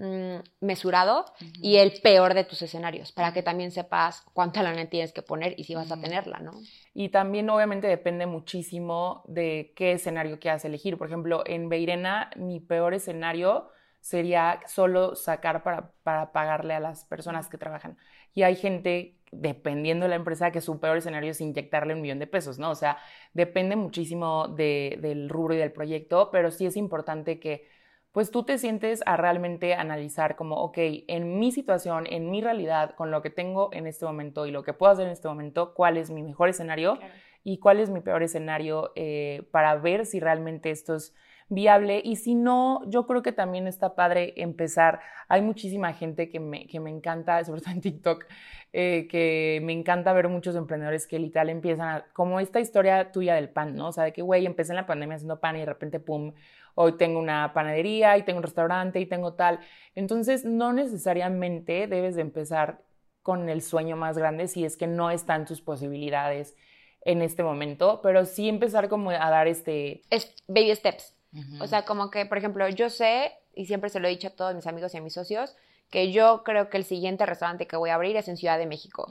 mm, 0.00 0.64
mesurado 0.64 1.26
y 1.60 1.76
el 1.76 2.00
peor 2.02 2.34
de 2.34 2.44
tus 2.44 2.62
escenarios, 2.62 3.12
para 3.12 3.32
que 3.32 3.42
también 3.42 3.70
sepas 3.70 4.22
cuánta 4.32 4.62
lana 4.62 4.86
tienes 4.86 5.12
que 5.12 5.22
poner 5.22 5.54
y 5.58 5.64
si 5.64 5.74
vas 5.74 5.92
a 5.92 6.00
tenerla, 6.00 6.38
¿no? 6.40 6.52
Y 6.94 7.10
también 7.10 7.48
obviamente 7.50 7.86
depende 7.86 8.26
muchísimo 8.26 9.22
de 9.28 9.72
qué 9.76 9.92
escenario 9.92 10.40
quieras 10.40 10.64
elegir. 10.64 10.98
Por 10.98 11.06
ejemplo, 11.06 11.42
en 11.46 11.68
Beirena 11.68 12.30
mi 12.36 12.60
peor 12.60 12.94
escenario 12.94 13.70
sería 14.00 14.60
solo 14.66 15.14
sacar 15.14 15.62
para, 15.62 15.92
para 16.02 16.32
pagarle 16.32 16.74
a 16.74 16.80
las 16.80 17.04
personas 17.04 17.48
que 17.48 17.58
trabajan. 17.58 17.98
Y 18.32 18.42
hay 18.42 18.56
gente 18.56 19.20
dependiendo 19.32 20.04
de 20.04 20.10
la 20.10 20.16
empresa, 20.16 20.50
que 20.50 20.60
su 20.60 20.80
peor 20.80 20.96
escenario 20.96 21.30
es 21.30 21.40
inyectarle 21.40 21.94
un 21.94 22.00
millón 22.00 22.18
de 22.18 22.26
pesos, 22.26 22.58
¿no? 22.58 22.70
O 22.70 22.74
sea, 22.74 22.98
depende 23.32 23.76
muchísimo 23.76 24.48
del 24.48 25.28
rubro 25.28 25.54
y 25.54 25.58
del 25.58 25.72
proyecto, 25.72 26.30
pero 26.30 26.50
sí 26.50 26.66
es 26.66 26.76
importante 26.76 27.38
que 27.38 27.68
pues 28.12 28.30
tú 28.30 28.42
te 28.42 28.58
sientes 28.58 29.02
a 29.06 29.16
realmente 29.16 29.74
analizar 29.74 30.36
como, 30.36 30.56
ok, 30.56 30.78
en 31.06 31.38
mi 31.38 31.52
situación, 31.52 32.06
en 32.08 32.30
mi 32.30 32.40
realidad, 32.40 32.94
con 32.96 33.10
lo 33.10 33.22
que 33.22 33.30
tengo 33.30 33.70
en 33.72 33.86
este 33.86 34.04
momento 34.04 34.46
y 34.46 34.50
lo 34.50 34.64
que 34.64 34.72
puedo 34.72 34.92
hacer 34.92 35.06
en 35.06 35.12
este 35.12 35.28
momento, 35.28 35.74
cuál 35.74 35.96
es 35.96 36.10
mi 36.10 36.22
mejor 36.22 36.48
escenario 36.48 36.98
y 37.44 37.58
cuál 37.58 37.80
es 37.80 37.88
mi 37.90 38.00
peor 38.00 38.22
escenario 38.22 38.92
eh, 38.96 39.48
para 39.52 39.76
ver 39.76 40.06
si 40.06 40.20
realmente 40.20 40.70
esto 40.70 40.96
es 40.96 41.14
viable 41.50 42.00
y 42.04 42.16
si 42.16 42.34
no, 42.34 42.88
yo 42.88 43.06
creo 43.06 43.22
que 43.22 43.32
también 43.32 43.66
está 43.66 43.94
padre 43.94 44.34
empezar. 44.36 45.00
Hay 45.28 45.42
muchísima 45.42 45.92
gente 45.92 46.30
que 46.30 46.40
me, 46.40 46.66
que 46.66 46.80
me 46.80 46.90
encanta, 46.90 47.44
sobre 47.44 47.60
todo 47.60 47.72
en 47.72 47.80
TikTok, 47.80 48.24
eh, 48.72 49.08
que 49.08 49.60
me 49.64 49.72
encanta 49.72 50.12
ver 50.12 50.28
muchos 50.28 50.54
emprendedores 50.54 51.08
que 51.08 51.18
literal 51.18 51.50
empiezan 51.50 51.88
a, 51.88 52.04
como 52.12 52.38
esta 52.38 52.60
historia 52.60 53.10
tuya 53.10 53.34
del 53.34 53.48
pan, 53.48 53.74
¿no? 53.74 53.88
O 53.88 53.92
sea, 53.92 54.04
de 54.04 54.12
que, 54.12 54.22
güey, 54.22 54.46
empecé 54.46 54.72
en 54.72 54.76
la 54.76 54.86
pandemia 54.86 55.16
haciendo 55.16 55.40
pan 55.40 55.56
y 55.56 55.60
de 55.60 55.66
repente, 55.66 55.98
pum, 55.98 56.32
hoy 56.74 56.96
tengo 56.96 57.18
una 57.18 57.52
panadería 57.52 58.16
y 58.16 58.22
tengo 58.22 58.38
un 58.38 58.42
restaurante 58.44 59.00
y 59.00 59.06
tengo 59.06 59.34
tal. 59.34 59.60
Entonces, 59.94 60.44
no 60.44 60.72
necesariamente 60.72 61.86
debes 61.86 62.14
de 62.14 62.22
empezar 62.22 62.82
con 63.22 63.48
el 63.48 63.62
sueño 63.62 63.96
más 63.96 64.16
grande 64.16 64.48
si 64.48 64.64
es 64.64 64.76
que 64.76 64.86
no 64.86 65.10
están 65.10 65.44
tus 65.44 65.60
posibilidades 65.60 66.56
en 67.02 67.22
este 67.22 67.42
momento, 67.42 68.00
pero 68.02 68.24
sí 68.24 68.48
empezar 68.48 68.88
como 68.88 69.10
a 69.10 69.30
dar 69.30 69.46
este... 69.46 70.02
Es 70.10 70.34
baby 70.46 70.74
steps. 70.74 71.16
O 71.60 71.66
sea, 71.66 71.84
como 71.84 72.10
que, 72.10 72.26
por 72.26 72.38
ejemplo, 72.38 72.68
yo 72.68 72.90
sé, 72.90 73.32
y 73.54 73.66
siempre 73.66 73.88
se 73.88 74.00
lo 74.00 74.08
he 74.08 74.10
dicho 74.10 74.28
a 74.28 74.30
todos 74.30 74.54
mis 74.54 74.66
amigos 74.66 74.94
y 74.94 74.98
a 74.98 75.00
mis 75.00 75.14
socios, 75.14 75.56
que 75.90 76.12
yo 76.12 76.42
creo 76.44 76.70
que 76.70 76.76
el 76.76 76.84
siguiente 76.84 77.24
restaurante 77.26 77.66
que 77.66 77.76
voy 77.76 77.90
a 77.90 77.94
abrir 77.94 78.16
es 78.16 78.28
en 78.28 78.36
Ciudad 78.36 78.58
de 78.58 78.66
México. 78.66 79.08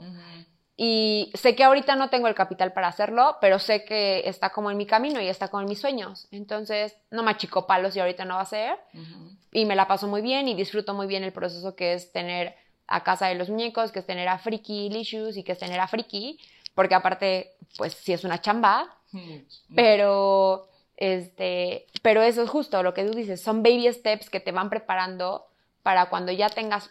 Y 0.82 1.30
sé 1.34 1.54
que 1.54 1.62
ahorita 1.62 1.94
no 1.94 2.08
tengo 2.08 2.26
el 2.26 2.34
capital 2.34 2.72
para 2.72 2.88
hacerlo, 2.88 3.36
pero 3.38 3.58
sé 3.58 3.84
que 3.84 4.22
está 4.24 4.48
como 4.48 4.70
en 4.70 4.78
mi 4.78 4.86
camino 4.86 5.20
y 5.20 5.28
está 5.28 5.48
como 5.48 5.60
en 5.60 5.68
mis 5.68 5.78
sueños. 5.78 6.26
Entonces, 6.30 6.96
no 7.10 7.22
me 7.22 7.32
achico 7.32 7.66
palos 7.66 7.94
y 7.94 8.00
ahorita 8.00 8.24
no 8.24 8.36
va 8.36 8.40
a 8.40 8.46
ser. 8.46 8.78
Y 9.52 9.66
me 9.66 9.76
la 9.76 9.86
paso 9.86 10.08
muy 10.08 10.22
bien 10.22 10.48
y 10.48 10.54
disfruto 10.54 10.94
muy 10.94 11.06
bien 11.06 11.22
el 11.22 11.34
proceso 11.34 11.76
que 11.76 11.92
es 11.92 12.12
tener 12.12 12.54
a 12.86 13.04
casa 13.04 13.26
de 13.26 13.34
los 13.34 13.50
muñecos, 13.50 13.92
que 13.92 13.98
es 13.98 14.06
tener 14.06 14.26
a 14.28 14.38
Friki 14.38 14.88
Licious 14.88 15.36
y 15.36 15.42
que 15.42 15.52
es 15.52 15.58
tener 15.58 15.80
a 15.80 15.86
Friki, 15.86 16.40
porque 16.74 16.94
aparte, 16.94 17.56
pues 17.76 17.92
sí 17.92 18.14
es 18.14 18.24
una 18.24 18.40
chamba, 18.40 18.88
pero 19.76 20.66
este, 20.96 21.88
pero 22.00 22.22
eso 22.22 22.42
es 22.42 22.48
justo 22.48 22.82
lo 22.82 22.94
que 22.94 23.04
tú 23.04 23.12
dices, 23.12 23.42
son 23.42 23.62
baby 23.62 23.92
steps 23.92 24.30
que 24.30 24.40
te 24.40 24.50
van 24.50 24.70
preparando 24.70 25.46
para 25.82 26.08
cuando 26.08 26.32
ya 26.32 26.48
tengas 26.48 26.90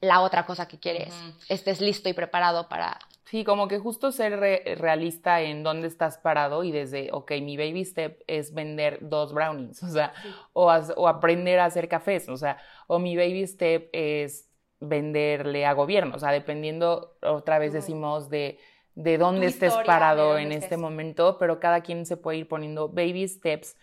la 0.00 0.20
otra 0.20 0.44
cosa 0.46 0.68
que 0.68 0.78
quieres, 0.78 1.14
estés 1.48 1.80
listo 1.80 2.08
y 2.08 2.12
preparado 2.12 2.68
para... 2.68 2.98
Sí, 3.24 3.42
como 3.42 3.66
que 3.66 3.78
justo 3.80 4.12
ser 4.12 4.38
realista 4.78 5.40
en 5.40 5.64
dónde 5.64 5.88
estás 5.88 6.16
parado 6.18 6.62
y 6.62 6.70
desde, 6.70 7.08
ok, 7.12 7.32
mi 7.42 7.56
baby 7.56 7.84
step 7.84 8.22
es 8.28 8.54
vender 8.54 8.98
dos 9.00 9.32
brownies, 9.32 9.82
o 9.82 9.88
sea, 9.88 10.12
o, 10.52 10.66
o 10.66 11.08
aprender 11.08 11.58
a 11.58 11.64
hacer 11.64 11.88
cafés, 11.88 12.28
o 12.28 12.36
sea, 12.36 12.58
o 12.86 13.00
mi 13.00 13.16
baby 13.16 13.44
step 13.46 13.88
es 13.92 14.48
venderle 14.78 15.66
a 15.66 15.72
gobierno, 15.72 16.14
o 16.14 16.18
sea, 16.20 16.30
dependiendo, 16.30 17.16
otra 17.20 17.58
vez 17.58 17.72
decimos, 17.72 18.30
de, 18.30 18.60
de 18.94 19.18
dónde 19.18 19.46
estés 19.46 19.74
parado 19.84 20.38
en 20.38 20.52
este 20.52 20.76
momento, 20.76 21.36
pero 21.38 21.58
cada 21.58 21.80
quien 21.80 22.06
se 22.06 22.16
puede 22.16 22.38
ir 22.38 22.48
poniendo 22.48 22.88
baby 22.88 23.26
steps 23.26 23.76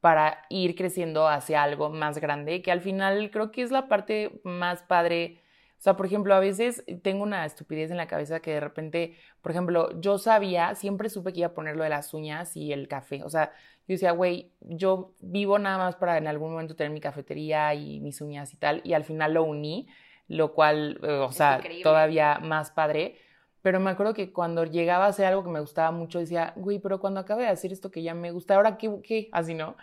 para 0.00 0.44
ir 0.50 0.74
creciendo 0.74 1.26
hacia 1.26 1.62
algo 1.62 1.88
más 1.88 2.18
grande, 2.18 2.60
que 2.60 2.70
al 2.70 2.82
final 2.82 3.30
creo 3.30 3.50
que 3.50 3.62
es 3.62 3.70
la 3.70 3.88
parte 3.88 4.40
más 4.44 4.82
padre. 4.82 5.42
O 5.80 5.82
sea, 5.82 5.96
por 5.96 6.04
ejemplo, 6.04 6.34
a 6.34 6.40
veces 6.40 6.84
tengo 7.02 7.22
una 7.22 7.46
estupidez 7.46 7.90
en 7.90 7.96
la 7.96 8.06
cabeza 8.06 8.40
que 8.40 8.52
de 8.52 8.60
repente, 8.60 9.16
por 9.40 9.50
ejemplo, 9.50 9.98
yo 9.98 10.18
sabía, 10.18 10.74
siempre 10.74 11.08
supe 11.08 11.32
que 11.32 11.40
iba 11.40 11.48
a 11.48 11.54
poner 11.54 11.74
lo 11.74 11.84
de 11.84 11.88
las 11.88 12.12
uñas 12.12 12.54
y 12.54 12.72
el 12.72 12.86
café. 12.86 13.24
O 13.24 13.30
sea, 13.30 13.52
yo 13.88 13.94
decía, 13.94 14.12
güey, 14.12 14.52
yo 14.60 15.14
vivo 15.20 15.58
nada 15.58 15.78
más 15.78 15.96
para 15.96 16.18
en 16.18 16.26
algún 16.26 16.52
momento 16.52 16.76
tener 16.76 16.92
mi 16.92 17.00
cafetería 17.00 17.74
y 17.74 17.98
mis 18.00 18.20
uñas 18.20 18.52
y 18.52 18.58
tal, 18.58 18.82
y 18.84 18.92
al 18.92 19.04
final 19.04 19.34
lo 19.34 19.42
uní 19.42 19.88
lo 20.30 20.52
cual, 20.54 21.00
eh, 21.02 21.10
o 21.10 21.32
sea, 21.32 21.60
todavía 21.82 22.38
más 22.38 22.70
padre. 22.70 23.16
Pero 23.62 23.80
me 23.80 23.90
acuerdo 23.90 24.14
que 24.14 24.32
cuando 24.32 24.64
llegaba 24.64 25.06
a 25.06 25.08
hacer 25.08 25.26
algo 25.26 25.42
que 25.42 25.50
me 25.50 25.58
gustaba 25.58 25.90
mucho, 25.90 26.20
decía, 26.20 26.52
güey, 26.56 26.78
pero 26.78 27.00
cuando 27.00 27.18
acabe 27.18 27.42
de 27.42 27.48
hacer 27.48 27.72
esto 27.72 27.90
que 27.90 28.02
ya 28.02 28.14
me 28.14 28.30
gusta, 28.30 28.54
¿ahora 28.54 28.78
qué? 28.78 28.90
qué? 29.02 29.28
Así, 29.32 29.54
¿no? 29.54 29.76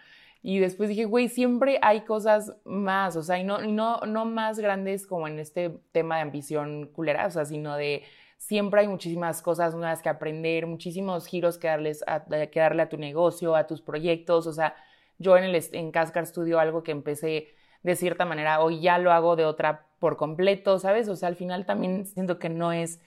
Y 0.50 0.60
después 0.60 0.88
dije, 0.88 1.04
güey, 1.04 1.28
siempre 1.28 1.78
hay 1.82 2.06
cosas 2.06 2.56
más, 2.64 3.18
o 3.18 3.22
sea, 3.22 3.38
y 3.38 3.44
no, 3.44 3.58
no, 3.64 4.00
no 4.08 4.24
más 4.24 4.58
grandes 4.60 5.06
como 5.06 5.28
en 5.28 5.40
este 5.40 5.78
tema 5.92 6.16
de 6.16 6.22
ambición 6.22 6.88
culera, 6.94 7.28
o 7.28 7.30
sea, 7.30 7.44
sino 7.44 7.76
de 7.76 8.04
siempre 8.38 8.80
hay 8.80 8.88
muchísimas 8.88 9.42
cosas 9.42 9.76
nuevas 9.76 10.02
que 10.02 10.08
aprender, 10.08 10.66
muchísimos 10.66 11.28
giros 11.28 11.58
que, 11.58 11.68
darles 11.68 12.02
a, 12.08 12.24
que 12.50 12.62
darle 12.62 12.84
a 12.84 12.88
tu 12.88 12.96
negocio, 12.96 13.58
a 13.58 13.68
tus 13.68 13.82
proyectos, 13.82 14.48
o 14.48 14.54
sea, 14.54 14.74
yo 15.18 15.36
en, 15.36 15.44
el, 15.44 15.62
en 15.74 15.92
Cascar 15.92 16.26
Studio 16.26 16.60
algo 16.60 16.82
que 16.82 16.92
empecé 16.92 17.50
de 17.84 17.96
cierta 17.98 18.24
manera, 18.24 18.62
hoy 18.62 18.80
ya 18.80 19.00
lo 19.00 19.12
hago 19.12 19.36
de 19.36 19.44
otra 19.44 19.88
por 20.00 20.16
completo, 20.16 20.80
¿sabes? 20.80 21.10
O 21.10 21.18
sea, 21.18 21.28
al 21.28 21.36
final 21.36 21.66
también 21.66 22.06
siento 22.06 22.40
que 22.40 22.48
no 22.48 22.72
es 22.72 23.02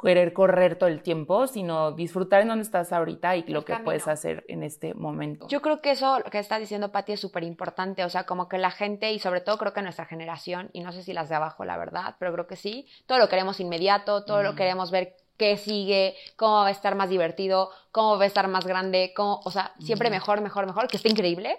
querer 0.00 0.32
correr 0.32 0.76
todo 0.76 0.88
el 0.88 1.02
tiempo, 1.02 1.46
sino 1.46 1.92
disfrutar 1.92 2.42
en 2.42 2.48
donde 2.48 2.62
estás 2.62 2.92
ahorita 2.92 3.36
y 3.36 3.44
lo 3.44 3.64
que 3.64 3.76
puedes 3.76 4.06
hacer 4.08 4.44
en 4.48 4.62
este 4.62 4.94
momento. 4.94 5.48
Yo 5.48 5.62
creo 5.62 5.80
que 5.80 5.92
eso 5.92 6.22
que 6.30 6.38
está 6.38 6.58
diciendo 6.58 6.92
Patti 6.92 7.12
es 7.12 7.20
súper 7.20 7.44
importante, 7.44 8.04
o 8.04 8.10
sea, 8.10 8.24
como 8.24 8.48
que 8.48 8.58
la 8.58 8.70
gente 8.70 9.12
y 9.12 9.18
sobre 9.18 9.40
todo 9.40 9.58
creo 9.58 9.72
que 9.72 9.82
nuestra 9.82 10.04
generación, 10.04 10.70
y 10.72 10.80
no 10.80 10.92
sé 10.92 11.02
si 11.02 11.12
las 11.12 11.28
de 11.28 11.36
abajo, 11.36 11.64
la 11.64 11.76
verdad, 11.78 12.16
pero 12.18 12.32
creo 12.32 12.46
que 12.46 12.56
sí, 12.56 12.86
todo 13.06 13.18
lo 13.18 13.28
queremos 13.28 13.60
inmediato, 13.60 14.24
todo 14.24 14.42
lo 14.42 14.54
queremos 14.54 14.90
ver 14.90 15.16
qué 15.36 15.56
sigue, 15.56 16.14
cómo 16.36 16.54
va 16.54 16.68
a 16.68 16.70
estar 16.70 16.94
más 16.94 17.10
divertido, 17.10 17.70
cómo 17.92 18.16
va 18.16 18.24
a 18.24 18.26
estar 18.26 18.48
más 18.48 18.66
grande, 18.66 19.12
cómo, 19.14 19.40
o 19.44 19.50
sea, 19.50 19.72
siempre 19.80 20.10
mejor, 20.10 20.40
mejor, 20.40 20.66
mejor, 20.66 20.88
que 20.88 20.96
está 20.96 21.08
increíble. 21.08 21.58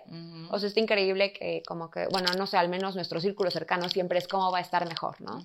O 0.50 0.60
sea, 0.60 0.68
está 0.68 0.80
increíble 0.80 1.34
que 1.34 1.62
como 1.68 1.92
que, 1.92 2.08
bueno, 2.12 2.28
no 2.38 2.48
sé, 2.48 2.58
al 2.58 2.70
menos 2.70 2.96
nuestro 2.96 3.20
círculo 3.20 3.52
cercano 3.52 3.90
siempre 3.90 4.18
es 4.20 4.28
cómo 4.28 4.52
va 4.52 4.60
a 4.60 4.62
estar 4.62 4.88
mejor, 4.88 5.22
¿no? 5.22 5.44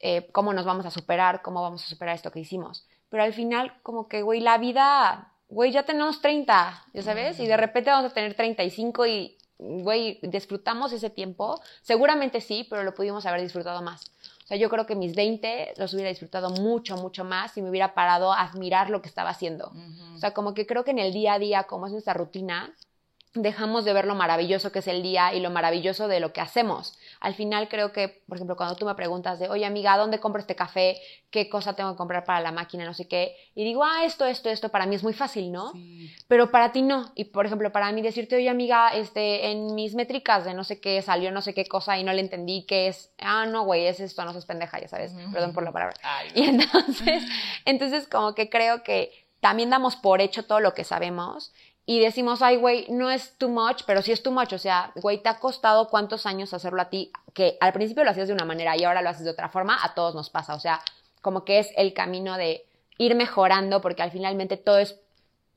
Eh, 0.00 0.28
cómo 0.32 0.52
nos 0.52 0.64
vamos 0.64 0.86
a 0.86 0.90
superar, 0.90 1.42
cómo 1.42 1.62
vamos 1.62 1.84
a 1.84 1.88
superar 1.88 2.14
esto 2.14 2.30
que 2.30 2.40
hicimos. 2.40 2.86
Pero 3.08 3.22
al 3.22 3.32
final, 3.32 3.72
como 3.82 4.08
que, 4.08 4.22
güey, 4.22 4.40
la 4.40 4.58
vida, 4.58 5.32
güey, 5.48 5.72
ya 5.72 5.84
tenemos 5.84 6.20
30, 6.20 6.84
¿ya 6.92 7.02
sabes? 7.02 7.38
Y 7.40 7.46
de 7.46 7.56
repente 7.56 7.90
vamos 7.90 8.10
a 8.10 8.14
tener 8.14 8.34
35 8.34 9.06
y, 9.06 9.38
güey, 9.58 10.18
disfrutamos 10.22 10.92
ese 10.92 11.08
tiempo. 11.08 11.60
Seguramente 11.82 12.40
sí, 12.40 12.66
pero 12.68 12.82
lo 12.84 12.94
pudimos 12.94 13.24
haber 13.26 13.40
disfrutado 13.40 13.80
más. 13.82 14.10
O 14.44 14.48
sea, 14.48 14.56
yo 14.56 14.68
creo 14.70 14.86
que 14.86 14.94
mis 14.94 15.16
20 15.16 15.74
los 15.76 15.92
hubiera 15.94 16.08
disfrutado 16.08 16.50
mucho, 16.50 16.96
mucho 16.96 17.24
más 17.24 17.52
si 17.52 17.62
me 17.62 17.70
hubiera 17.70 17.94
parado 17.94 18.32
a 18.32 18.42
admirar 18.42 18.90
lo 18.90 19.02
que 19.02 19.08
estaba 19.08 19.30
haciendo. 19.30 19.72
O 20.14 20.18
sea, 20.18 20.34
como 20.34 20.54
que 20.54 20.66
creo 20.66 20.84
que 20.84 20.92
en 20.92 21.00
el 21.00 21.12
día 21.12 21.32
a 21.32 21.38
día, 21.40 21.64
como 21.64 21.86
es 21.86 21.92
nuestra 21.92 22.14
rutina, 22.14 22.72
dejamos 23.42 23.84
de 23.84 23.92
ver 23.92 24.06
lo 24.06 24.14
maravilloso 24.14 24.72
que 24.72 24.80
es 24.80 24.88
el 24.88 25.02
día 25.02 25.34
y 25.34 25.40
lo 25.40 25.50
maravilloso 25.50 26.08
de 26.08 26.20
lo 26.20 26.32
que 26.32 26.40
hacemos. 26.40 26.98
Al 27.20 27.34
final 27.34 27.68
creo 27.68 27.92
que, 27.92 28.22
por 28.26 28.36
ejemplo, 28.36 28.56
cuando 28.56 28.76
tú 28.76 28.86
me 28.86 28.94
preguntas 28.94 29.38
de, 29.38 29.48
oye 29.48 29.64
amiga, 29.64 29.96
¿dónde 29.96 30.20
compro 30.20 30.40
este 30.40 30.54
café? 30.54 31.00
¿Qué 31.30 31.48
cosa 31.48 31.74
tengo 31.74 31.92
que 31.92 31.96
comprar 31.96 32.24
para 32.24 32.40
la 32.40 32.52
máquina? 32.52 32.84
No 32.84 32.94
sé 32.94 33.08
qué. 33.08 33.36
Y 33.54 33.64
digo, 33.64 33.84
ah, 33.84 34.04
esto, 34.04 34.26
esto, 34.26 34.48
esto, 34.48 34.70
para 34.70 34.86
mí 34.86 34.94
es 34.94 35.02
muy 35.02 35.12
fácil, 35.12 35.52
¿no? 35.52 35.72
Pero 36.28 36.50
para 36.50 36.72
ti 36.72 36.82
no. 36.82 37.12
Y, 37.14 37.24
por 37.24 37.46
ejemplo, 37.46 37.72
para 37.72 37.92
mí 37.92 38.02
decirte, 38.02 38.36
oye 38.36 38.48
amiga, 38.48 38.90
este, 38.90 39.50
en 39.50 39.74
mis 39.74 39.94
métricas 39.94 40.44
de 40.44 40.54
no 40.54 40.64
sé 40.64 40.80
qué 40.80 41.02
salió 41.02 41.30
no 41.30 41.42
sé 41.42 41.54
qué 41.54 41.66
cosa 41.66 41.98
y 41.98 42.04
no 42.04 42.12
le 42.12 42.20
entendí 42.20 42.64
qué 42.66 42.88
es, 42.88 43.12
ah, 43.18 43.46
no, 43.46 43.64
güey, 43.64 43.86
es 43.86 44.00
esto, 44.00 44.24
no 44.24 44.32
seas 44.32 44.46
pendeja, 44.46 44.80
ya 44.80 44.88
sabes. 44.88 45.12
Perdón 45.32 45.52
por 45.52 45.62
la 45.62 45.72
palabra. 45.72 45.94
y 46.34 46.44
entonces, 46.44 47.24
entonces 47.64 48.06
como 48.08 48.34
que 48.34 48.48
creo 48.48 48.82
que 48.82 49.26
también 49.40 49.70
damos 49.70 49.96
por 49.96 50.20
hecho 50.20 50.44
todo 50.44 50.60
lo 50.60 50.74
que 50.74 50.84
sabemos 50.84 51.52
y 51.88 52.00
decimos, 52.00 52.42
ay, 52.42 52.56
güey, 52.56 52.86
no 52.90 53.10
es 53.10 53.38
too 53.38 53.48
much, 53.48 53.82
pero 53.86 54.02
sí 54.02 54.10
es 54.10 54.20
too 54.20 54.32
much. 54.32 54.52
O 54.52 54.58
sea, 54.58 54.90
güey, 54.96 55.22
te 55.22 55.28
ha 55.28 55.38
costado 55.38 55.88
cuántos 55.88 56.26
años 56.26 56.52
hacerlo 56.52 56.82
a 56.82 56.90
ti, 56.90 57.12
que 57.32 57.56
al 57.60 57.72
principio 57.72 58.02
lo 58.02 58.10
hacías 58.10 58.26
de 58.26 58.34
una 58.34 58.44
manera 58.44 58.76
y 58.76 58.82
ahora 58.82 59.02
lo 59.02 59.08
haces 59.08 59.24
de 59.24 59.30
otra 59.30 59.48
forma, 59.48 59.78
a 59.80 59.94
todos 59.94 60.16
nos 60.16 60.28
pasa. 60.28 60.56
O 60.56 60.60
sea, 60.60 60.80
como 61.22 61.44
que 61.44 61.60
es 61.60 61.70
el 61.76 61.94
camino 61.94 62.36
de 62.36 62.66
ir 62.98 63.14
mejorando, 63.14 63.80
porque 63.80 64.02
al 64.02 64.10
finalmente 64.10 64.56
todo 64.56 64.78
es, 64.78 64.98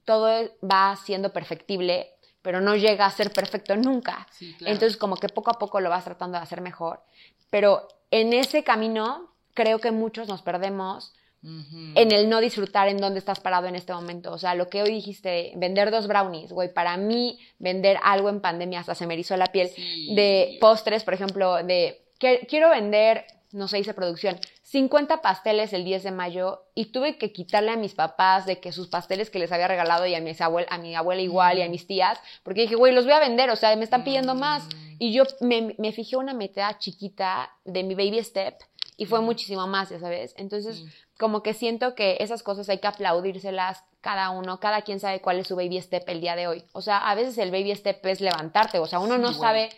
todo 0.06 0.30
va 0.64 0.96
siendo 1.04 1.34
perfectible, 1.34 2.14
pero 2.44 2.62
no 2.62 2.76
llega 2.76 3.08
a 3.08 3.12
ser 3.12 3.32
perfecto 3.32 3.76
nunca. 3.76 4.28
Entonces, 4.62 4.98
como 4.98 5.18
que 5.18 5.30
poco 5.30 5.50
a 5.50 5.58
poco 5.58 5.80
lo 5.80 5.90
vas 5.90 6.04
tratando 6.04 6.38
de 6.38 6.44
hacer 6.44 6.62
mejor. 6.62 7.02
Pero 7.50 7.88
en 8.12 8.34
ese 8.34 8.64
camino, 8.64 9.32
creo 9.56 9.80
que 9.80 9.90
muchos 9.90 10.28
nos 10.28 10.44
perdemos 10.44 11.12
en 11.42 12.12
el 12.12 12.30
no 12.30 12.42
disfrutar 12.42 12.90
en 12.90 12.98
dónde 12.98 13.20
estás 13.20 13.40
parado 13.40 13.68
en 13.68 13.76
este 13.76 13.94
momento. 13.94 14.34
O 14.34 14.38
sea, 14.38 14.56
lo 14.56 14.70
que 14.70 14.82
hoy 14.82 14.92
dijiste, 14.92 15.54
vender 15.56 15.90
dos 15.90 16.08
brownies, 16.08 16.52
güey, 16.52 16.74
para 16.74 16.98
mí 16.98 17.40
vender 17.60 17.98
algo 18.04 18.30
en 18.30 18.42
pandemia 18.42 18.82
hasta 18.82 18.96
se 18.96 19.08
me 19.08 19.14
erizó 19.14 19.38
la 19.38 19.48
piel. 19.48 19.72
De 20.16 20.58
postres, 20.60 21.04
por 21.04 21.14
ejemplo, 21.14 21.64
de 21.64 22.02
quiero 22.20 22.70
vender, 22.70 23.26
no 23.52 23.68
sé, 23.68 23.80
hice 23.80 23.94
producción, 23.94 24.38
50 24.64 25.22
pasteles 25.22 25.74
el 25.74 25.84
10 25.84 26.04
de 26.04 26.12
mayo 26.12 26.66
y 26.76 26.92
tuve 26.92 27.18
que 27.18 27.32
quitarle 27.32 27.72
a 27.72 27.78
mis 27.78 27.96
papás 27.96 28.46
de 28.46 28.60
que 28.60 28.72
sus 28.72 28.88
pasteles 28.88 29.30
que 29.30 29.40
les 29.40 29.52
había 29.52 29.68
regalado 29.68 30.06
y 30.06 30.14
a, 30.14 30.22
mis 30.22 30.42
abuel 30.42 30.68
a 30.70 30.78
mi 30.78 30.94
abuela 30.94 31.22
igual 31.22 31.58
y 31.58 31.64
a 31.64 31.70
mis 31.70 31.88
tías, 31.88 32.20
porque 32.44 32.62
dije, 32.62 32.76
güey, 32.76 32.94
los 32.94 33.06
voy 33.06 33.14
a 33.14 33.20
vender, 33.20 33.50
o 33.50 33.56
sea, 33.56 33.76
me 33.78 33.84
están 33.84 34.04
pidiendo 34.04 34.36
más. 34.36 34.66
Mm. 34.66 34.90
Y 35.00 35.14
yo 35.14 35.24
me, 35.40 35.76
me 35.78 35.94
fijé 35.94 36.18
una 36.18 36.34
meta 36.34 36.78
chiquita 36.78 37.50
de 37.64 37.84
mi 37.84 37.96
baby 37.96 38.22
step 38.22 38.56
y 39.00 39.06
fue 39.06 39.22
muchísimo 39.22 39.66
más, 39.66 39.90
ya 39.90 39.98
sabes. 39.98 40.34
Entonces, 40.36 40.84
como 41.18 41.42
que 41.42 41.54
siento 41.54 41.96
que 41.96 42.18
esas 42.20 42.44
cosas 42.44 42.68
hay 42.68 42.80
que 42.80 42.88
aplaudírselas 42.88 43.82
cada 44.02 44.30
uno, 44.30 44.60
cada 44.60 44.82
quien 44.82 45.00
sabe 45.00 45.22
cuál 45.22 45.40
es 45.40 45.48
su 45.48 45.56
baby 45.56 45.82
step 45.82 46.04
el 46.10 46.20
día 46.20 46.36
de 46.36 46.48
hoy. 46.48 46.66
O 46.74 46.82
sea, 46.82 46.98
a 46.98 47.16
veces 47.16 47.38
el 47.38 47.50
baby 47.50 47.74
step 47.74 48.06
es 48.08 48.20
levantarte, 48.20 48.78
o 48.78 48.86
sea, 48.86 49.00
uno 49.00 49.18
no 49.18 49.32
sabe 49.32 49.70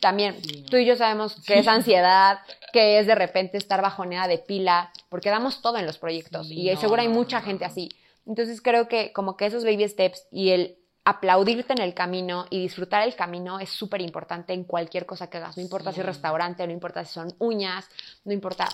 también, 0.00 0.40
tú 0.70 0.78
y 0.78 0.86
yo 0.86 0.96
sabemos 0.96 1.36
que 1.46 1.58
es 1.58 1.68
ansiedad, 1.68 2.38
que 2.72 2.98
es 2.98 3.06
de 3.06 3.14
repente 3.14 3.58
estar 3.58 3.82
bajoneada 3.82 4.28
de 4.28 4.38
pila, 4.38 4.90
porque 5.10 5.28
damos 5.28 5.60
todo 5.60 5.76
en 5.76 5.84
los 5.84 5.98
proyectos 5.98 6.50
y 6.50 6.74
seguro 6.78 7.02
hay 7.02 7.08
mucha 7.08 7.42
gente 7.42 7.66
así. 7.66 7.90
Entonces 8.26 8.62
creo 8.62 8.88
que 8.88 9.12
como 9.12 9.36
que 9.36 9.44
esos 9.44 9.64
baby 9.64 9.86
steps 9.86 10.26
y 10.30 10.50
el 10.50 10.78
aplaudirte 11.04 11.74
en 11.74 11.82
el 11.82 11.94
camino 11.94 12.46
y 12.50 12.60
disfrutar 12.60 13.02
el 13.02 13.14
camino 13.14 13.60
es 13.60 13.70
súper 13.70 14.00
importante 14.00 14.52
en 14.52 14.64
cualquier 14.64 15.06
cosa 15.06 15.28
que 15.28 15.36
hagas. 15.36 15.56
No 15.56 15.62
importa 15.62 15.92
si 15.92 16.00
es 16.00 16.06
restaurante, 16.06 16.66
no 16.66 16.72
importa 16.72 17.04
si 17.04 17.12
son 17.12 17.34
uñas, 17.38 17.88
no 18.24 18.32
importa. 18.32 18.68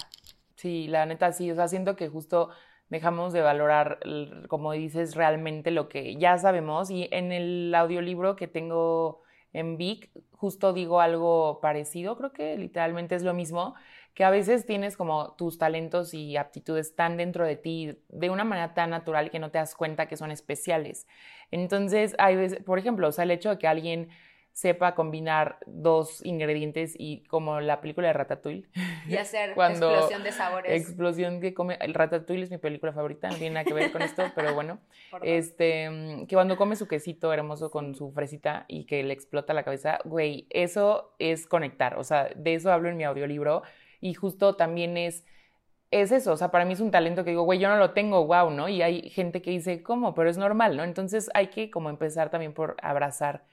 Sí, 0.55 0.87
la 0.89 1.07
neta 1.07 1.33
sí. 1.33 1.51
O 1.51 1.55
sea, 1.55 1.69
siento 1.69 1.97
que 1.97 2.09
justo 2.09 2.51
dejamos 2.89 3.33
de 3.33 3.41
valorar, 3.41 3.99
como 4.49 4.73
dices, 4.73 5.15
realmente 5.15 5.71
lo 5.71 5.89
que 5.89 6.17
ya 6.17 6.39
sabemos. 6.39 6.91
Y 6.91 7.09
en 7.11 7.33
el 7.33 7.75
audiolibro 7.75 8.37
que 8.37 8.47
tengo 8.47 9.23
en 9.53 9.77
Vic, 9.77 10.11
justo 10.33 10.73
digo 10.73 11.01
algo 11.01 11.61
parecido. 11.61 12.17
Creo 12.17 12.33
que 12.33 12.57
literalmente 12.57 13.17
es 13.17 13.23
lo 13.23 13.35
mismo 13.35 13.75
que 14.15 14.25
a 14.25 14.31
veces 14.31 14.67
tienes 14.67 14.97
como 14.97 15.35
tus 15.37 15.59
talentos 15.59 16.15
y 16.15 16.37
aptitudes 16.37 16.95
tan 16.95 17.17
dentro 17.17 17.47
de 17.47 17.57
ti 17.57 17.99
de 18.09 18.31
una 18.31 18.45
manera 18.45 18.75
tan 18.75 18.91
natural 18.91 19.31
que 19.31 19.39
no 19.39 19.51
te 19.51 19.59
das 19.59 19.75
cuenta 19.75 20.07
que 20.07 20.17
son 20.17 20.31
especiales. 20.31 21.07
Entonces, 21.51 22.15
hay 22.19 22.37
veces, 22.37 22.63
por 22.63 22.79
ejemplo, 22.79 23.09
o 23.09 23.13
sea, 23.13 23.25
el 23.25 23.31
hecho 23.31 23.51
de 23.51 23.59
que 23.59 23.67
alguien 23.67 24.09
sepa 24.53 24.95
combinar 24.95 25.59
dos 25.67 26.25
ingredientes 26.25 26.95
y 26.99 27.23
como 27.25 27.61
la 27.61 27.81
película 27.81 28.09
de 28.09 28.13
Ratatouille. 28.13 28.69
Y 29.09 29.17
hacer 29.17 29.51
explosión 29.57 30.23
de 30.23 30.33
sabores. 30.33 30.73
Explosión 30.73 31.41
que 31.41 31.55
come. 31.55 31.79
El 31.81 31.95
Ratatouille 31.95 32.43
es 32.43 32.51
mi 32.51 32.59
película 32.59 32.93
favorita, 32.93 33.29
no 33.29 33.37
tiene 33.37 33.55
nada 33.55 33.65
que 33.65 33.75
ver 33.75 33.93
con 33.93 34.03
esto, 34.03 34.25
pero 34.35 34.55
bueno. 34.55 34.81
este, 35.23 35.89
que 36.29 36.35
cuando 36.35 36.57
come 36.57 36.77
su 36.77 36.89
quesito 36.89 37.33
hermoso 37.33 37.71
con 37.71 37.95
su 37.95 38.13
fresita 38.13 38.65
y 38.69 38.85
que 38.85 39.03
le 39.03 39.15
explota 39.15 39.55
la 39.55 39.63
cabeza, 39.63 39.99
güey, 40.05 40.47
eso 40.51 41.15
es 41.19 41.47
conectar. 41.47 41.99
O 41.99 42.05
sea, 42.05 42.31
de 42.35 42.55
eso 42.55 42.73
hablo 42.73 42.89
en 42.89 42.97
mi 42.97 43.05
audiolibro 43.05 43.63
y 44.01 44.15
justo 44.15 44.57
también 44.57 44.97
es, 44.97 45.25
es 45.91 46.13
eso, 46.13 46.33
o 46.33 46.37
sea, 46.37 46.51
para 46.51 46.65
mí 46.65 46.73
es 46.75 46.81
un 46.81 46.91
talento 46.91 47.25
que 47.25 47.31
digo, 47.31 47.43
güey, 47.43 47.59
yo 47.59 47.69
no 47.69 47.77
lo 47.77 47.93
tengo, 47.93 48.27
wow, 48.27 48.51
¿no? 48.51 48.69
Y 48.69 48.83
hay 48.83 49.11
gente 49.11 49.43
que 49.43 49.51
dice, 49.51 49.83
¿cómo? 49.83 50.15
Pero 50.15 50.31
es 50.31 50.39
normal, 50.39 50.77
¿no? 50.77 50.85
Entonces 50.85 51.31
hay 51.35 51.49
que 51.49 51.71
como 51.71 51.91
empezar 51.91 52.31
también 52.31 52.53
por 52.55 52.77
abrazar 52.83 53.45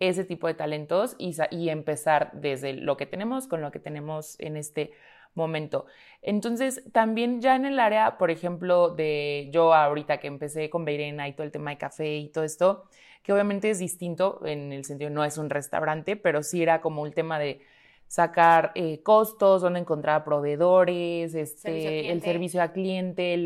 ese 0.00 0.24
tipo 0.24 0.46
de 0.46 0.54
talentos 0.54 1.16
y, 1.18 1.36
y 1.50 1.68
empezar 1.68 2.30
desde 2.34 2.72
lo 2.74 2.96
que 2.96 3.06
tenemos 3.06 3.46
con 3.46 3.62
lo 3.62 3.70
que 3.70 3.78
tenemos 3.78 4.38
en 4.40 4.56
este 4.56 4.92
momento. 5.34 5.86
Entonces, 6.22 6.82
también 6.92 7.40
ya 7.40 7.56
en 7.56 7.64
el 7.64 7.78
área, 7.80 8.18
por 8.18 8.30
ejemplo, 8.30 8.90
de 8.90 9.48
yo 9.52 9.74
ahorita 9.74 10.18
que 10.18 10.26
empecé 10.28 10.70
con 10.70 10.84
Beirena 10.84 11.28
y 11.28 11.32
todo 11.32 11.44
el 11.44 11.52
tema 11.52 11.70
de 11.70 11.78
café 11.78 12.16
y 12.16 12.28
todo 12.28 12.44
esto, 12.44 12.84
que 13.22 13.32
obviamente 13.32 13.70
es 13.70 13.78
distinto 13.78 14.44
en 14.44 14.72
el 14.72 14.84
sentido, 14.84 15.10
no 15.10 15.24
es 15.24 15.38
un 15.38 15.50
restaurante, 15.50 16.16
pero 16.16 16.42
sí 16.42 16.62
era 16.62 16.80
como 16.80 17.02
un 17.02 17.12
tema 17.12 17.38
de 17.38 17.60
sacar 18.14 18.70
eh, 18.76 19.02
costos, 19.02 19.60
dónde 19.60 19.80
encontrar 19.80 20.22
proveedores, 20.22 21.34
este, 21.34 22.12
el 22.12 22.22
servicio 22.22 22.62
al 22.62 22.70
cliente, 22.70 23.36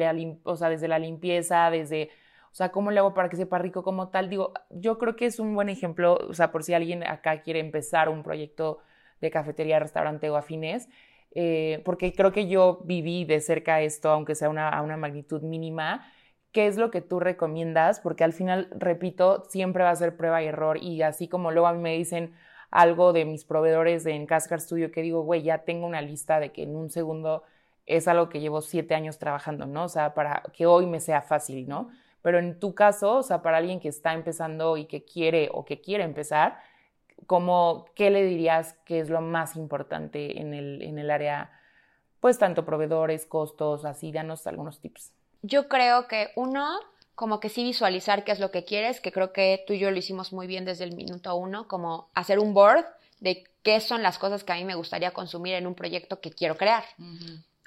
o 0.42 0.56
sea, 0.56 0.68
desde 0.68 0.88
la 0.88 0.98
limpieza, 0.98 1.70
desde, 1.70 2.10
o 2.52 2.54
sea, 2.54 2.70
cómo 2.70 2.90
le 2.90 2.98
hago 2.98 3.14
para 3.14 3.30
que 3.30 3.36
sepa 3.36 3.56
rico 3.56 3.82
como 3.82 4.10
tal. 4.10 4.28
Digo, 4.28 4.52
yo 4.68 4.98
creo 4.98 5.16
que 5.16 5.24
es 5.24 5.40
un 5.40 5.54
buen 5.54 5.70
ejemplo, 5.70 6.18
o 6.28 6.34
sea, 6.34 6.52
por 6.52 6.64
si 6.64 6.74
alguien 6.74 7.02
acá 7.02 7.40
quiere 7.40 7.60
empezar 7.60 8.10
un 8.10 8.22
proyecto 8.22 8.80
de 9.22 9.30
cafetería, 9.30 9.78
restaurante 9.78 10.28
o 10.28 10.36
afines, 10.36 10.90
eh, 11.34 11.80
porque 11.86 12.12
creo 12.12 12.32
que 12.32 12.46
yo 12.46 12.82
viví 12.84 13.24
de 13.24 13.40
cerca 13.40 13.80
esto, 13.80 14.10
aunque 14.10 14.34
sea 14.34 14.50
una, 14.50 14.68
a 14.68 14.82
una 14.82 14.98
magnitud 14.98 15.40
mínima. 15.40 16.04
¿Qué 16.52 16.66
es 16.66 16.76
lo 16.76 16.90
que 16.90 17.00
tú 17.00 17.20
recomiendas? 17.20 18.00
Porque 18.00 18.22
al 18.22 18.34
final, 18.34 18.68
repito, 18.72 19.44
siempre 19.48 19.82
va 19.84 19.90
a 19.90 19.96
ser 19.96 20.18
prueba 20.18 20.42
y 20.42 20.46
error 20.46 20.76
y 20.76 21.00
así 21.00 21.26
como 21.26 21.52
luego 21.52 21.68
a 21.68 21.72
mí 21.72 21.80
me 21.80 21.96
dicen, 21.96 22.34
algo 22.70 23.12
de 23.12 23.24
mis 23.24 23.44
proveedores 23.44 24.04
en 24.06 24.26
Cascar 24.26 24.60
Studio 24.60 24.90
que 24.90 25.02
digo, 25.02 25.22
güey, 25.22 25.42
ya 25.42 25.58
tengo 25.58 25.86
una 25.86 26.02
lista 26.02 26.40
de 26.40 26.52
que 26.52 26.64
en 26.64 26.76
un 26.76 26.90
segundo 26.90 27.42
es 27.86 28.06
algo 28.06 28.28
que 28.28 28.40
llevo 28.40 28.60
siete 28.60 28.94
años 28.94 29.18
trabajando, 29.18 29.66
¿no? 29.66 29.84
O 29.84 29.88
sea, 29.88 30.14
para 30.14 30.42
que 30.52 30.66
hoy 30.66 30.86
me 30.86 31.00
sea 31.00 31.22
fácil, 31.22 31.66
¿no? 31.66 31.88
Pero 32.20 32.38
en 32.38 32.60
tu 32.60 32.74
caso, 32.74 33.16
o 33.16 33.22
sea, 33.22 33.40
para 33.40 33.56
alguien 33.56 33.80
que 33.80 33.88
está 33.88 34.12
empezando 34.12 34.76
y 34.76 34.84
que 34.84 35.04
quiere 35.04 35.48
o 35.52 35.64
que 35.64 35.80
quiere 35.80 36.04
empezar, 36.04 36.58
¿cómo, 37.26 37.86
¿qué 37.94 38.10
le 38.10 38.24
dirías 38.24 38.74
que 38.84 39.00
es 39.00 39.08
lo 39.08 39.22
más 39.22 39.56
importante 39.56 40.40
en 40.40 40.52
el, 40.52 40.82
en 40.82 40.98
el 40.98 41.10
área, 41.10 41.50
pues 42.20 42.38
tanto 42.38 42.66
proveedores, 42.66 43.24
costos, 43.24 43.86
así, 43.86 44.12
danos 44.12 44.46
algunos 44.46 44.80
tips? 44.80 45.12
Yo 45.42 45.68
creo 45.68 46.08
que 46.08 46.30
uno, 46.36 46.80
como 47.18 47.40
que 47.40 47.48
sí 47.48 47.64
visualizar 47.64 48.22
qué 48.22 48.30
es 48.30 48.38
lo 48.38 48.52
que 48.52 48.64
quieres, 48.64 49.00
que 49.00 49.10
creo 49.10 49.32
que 49.32 49.64
tú 49.66 49.72
y 49.72 49.80
yo 49.80 49.90
lo 49.90 49.98
hicimos 49.98 50.32
muy 50.32 50.46
bien 50.46 50.64
desde 50.64 50.84
el 50.84 50.94
minuto 50.94 51.34
uno, 51.34 51.66
como 51.66 52.10
hacer 52.14 52.38
un 52.38 52.54
board 52.54 52.84
de 53.18 53.42
qué 53.64 53.80
son 53.80 54.04
las 54.04 54.20
cosas 54.20 54.44
que 54.44 54.52
a 54.52 54.54
mí 54.54 54.64
me 54.64 54.76
gustaría 54.76 55.10
consumir 55.10 55.54
en 55.54 55.66
un 55.66 55.74
proyecto 55.74 56.20
que 56.20 56.30
quiero 56.30 56.56
crear. 56.56 56.84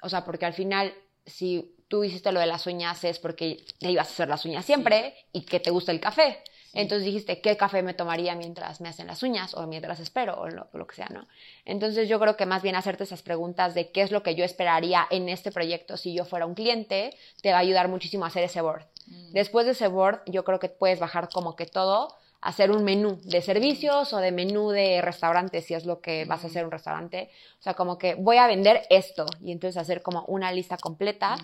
O 0.00 0.08
sea, 0.08 0.24
porque 0.24 0.46
al 0.46 0.54
final, 0.54 0.94
si 1.26 1.76
tú 1.88 2.02
hiciste 2.02 2.32
lo 2.32 2.40
de 2.40 2.46
las 2.46 2.66
uñas 2.66 3.04
es 3.04 3.18
porque 3.18 3.62
te 3.78 3.90
ibas 3.90 4.08
a 4.08 4.12
hacer 4.12 4.28
las 4.30 4.42
uñas 4.46 4.64
siempre 4.64 5.14
y 5.34 5.42
que 5.42 5.60
te 5.60 5.70
gusta 5.70 5.92
el 5.92 6.00
café. 6.00 6.38
Entonces 6.72 7.04
dijiste, 7.04 7.42
¿qué 7.42 7.58
café 7.58 7.82
me 7.82 7.92
tomaría 7.92 8.34
mientras 8.34 8.80
me 8.80 8.88
hacen 8.88 9.06
las 9.06 9.22
uñas 9.22 9.52
o 9.52 9.66
mientras 9.66 10.00
espero 10.00 10.40
o 10.40 10.48
lo, 10.48 10.86
que 10.86 10.94
sea, 10.94 11.08
¿no? 11.10 11.28
Entonces 11.66 12.08
yo 12.08 12.18
creo 12.18 12.38
que 12.38 12.46
más 12.46 12.62
bien 12.62 12.74
hacerte 12.76 13.04
esas 13.04 13.20
preguntas 13.20 13.74
de 13.74 13.90
qué 13.90 14.00
es 14.00 14.10
lo 14.10 14.22
que 14.22 14.34
yo 14.34 14.46
esperaría 14.46 15.06
en 15.10 15.28
este 15.28 15.52
proyecto 15.52 15.98
si 15.98 16.14
yo 16.14 16.24
fuera 16.24 16.46
un 16.46 16.54
cliente, 16.54 17.14
te 17.42 17.50
va 17.50 17.58
a 17.58 17.60
ayudar 17.60 17.88
muchísimo 17.88 18.24
a 18.24 18.28
hacer 18.28 18.44
ese 18.44 18.62
board. 18.62 18.86
Mm. 19.06 19.32
Después 19.32 19.66
de 19.66 19.72
ese 19.72 19.88
board, 19.88 20.20
yo 20.26 20.44
creo 20.44 20.58
que 20.58 20.68
puedes 20.68 21.00
bajar 21.00 21.28
como 21.28 21.56
que 21.56 21.66
todo, 21.66 22.14
hacer 22.40 22.72
un 22.72 22.82
menú 22.84 23.20
de 23.22 23.40
servicios 23.40 24.12
o 24.12 24.18
de 24.18 24.32
menú 24.32 24.70
de 24.70 25.00
restaurantes, 25.00 25.64
si 25.64 25.74
es 25.74 25.86
lo 25.86 26.00
que 26.00 26.24
vas 26.24 26.42
a 26.44 26.48
hacer 26.48 26.64
un 26.64 26.72
restaurante. 26.72 27.30
O 27.60 27.62
sea, 27.62 27.74
como 27.74 27.98
que 27.98 28.16
voy 28.16 28.36
a 28.36 28.48
vender 28.48 28.82
esto 28.90 29.26
y 29.40 29.52
entonces 29.52 29.80
hacer 29.80 30.02
como 30.02 30.24
una 30.24 30.50
lista 30.52 30.76
completa. 30.76 31.36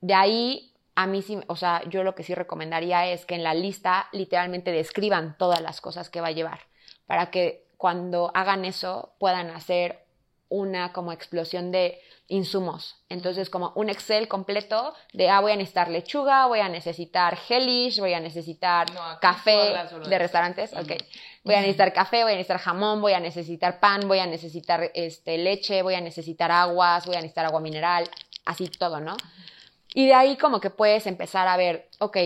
De 0.00 0.14
ahí 0.14 0.72
a 0.94 1.06
mí 1.06 1.22
sí, 1.22 1.38
o 1.48 1.56
sea, 1.56 1.82
yo 1.88 2.04
lo 2.04 2.14
que 2.14 2.22
sí 2.22 2.34
recomendaría 2.34 3.08
es 3.08 3.26
que 3.26 3.34
en 3.34 3.42
la 3.42 3.54
lista 3.54 4.08
literalmente 4.12 4.70
describan 4.72 5.36
todas 5.38 5.60
las 5.60 5.80
cosas 5.80 6.08
que 6.08 6.20
va 6.20 6.28
a 6.28 6.32
llevar, 6.32 6.60
para 7.06 7.30
que 7.30 7.66
cuando 7.76 8.30
hagan 8.34 8.64
eso 8.64 9.14
puedan 9.18 9.50
hacer 9.50 10.03
una 10.54 10.92
como 10.92 11.12
explosión 11.12 11.72
de 11.72 12.00
insumos. 12.28 12.96
Entonces, 13.08 13.50
como 13.50 13.72
un 13.74 13.90
Excel 13.90 14.28
completo 14.28 14.94
de, 15.12 15.28
ah, 15.28 15.40
voy 15.40 15.52
a 15.52 15.56
necesitar 15.56 15.88
lechuga, 15.88 16.46
voy 16.46 16.60
a 16.60 16.68
necesitar 16.68 17.36
gelish, 17.36 17.98
voy 17.98 18.14
a 18.14 18.20
necesitar 18.20 18.86
café 19.20 19.74
de 20.08 20.18
restaurantes, 20.18 20.72
ok. 20.72 20.92
Voy 21.42 21.54
a 21.56 21.60
necesitar 21.60 21.92
café, 21.92 22.22
voy 22.22 22.32
a 22.32 22.36
necesitar 22.36 22.60
jamón, 22.60 23.00
voy 23.00 23.12
a 23.12 23.20
necesitar 23.20 23.80
pan, 23.80 24.06
voy 24.06 24.20
a 24.20 24.26
necesitar 24.26 24.90
este, 24.94 25.36
leche, 25.36 25.82
voy 25.82 25.94
a 25.94 26.00
necesitar 26.00 26.50
aguas, 26.50 27.04
voy 27.04 27.16
a 27.16 27.20
necesitar 27.20 27.46
agua 27.46 27.60
mineral, 27.60 28.08
así 28.46 28.68
todo, 28.68 29.00
¿no? 29.00 29.16
Y 29.92 30.06
de 30.06 30.14
ahí 30.14 30.36
como 30.36 30.60
que 30.60 30.70
puedes 30.70 31.06
empezar 31.06 31.48
a 31.48 31.56
ver, 31.56 31.88
ok, 31.98 32.16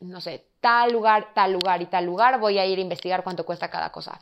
no 0.00 0.20
sé, 0.20 0.46
tal 0.60 0.92
lugar, 0.92 1.32
tal 1.34 1.52
lugar 1.52 1.82
y 1.82 1.86
tal 1.86 2.06
lugar, 2.06 2.40
voy 2.40 2.58
a 2.58 2.66
ir 2.66 2.78
a 2.78 2.82
investigar 2.82 3.22
cuánto 3.22 3.44
cuesta 3.44 3.68
cada 3.68 3.92
cosa. 3.92 4.20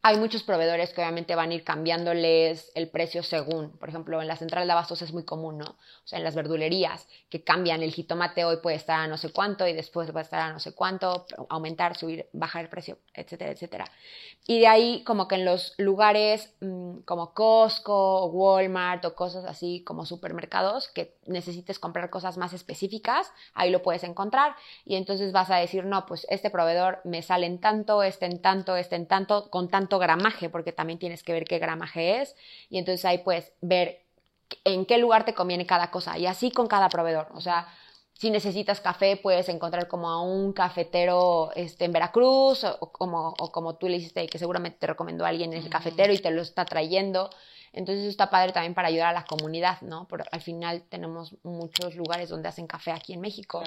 Hay 0.00 0.16
muchos 0.16 0.44
proveedores 0.44 0.92
que 0.92 1.00
obviamente 1.00 1.34
van 1.34 1.50
a 1.50 1.54
ir 1.54 1.64
cambiándoles 1.64 2.70
el 2.76 2.88
precio 2.88 3.24
según, 3.24 3.76
por 3.78 3.88
ejemplo, 3.88 4.22
en 4.22 4.28
la 4.28 4.36
central 4.36 4.66
de 4.66 4.72
abastos 4.72 5.02
es 5.02 5.12
muy 5.12 5.24
común, 5.24 5.58
¿no? 5.58 5.64
O 5.64 6.06
sea, 6.06 6.18
en 6.18 6.24
las 6.24 6.36
verdulerías, 6.36 7.08
que 7.28 7.42
cambian 7.42 7.82
el 7.82 7.92
jitomate 7.92 8.44
hoy 8.44 8.58
puede 8.58 8.76
estar 8.76 9.00
a 9.00 9.08
no 9.08 9.16
sé 9.16 9.32
cuánto 9.32 9.66
y 9.66 9.72
después 9.72 10.08
puede 10.12 10.22
estar 10.22 10.40
a 10.40 10.52
no 10.52 10.60
sé 10.60 10.72
cuánto, 10.72 11.26
aumentar, 11.48 11.96
subir, 11.96 12.28
bajar 12.32 12.62
el 12.62 12.68
precio, 12.68 12.98
etcétera, 13.12 13.50
etcétera. 13.50 13.86
Y 14.46 14.60
de 14.60 14.68
ahí 14.68 15.02
como 15.02 15.26
que 15.26 15.34
en 15.34 15.44
los 15.44 15.74
lugares 15.78 16.54
mm, 16.60 16.98
como 17.00 17.34
Costco, 17.34 18.26
Walmart 18.26 19.04
o 19.04 19.16
cosas 19.16 19.44
así 19.46 19.82
como 19.82 20.06
supermercados 20.06 20.88
que 20.88 21.16
necesites 21.26 21.80
comprar 21.80 22.08
cosas 22.08 22.38
más 22.38 22.52
específicas, 22.52 23.32
ahí 23.52 23.70
lo 23.70 23.82
puedes 23.82 24.04
encontrar 24.04 24.54
y 24.84 24.94
entonces 24.94 25.32
vas 25.32 25.50
a 25.50 25.56
decir, 25.56 25.84
no, 25.84 26.06
pues 26.06 26.24
este 26.30 26.50
proveedor 26.50 27.00
me 27.04 27.22
sale 27.22 27.46
en 27.46 27.58
tanto, 27.58 28.04
este 28.04 28.26
en 28.26 28.40
tanto, 28.40 28.76
este 28.76 28.94
en 28.94 29.06
tanto, 29.06 29.50
con 29.50 29.68
tanto 29.68 29.87
gramaje, 29.96 30.50
porque 30.50 30.72
también 30.72 30.98
tienes 30.98 31.22
que 31.22 31.32
ver 31.32 31.44
qué 31.44 31.58
gramaje 31.58 32.20
es, 32.20 32.36
y 32.68 32.76
entonces 32.76 33.06
ahí 33.06 33.18
puedes 33.18 33.52
ver 33.62 34.04
en 34.64 34.84
qué 34.84 34.98
lugar 34.98 35.24
te 35.24 35.32
conviene 35.32 35.64
cada 35.64 35.90
cosa, 35.90 36.18
y 36.18 36.26
así 36.26 36.50
con 36.50 36.66
cada 36.66 36.90
proveedor. 36.90 37.28
O 37.32 37.40
sea, 37.40 37.68
si 38.12 38.30
necesitas 38.30 38.80
café, 38.80 39.16
puedes 39.16 39.48
encontrar 39.48 39.86
como 39.86 40.10
a 40.10 40.20
un 40.20 40.52
cafetero 40.52 41.50
este, 41.54 41.84
en 41.84 41.92
Veracruz, 41.92 42.64
o, 42.64 42.92
como, 42.92 43.34
o 43.38 43.52
como 43.52 43.76
tú 43.76 43.88
le 43.88 43.96
hiciste, 43.96 44.26
que 44.26 44.38
seguramente 44.38 44.78
te 44.78 44.88
recomendó 44.88 45.24
alguien 45.24 45.52
en 45.52 45.62
el 45.62 45.70
cafetero 45.70 46.12
y 46.12 46.18
te 46.18 46.32
lo 46.32 46.42
está 46.42 46.64
trayendo. 46.64 47.30
Entonces 47.72 48.02
eso 48.02 48.10
está 48.10 48.28
padre 48.28 48.52
también 48.52 48.74
para 48.74 48.88
ayudar 48.88 49.08
a 49.08 49.12
la 49.12 49.24
comunidad, 49.24 49.80
¿no? 49.82 50.08
Porque 50.08 50.28
al 50.32 50.40
final 50.40 50.82
tenemos 50.88 51.36
muchos 51.44 51.94
lugares 51.94 52.28
donde 52.28 52.48
hacen 52.48 52.66
café 52.66 52.90
aquí 52.90 53.12
en 53.12 53.20
México. 53.20 53.62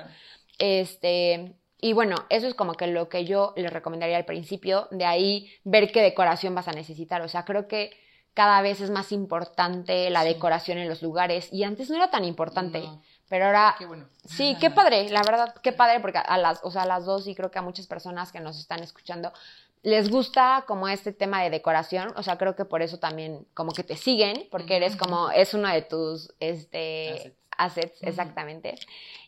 Este, 0.58 1.56
y 1.82 1.94
bueno, 1.94 2.16
eso 2.30 2.48
es 2.48 2.54
como 2.54 2.76
que 2.76 2.86
lo 2.86 3.10
que 3.10 3.26
yo 3.26 3.54
les 3.58 3.74
recomendaría 3.74 4.16
al 4.16 4.26
principio, 4.26 4.88
de 4.92 5.06
ahí 5.06 5.52
ver 5.64 5.92
qué 5.92 6.04
decoración 6.04 6.54
vas 6.54 6.68
a 6.68 6.74
necesitar. 6.74 7.24
O 7.24 7.28
sea, 7.28 7.44
creo 7.44 7.68
que 7.68 7.92
cada 8.36 8.62
vez 8.62 8.82
es 8.82 8.92
más 8.92 9.12
importante 9.12 10.10
la 10.12 10.24
decoración 10.24 10.78
en 10.78 10.88
los 10.88 11.02
lugares 11.02 11.52
y 11.52 11.64
antes 11.64 11.90
no 11.90 11.96
era 11.96 12.12
tan 12.12 12.24
importante. 12.24 12.88
Pero 13.28 13.46
ahora, 13.46 13.76
qué 13.80 13.88
bueno. 13.88 14.06
sí, 14.26 14.56
qué 14.60 14.70
padre, 14.70 15.10
la 15.10 15.24
verdad, 15.26 15.56
qué 15.64 15.72
padre, 15.72 16.00
porque 16.00 16.20
a 16.20 16.38
las, 16.38 16.60
o 16.64 16.70
sea, 16.70 16.84
a 16.84 16.86
las 16.86 17.06
dos 17.06 17.26
y 17.28 17.34
creo 17.34 17.50
que 17.50 17.58
a 17.58 17.64
muchas 17.64 17.88
personas 17.88 18.32
que 18.32 18.40
nos 18.40 18.60
están 18.60 18.84
escuchando 18.84 19.34
les 19.82 20.12
gusta 20.12 20.66
como 20.68 20.88
este 20.88 21.12
tema 21.12 21.42
de 21.42 21.50
decoración, 21.50 22.14
o 22.16 22.22
sea, 22.22 22.38
creo 22.38 22.56
que 22.56 22.66
por 22.66 22.84
eso 22.84 23.00
también 23.00 23.48
como 23.56 23.72
que 23.72 23.84
te 23.84 23.98
siguen, 23.98 24.48
porque 24.52 24.76
eres 24.76 24.96
como, 24.96 25.32
es 25.32 25.56
uno 25.56 25.68
de 25.70 25.82
tus, 25.82 26.32
este, 26.40 27.36
assets, 27.62 27.98
exactamente. 28.02 28.76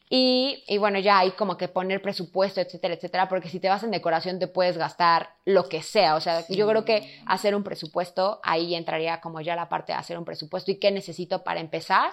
Y, 0.10 0.64
y, 0.68 0.78
bueno, 0.78 1.00
ya 1.00 1.20
hay 1.20 1.32
como 1.32 1.58
que 1.58 1.68
poner 1.68 2.02
presupuesto, 2.02 2.62
etcétera, 2.62 2.94
etcétera, 2.94 3.28
porque 3.30 3.50
si 3.50 3.60
te 3.60 3.70
vas 3.70 3.84
en 3.84 3.92
decoración 3.92 4.38
te 4.38 4.48
puedes 4.48 4.78
gastar 4.78 5.30
lo 5.46 5.68
que 5.70 5.82
sea. 5.82 6.16
O 6.16 6.22
sea, 6.22 6.46
yo 6.50 6.68
creo 6.68 6.86
que 6.86 7.20
hacer 7.26 7.56
un 7.56 7.64
presupuesto, 7.64 8.40
ahí 8.44 8.76
entraría 8.76 9.22
como 9.22 9.42
ya 9.42 9.56
la 9.56 9.70
parte 9.70 9.94
de 9.94 10.00
hacer 10.00 10.18
un 10.18 10.26
presupuesto 10.26 10.72
y 10.72 10.76
qué 10.76 10.92
necesito 10.92 11.44
para 11.44 11.60
empezar, 11.62 12.12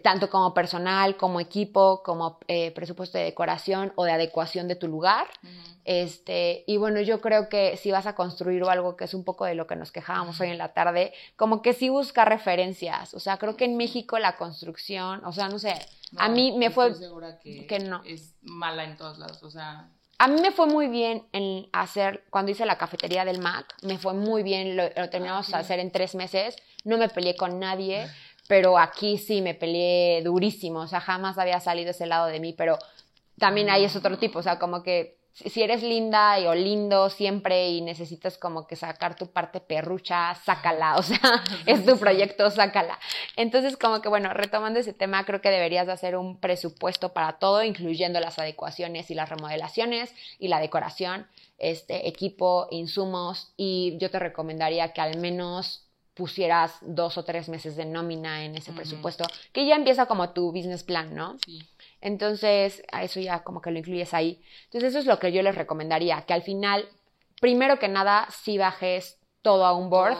tanto 0.00 0.30
como 0.30 0.54
personal, 0.54 1.16
como 1.16 1.38
equipo, 1.40 2.02
como 2.02 2.38
eh, 2.48 2.70
presupuesto 2.70 3.18
de 3.18 3.24
decoración 3.24 3.92
o 3.96 4.04
de 4.04 4.12
adecuación 4.12 4.66
de 4.68 4.76
tu 4.76 4.88
lugar. 4.88 5.26
este, 5.84 6.64
y 6.66 6.78
bueno, 6.78 7.00
yo 7.00 7.20
creo 7.20 7.48
que 7.48 7.76
si 7.76 7.90
vas 7.90 8.06
a 8.06 8.14
construir 8.14 8.62
algo 8.64 8.96
que 8.96 9.04
es 9.04 9.14
un 9.14 9.24
poco 9.24 9.44
de 9.44 9.54
lo 9.54 9.66
que 9.66 9.76
nos 9.76 9.92
quejábamos 9.92 10.40
hoy 10.40 10.48
en 10.48 10.58
la 10.58 10.72
tarde, 10.72 11.12
como 11.36 11.60
que 11.60 11.74
sí 11.74 11.88
busca 11.90 12.24
referencias. 12.24 13.12
O 13.14 13.20
sea, 13.20 13.36
creo 13.36 13.56
que 13.56 13.64
en 13.64 13.76
México 13.76 14.18
la 14.18 14.36
construcción, 14.36 15.24
o 15.24 15.32
sea, 15.32 15.48
no 15.48 15.58
sé, 15.58 15.74
a 16.16 16.28
mí 16.28 16.52
me 16.56 16.70
fue... 16.70 16.94
segura 16.94 17.38
que, 17.38 17.78
no. 17.80 18.02
Es 18.04 18.34
mala 18.42 18.84
en 18.84 18.96
todos 18.96 19.18
lados, 19.18 19.42
o 19.42 19.50
sea... 19.50 19.90
A 20.18 20.28
mí 20.28 20.40
me 20.40 20.52
fue 20.52 20.66
muy 20.66 20.86
bien 20.86 21.26
en 21.32 21.68
hacer, 21.72 22.22
cuando 22.30 22.52
hice 22.52 22.64
la 22.64 22.78
cafetería 22.78 23.24
del 23.24 23.40
Mac, 23.40 23.74
me 23.82 23.98
fue 23.98 24.14
muy 24.14 24.44
bien, 24.44 24.76
lo, 24.76 24.88
terminamos 25.10 25.48
de 25.48 25.56
hacer 25.56 25.80
en 25.80 25.90
tres 25.90 26.14
meses, 26.14 26.54
no 26.84 26.96
me 26.96 27.08
peleé 27.08 27.34
con 27.34 27.58
nadie, 27.58 28.06
pero 28.52 28.78
aquí 28.78 29.16
sí 29.16 29.40
me 29.40 29.54
peleé 29.54 30.20
durísimo, 30.20 30.80
o 30.80 30.86
sea, 30.86 31.00
jamás 31.00 31.38
había 31.38 31.58
salido 31.58 31.92
ese 31.92 32.04
lado 32.04 32.26
de 32.26 32.38
mí, 32.38 32.52
pero 32.52 32.76
también 33.38 33.70
ahí 33.70 33.86
es 33.86 33.96
otro 33.96 34.18
tipo, 34.18 34.40
o 34.40 34.42
sea, 34.42 34.58
como 34.58 34.82
que 34.82 35.16
si 35.32 35.62
eres 35.62 35.82
linda 35.82 36.38
y 36.38 36.46
o 36.46 36.54
lindo 36.54 37.08
siempre 37.08 37.70
y 37.70 37.80
necesitas 37.80 38.36
como 38.36 38.66
que 38.66 38.76
sacar 38.76 39.16
tu 39.16 39.28
parte 39.28 39.60
perrucha, 39.60 40.34
sácala, 40.34 40.96
o 40.98 41.02
sea, 41.02 41.18
es 41.66 41.86
tu 41.86 41.96
proyecto, 41.96 42.50
sácala. 42.50 42.98
Entonces, 43.36 43.78
como 43.78 44.02
que 44.02 44.10
bueno, 44.10 44.34
retomando 44.34 44.78
ese 44.78 44.92
tema, 44.92 45.24
creo 45.24 45.40
que 45.40 45.48
deberías 45.48 45.86
de 45.86 45.94
hacer 45.94 46.14
un 46.18 46.38
presupuesto 46.38 47.14
para 47.14 47.38
todo, 47.38 47.64
incluyendo 47.64 48.20
las 48.20 48.38
adecuaciones 48.38 49.10
y 49.10 49.14
las 49.14 49.30
remodelaciones 49.30 50.14
y 50.38 50.48
la 50.48 50.60
decoración, 50.60 51.26
este 51.56 52.06
equipo, 52.06 52.68
insumos 52.70 53.54
y 53.56 53.96
yo 53.96 54.10
te 54.10 54.18
recomendaría 54.18 54.92
que 54.92 55.00
al 55.00 55.16
menos 55.16 55.88
pusieras 56.14 56.76
dos 56.82 57.16
o 57.16 57.24
tres 57.24 57.48
meses 57.48 57.76
de 57.76 57.86
nómina 57.86 58.44
en 58.44 58.54
ese 58.54 58.72
presupuesto, 58.72 59.24
que 59.52 59.66
ya 59.66 59.76
empieza 59.76 60.06
como 60.06 60.30
tu 60.30 60.52
business 60.52 60.82
plan, 60.82 61.14
¿no? 61.14 61.36
Sí. 61.44 61.66
Entonces, 62.00 62.82
a 62.92 63.02
eso 63.02 63.20
ya 63.20 63.42
como 63.42 63.62
que 63.62 63.70
lo 63.70 63.78
incluyes 63.78 64.12
ahí. 64.12 64.42
Entonces, 64.64 64.90
eso 64.90 64.98
es 64.98 65.06
lo 65.06 65.18
que 65.18 65.32
yo 65.32 65.42
les 65.42 65.54
recomendaría, 65.54 66.22
que 66.22 66.34
al 66.34 66.42
final, 66.42 66.84
primero 67.40 67.78
que 67.78 67.88
nada, 67.88 68.28
si 68.30 68.58
bajes 68.58 69.18
todo 69.40 69.64
a 69.64 69.76
un 69.76 69.90
board, 69.90 70.16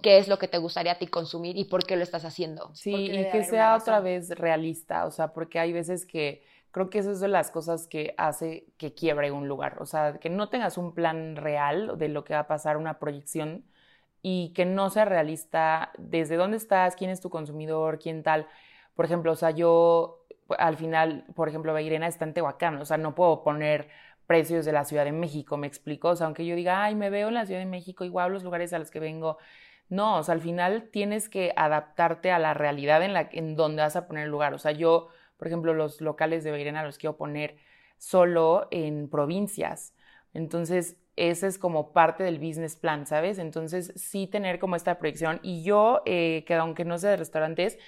qué 0.00 0.18
es 0.18 0.28
lo 0.28 0.38
que 0.38 0.48
te 0.48 0.58
gustaría 0.58 0.92
a 0.92 0.98
ti 0.98 1.06
consumir 1.06 1.58
y 1.58 1.64
por 1.64 1.84
qué 1.84 1.96
lo 1.96 2.02
estás 2.02 2.24
haciendo. 2.24 2.74
Sí, 2.74 2.94
y 2.94 3.30
que 3.30 3.44
sea 3.44 3.76
otra 3.76 4.00
vez 4.00 4.30
realista, 4.30 5.06
o 5.06 5.10
sea, 5.10 5.32
porque 5.32 5.58
hay 5.58 5.72
veces 5.72 6.06
que 6.06 6.42
creo 6.70 6.88
que 6.88 7.00
eso 7.00 7.12
es 7.12 7.20
de 7.20 7.28
las 7.28 7.50
cosas 7.50 7.86
que 7.86 8.14
hace 8.16 8.66
que 8.78 8.94
quiebre 8.94 9.30
un 9.30 9.46
lugar, 9.46 9.76
o 9.80 9.86
sea, 9.86 10.18
que 10.18 10.30
no 10.30 10.48
tengas 10.48 10.78
un 10.78 10.94
plan 10.94 11.36
real 11.36 11.98
de 11.98 12.08
lo 12.08 12.24
que 12.24 12.32
va 12.32 12.40
a 12.40 12.46
pasar, 12.46 12.78
una 12.78 12.98
proyección, 12.98 13.64
y 14.22 14.52
que 14.54 14.64
no 14.64 14.88
sea 14.90 15.04
realista 15.04 15.92
desde 15.98 16.36
dónde 16.36 16.56
estás, 16.56 16.96
quién 16.96 17.10
es 17.10 17.20
tu 17.20 17.30
consumidor, 17.30 17.98
quién 17.98 18.22
tal. 18.22 18.46
Por 18.94 19.04
ejemplo, 19.04 19.32
o 19.32 19.36
sea, 19.36 19.50
yo 19.50 20.24
al 20.58 20.76
final, 20.76 21.24
por 21.34 21.48
ejemplo, 21.48 21.78
Irena 21.78 22.06
está 22.06 22.24
en 22.24 22.34
Tehuacán, 22.34 22.76
o 22.76 22.84
sea, 22.84 22.98
no 22.98 23.14
puedo 23.14 23.42
poner 23.42 23.88
precios 24.26 24.64
de 24.64 24.72
la 24.72 24.84
Ciudad 24.84 25.04
de 25.04 25.12
México, 25.12 25.56
me 25.56 25.66
explico, 25.66 26.10
o 26.10 26.16
sea, 26.16 26.26
aunque 26.26 26.46
yo 26.46 26.56
diga, 26.56 26.84
ay, 26.84 26.94
me 26.94 27.10
veo 27.10 27.28
en 27.28 27.34
la 27.34 27.46
Ciudad 27.46 27.60
de 27.60 27.66
México, 27.66 28.04
igual 28.04 28.32
los 28.32 28.44
lugares 28.44 28.72
a 28.72 28.78
los 28.78 28.90
que 28.90 29.00
vengo, 29.00 29.38
no, 29.88 30.18
o 30.18 30.22
sea, 30.22 30.34
al 30.34 30.40
final 30.40 30.88
tienes 30.90 31.28
que 31.28 31.52
adaptarte 31.56 32.30
a 32.30 32.38
la 32.38 32.54
realidad 32.54 33.02
en, 33.02 33.12
la, 33.12 33.28
en 33.32 33.56
donde 33.56 33.82
vas 33.82 33.96
a 33.96 34.06
poner 34.06 34.24
el 34.24 34.30
lugar, 34.30 34.54
o 34.54 34.58
sea, 34.58 34.72
yo, 34.72 35.08
por 35.36 35.48
ejemplo, 35.48 35.74
los 35.74 36.00
locales 36.00 36.44
de 36.44 36.50
Beirena 36.50 36.84
los 36.84 36.98
quiero 36.98 37.16
poner 37.16 37.56
solo 37.98 38.68
en 38.70 39.08
provincias, 39.08 39.94
entonces 40.34 40.96
ese 41.16 41.46
es 41.46 41.58
como 41.58 41.92
parte 41.92 42.24
del 42.24 42.38
business 42.38 42.76
plan, 42.76 43.06
¿sabes? 43.06 43.38
Entonces 43.38 43.92
sí 43.96 44.26
tener 44.26 44.58
como 44.58 44.76
esta 44.76 44.98
proyección 44.98 45.40
y 45.42 45.62
yo, 45.62 46.02
eh, 46.06 46.44
que 46.46 46.54
aunque 46.54 46.84
no 46.84 46.98
sea 46.98 47.10
de 47.10 47.16
restaurantes, 47.18 47.78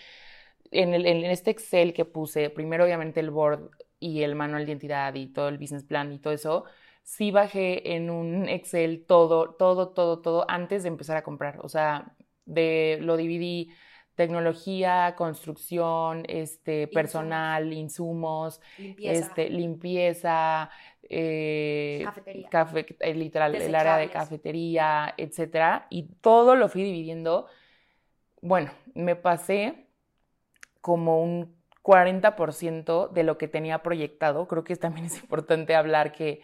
en, 0.70 0.94
el, 0.94 1.06
en 1.06 1.24
este 1.24 1.50
Excel 1.50 1.94
que 1.94 2.04
puse, 2.04 2.50
primero 2.50 2.84
obviamente 2.84 3.20
el 3.20 3.30
board 3.30 3.70
y 4.00 4.22
el 4.22 4.34
manual 4.34 4.66
de 4.66 4.72
identidad 4.72 5.14
y 5.14 5.28
todo 5.28 5.48
el 5.48 5.58
business 5.58 5.84
plan 5.84 6.12
y 6.12 6.18
todo 6.18 6.32
eso, 6.32 6.64
sí 7.02 7.30
bajé 7.30 7.94
en 7.94 8.10
un 8.10 8.48
Excel 8.48 9.04
todo, 9.06 9.54
todo, 9.54 9.90
todo, 9.90 10.20
todo 10.20 10.44
antes 10.48 10.82
de 10.82 10.88
empezar 10.88 11.16
a 11.16 11.22
comprar. 11.22 11.60
O 11.62 11.68
sea, 11.68 12.16
de, 12.46 12.98
lo 13.00 13.16
dividí 13.16 13.70
tecnología, 14.14 15.14
construcción, 15.16 16.24
este, 16.28 16.88
personal, 16.88 17.72
insumos, 17.72 18.60
limpieza, 18.78 19.26
este, 19.26 19.50
limpieza 19.50 20.70
eh, 21.08 22.04
cafetería. 22.50 22.96
Eh, 23.00 23.14
literal, 23.14 23.54
el 23.54 23.74
área 23.74 23.96
de 23.96 24.10
cafetería, 24.10 25.14
etcétera. 25.16 25.86
Y 25.90 26.14
todo 26.20 26.54
lo 26.54 26.68
fui 26.68 26.82
dividiendo. 26.82 27.46
Bueno, 28.40 28.70
me 28.94 29.16
pasé 29.16 29.86
como 30.80 31.22
un 31.22 31.56
40% 31.82 33.10
de 33.10 33.22
lo 33.22 33.38
que 33.38 33.48
tenía 33.48 33.82
proyectado. 33.82 34.48
Creo 34.48 34.64
que 34.64 34.76
también 34.76 35.06
es 35.06 35.20
importante 35.20 35.74
hablar 35.74 36.12
que 36.12 36.42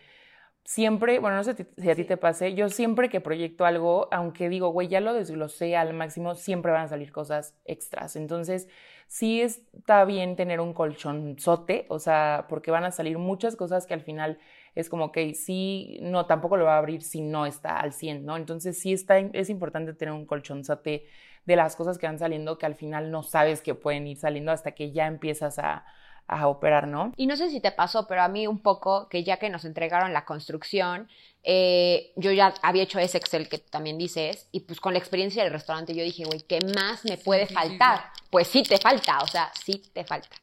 siempre, 0.64 1.18
bueno, 1.18 1.36
no 1.36 1.44
sé 1.44 1.66
si 1.76 1.90
a 1.90 1.94
ti 1.94 2.04
te 2.04 2.16
pase, 2.16 2.54
yo 2.54 2.68
siempre 2.68 3.08
que 3.08 3.20
proyecto 3.20 3.64
algo, 3.64 4.08
aunque 4.12 4.48
digo, 4.48 4.68
güey, 4.68 4.88
ya 4.88 5.00
lo 5.00 5.14
desglosé 5.14 5.76
al 5.76 5.94
máximo, 5.94 6.34
siempre 6.34 6.72
van 6.72 6.84
a 6.84 6.88
salir 6.88 7.12
cosas 7.12 7.54
extras. 7.64 8.16
Entonces, 8.16 8.68
sí 9.08 9.40
está 9.40 10.04
bien 10.04 10.36
tener 10.36 10.60
un 10.60 10.72
colchonzote, 10.72 11.86
o 11.88 11.98
sea, 11.98 12.46
porque 12.48 12.70
van 12.70 12.84
a 12.84 12.92
salir 12.92 13.18
muchas 13.18 13.56
cosas 13.56 13.86
que 13.86 13.94
al 13.94 14.02
final 14.02 14.38
es 14.74 14.88
como 14.88 15.10
que 15.10 15.34
sí, 15.34 15.98
no, 16.02 16.26
tampoco 16.26 16.56
lo 16.56 16.66
va 16.66 16.76
a 16.76 16.78
abrir 16.78 17.02
si 17.02 17.20
no 17.20 17.46
está 17.46 17.80
al 17.80 17.92
100, 17.92 18.24
¿no? 18.24 18.36
Entonces, 18.36 18.78
sí 18.78 18.92
está, 18.92 19.18
es 19.18 19.50
importante 19.50 19.94
tener 19.94 20.14
un 20.14 20.26
colchonzote 20.26 21.06
de 21.46 21.56
las 21.56 21.74
cosas 21.74 21.98
que 21.98 22.06
van 22.06 22.18
saliendo 22.18 22.58
que 22.58 22.66
al 22.66 22.74
final 22.76 23.10
no 23.10 23.22
sabes 23.22 23.62
que 23.62 23.74
pueden 23.74 24.06
ir 24.06 24.18
saliendo 24.18 24.52
hasta 24.52 24.72
que 24.72 24.92
ya 24.92 25.06
empiezas 25.06 25.58
a, 25.58 25.84
operar, 26.28 26.86
¿no? 26.86 27.12
Y 27.16 27.26
no 27.26 27.36
sé 27.36 27.50
si 27.50 27.60
te 27.60 27.72
pasó, 27.72 28.06
pero 28.06 28.22
a 28.22 28.28
mí 28.28 28.46
un 28.46 28.58
poco 28.58 29.08
que 29.08 29.24
ya 29.24 29.38
que 29.38 29.50
nos 29.50 29.64
entregaron 29.64 30.12
la 30.12 30.24
construcción, 30.24 31.08
eh, 31.42 32.12
yo 32.16 32.32
ya 32.32 32.52
había 32.62 32.82
hecho 32.82 32.98
ese 32.98 33.16
Excel 33.18 33.48
que 33.48 33.58
también 33.58 33.96
dices, 33.96 34.48
y 34.52 34.60
pues 34.60 34.80
con 34.80 34.92
la 34.92 34.98
experiencia 34.98 35.42
del 35.42 35.52
restaurante 35.52 35.94
yo 35.94 36.04
dije, 36.04 36.24
güey, 36.24 36.40
¿qué 36.40 36.58
más 36.74 37.04
me 37.04 37.16
puede 37.16 37.46
faltar? 37.46 38.04
Pues 38.30 38.48
sí 38.48 38.62
te 38.62 38.78
falta, 38.78 39.18
o 39.22 39.26
sea, 39.26 39.50
sí 39.64 39.82
te 39.92 40.04
falta. 40.04 40.36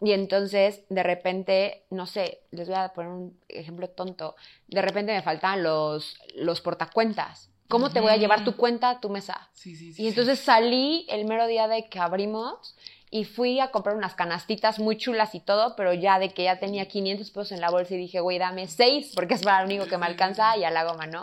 Y 0.00 0.12
entonces, 0.12 0.82
de 0.88 1.02
repente, 1.02 1.84
no 1.90 2.06
sé, 2.06 2.40
les 2.50 2.68
voy 2.68 2.76
a 2.76 2.88
poner 2.88 3.10
un 3.10 3.38
ejemplo 3.48 3.88
tonto, 3.88 4.34
de 4.66 4.82
repente 4.82 5.12
me 5.12 5.22
faltan 5.22 5.62
los, 5.62 6.18
los 6.34 6.60
portacuentas. 6.60 7.50
¿Cómo 7.68 7.90
te 7.90 8.00
voy 8.00 8.10
a 8.10 8.16
llevar 8.16 8.44
tu 8.44 8.56
cuenta 8.56 8.90
a 8.90 9.00
tu 9.00 9.10
mesa? 9.10 9.48
Sí, 9.52 9.76
sí, 9.76 9.92
sí. 9.92 10.02
Y 10.02 10.08
entonces 10.08 10.40
salí 10.40 11.06
el 11.08 11.24
mero 11.24 11.46
día 11.46 11.68
de 11.68 11.88
que 11.88 12.00
abrimos 12.00 12.74
y 13.10 13.24
fui 13.24 13.58
a 13.58 13.70
comprar 13.70 13.96
unas 13.96 14.14
canastitas 14.14 14.78
muy 14.78 14.96
chulas 14.96 15.34
y 15.34 15.40
todo, 15.40 15.74
pero 15.74 15.92
ya 15.92 16.18
de 16.18 16.30
que 16.30 16.44
ya 16.44 16.60
tenía 16.60 16.86
500 16.86 17.28
pesos 17.30 17.52
en 17.52 17.60
la 17.60 17.70
bolsa 17.70 17.94
y 17.94 17.98
dije, 17.98 18.20
güey, 18.20 18.38
dame 18.38 18.68
6 18.68 19.12
porque 19.14 19.34
es 19.34 19.42
para 19.42 19.60
lo 19.60 19.66
único 19.66 19.86
que 19.86 19.98
me 19.98 20.06
alcanza 20.06 20.56
y 20.56 20.64
a 20.64 20.70
la 20.70 20.84
goma, 20.84 21.06
¿no? 21.06 21.22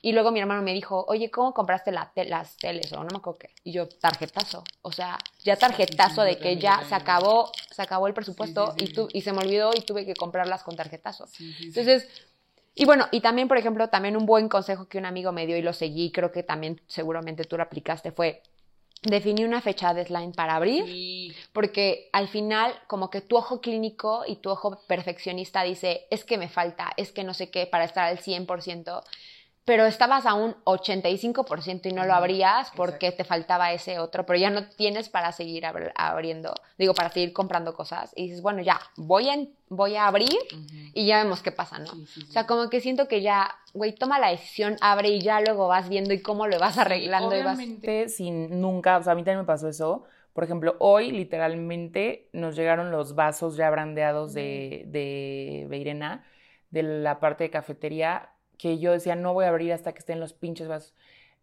Y 0.00 0.12
luego 0.12 0.30
mi 0.30 0.38
hermano 0.38 0.62
me 0.62 0.72
dijo, 0.72 1.04
oye, 1.08 1.30
¿cómo 1.30 1.52
compraste 1.52 1.90
las 1.90 2.14
teles? 2.56 2.92
O 2.92 3.02
no 3.02 3.08
me 3.10 3.16
acuerdo 3.16 3.38
qué. 3.40 3.50
Y 3.64 3.72
yo, 3.72 3.88
tarjetazo. 3.88 4.62
O 4.82 4.92
sea, 4.92 5.18
ya 5.42 5.56
tarjetazo 5.56 6.22
de 6.22 6.38
que 6.38 6.56
ya 6.56 6.84
se 6.88 6.94
acabó, 6.94 7.50
se 7.70 7.82
acabó 7.82 8.06
el 8.06 8.14
presupuesto 8.14 8.74
y, 8.76 8.92
tu, 8.92 9.08
y 9.12 9.22
se 9.22 9.32
me 9.32 9.38
olvidó 9.38 9.70
y 9.76 9.80
tuve 9.80 10.06
que 10.06 10.14
comprarlas 10.14 10.62
con 10.62 10.76
tarjetazo. 10.76 11.26
Entonces, 11.60 12.08
y 12.76 12.84
bueno, 12.84 13.08
y 13.10 13.20
también, 13.20 13.48
por 13.48 13.58
ejemplo, 13.58 13.88
también 13.88 14.16
un 14.16 14.24
buen 14.24 14.48
consejo 14.48 14.86
que 14.86 14.98
un 14.98 15.04
amigo 15.04 15.32
me 15.32 15.46
dio 15.46 15.56
y 15.56 15.62
lo 15.62 15.72
seguí, 15.72 16.12
creo 16.12 16.30
que 16.30 16.44
también 16.44 16.80
seguramente 16.86 17.42
tú 17.42 17.56
lo 17.56 17.64
aplicaste, 17.64 18.12
fue 18.12 18.42
definir 19.02 19.46
una 19.46 19.60
fecha 19.60 19.94
deadline 19.94 20.32
para 20.32 20.56
abrir, 20.56 21.34
porque 21.52 22.08
al 22.12 22.28
final 22.28 22.74
como 22.86 23.10
que 23.10 23.20
tu 23.20 23.36
ojo 23.36 23.60
clínico 23.60 24.24
y 24.26 24.36
tu 24.36 24.50
ojo 24.50 24.80
perfeccionista 24.86 25.62
dice, 25.62 26.06
es 26.10 26.24
que 26.24 26.38
me 26.38 26.48
falta, 26.48 26.92
es 26.96 27.12
que 27.12 27.24
no 27.24 27.34
sé 27.34 27.50
qué, 27.50 27.66
para 27.66 27.84
estar 27.84 28.04
al 28.04 28.18
100%, 28.18 29.02
pero 29.68 29.84
estabas 29.84 30.24
a 30.24 30.32
un 30.32 30.54
85% 30.64 31.90
y 31.90 31.92
no 31.92 32.06
lo 32.06 32.14
abrías 32.14 32.72
porque 32.74 33.12
te 33.12 33.22
faltaba 33.22 33.70
ese 33.70 33.98
otro, 33.98 34.24
pero 34.24 34.38
ya 34.38 34.48
no 34.48 34.66
tienes 34.66 35.10
para 35.10 35.30
seguir 35.30 35.64
abriendo, 35.94 36.54
digo, 36.78 36.94
para 36.94 37.10
seguir 37.10 37.34
comprando 37.34 37.74
cosas. 37.74 38.14
Y 38.16 38.28
dices, 38.28 38.40
bueno, 38.40 38.62
ya, 38.62 38.80
voy 38.96 39.28
a, 39.28 39.36
voy 39.68 39.96
a 39.96 40.06
abrir 40.06 40.38
y 40.94 41.04
ya 41.04 41.22
vemos 41.22 41.42
qué 41.42 41.52
pasa, 41.52 41.78
¿no? 41.80 41.90
O 41.92 42.32
sea, 42.32 42.46
como 42.46 42.70
que 42.70 42.80
siento 42.80 43.08
que 43.08 43.20
ya, 43.20 43.56
güey, 43.74 43.94
toma 43.94 44.18
la 44.18 44.30
decisión, 44.30 44.78
abre 44.80 45.10
y 45.10 45.20
ya 45.20 45.38
luego 45.42 45.68
vas 45.68 45.90
viendo 45.90 46.14
y 46.14 46.22
cómo 46.22 46.46
lo 46.46 46.58
vas 46.58 46.78
arreglando. 46.78 47.28
Obviamente, 47.28 47.94
y 47.94 48.02
vas... 48.04 48.14
sin 48.14 48.62
nunca, 48.62 48.96
o 48.96 49.02
sea, 49.02 49.12
a 49.12 49.16
mí 49.16 49.22
también 49.22 49.40
me 49.40 49.44
pasó 49.44 49.68
eso. 49.68 50.04
Por 50.32 50.44
ejemplo, 50.44 50.76
hoy 50.78 51.12
literalmente 51.12 52.30
nos 52.32 52.56
llegaron 52.56 52.90
los 52.90 53.14
vasos 53.14 53.56
ya 53.56 53.68
brandeados 53.68 54.32
de, 54.32 54.84
de 54.86 55.66
Beirena, 55.68 56.24
de 56.70 56.84
la 56.84 57.20
parte 57.20 57.44
de 57.44 57.50
cafetería 57.50 58.30
que 58.58 58.78
yo 58.78 58.92
decía, 58.92 59.14
no 59.14 59.32
voy 59.32 59.46
a 59.46 59.48
abrir 59.48 59.72
hasta 59.72 59.92
que 59.92 60.00
estén 60.00 60.20
los 60.20 60.34
pinches 60.34 60.68
vasos. 60.68 60.94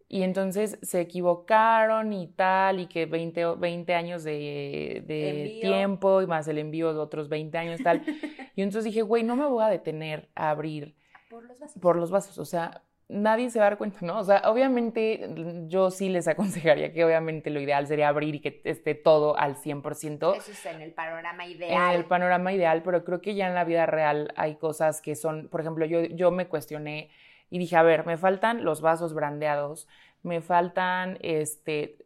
Y 0.07 0.21
entonces 0.21 0.77
se 0.83 1.01
equivocaron 1.01 2.13
y 2.13 2.27
tal, 2.27 2.79
y 2.79 2.85
que 2.85 3.07
20, 3.07 3.55
20 3.55 3.95
años 3.95 4.23
de, 4.23 5.57
tiempo 5.61 6.21
y 6.21 6.27
más 6.27 6.47
el 6.47 6.59
envío 6.59 6.93
de 6.93 6.99
otros 6.99 7.27
20 7.27 7.57
años 7.57 7.81
tal. 7.81 8.03
y 8.55 8.61
entonces 8.61 8.83
dije, 8.83 9.01
güey, 9.01 9.23
no 9.23 9.35
me 9.35 9.45
voy 9.45 9.63
a 9.63 9.67
detener 9.67 10.29
a 10.35 10.51
abrir 10.51 10.95
por 11.29 11.43
los 11.43 11.59
vasos. 11.59 11.81
Por 11.81 11.95
los 11.95 12.11
vasos. 12.11 12.37
O 12.37 12.45
sea, 12.45 12.83
nadie 13.07 13.49
se 13.49 13.59
va 13.59 13.67
a 13.67 13.69
dar 13.69 13.77
cuenta, 13.77 13.99
¿no? 14.01 14.19
O 14.19 14.23
sea, 14.23 14.41
obviamente 14.45 15.29
yo 15.67 15.91
sí 15.91 16.09
les 16.09 16.27
aconsejaría 16.27 16.91
que 16.91 17.05
obviamente 17.05 17.49
lo 17.49 17.59
ideal 17.59 17.87
sería 17.87 18.09
abrir 18.09 18.35
y 18.35 18.39
que 18.39 18.61
esté 18.63 18.95
todo 18.95 19.37
al 19.37 19.55
100%. 19.55 20.35
Eso 20.37 20.51
es 20.51 20.65
en 20.65 20.81
el 20.81 20.93
panorama 20.93 21.45
ideal. 21.45 21.71
En 21.71 21.99
el 21.99 22.05
panorama 22.05 22.53
ideal, 22.53 22.81
pero 22.83 23.03
creo 23.03 23.21
que 23.21 23.35
ya 23.35 23.47
en 23.47 23.53
la 23.53 23.63
vida 23.63 23.85
real 23.85 24.33
hay 24.35 24.55
cosas 24.55 25.01
que 25.01 25.15
son, 25.15 25.47
por 25.49 25.61
ejemplo, 25.61 25.85
yo, 25.85 26.03
yo 26.03 26.31
me 26.31 26.47
cuestioné 26.47 27.09
y 27.49 27.59
dije, 27.59 27.75
a 27.75 27.83
ver, 27.83 28.05
me 28.05 28.17
faltan 28.17 28.63
los 28.63 28.81
vasos 28.81 29.13
brandeados, 29.13 29.87
me 30.23 30.41
faltan, 30.41 31.19
este, 31.21 31.97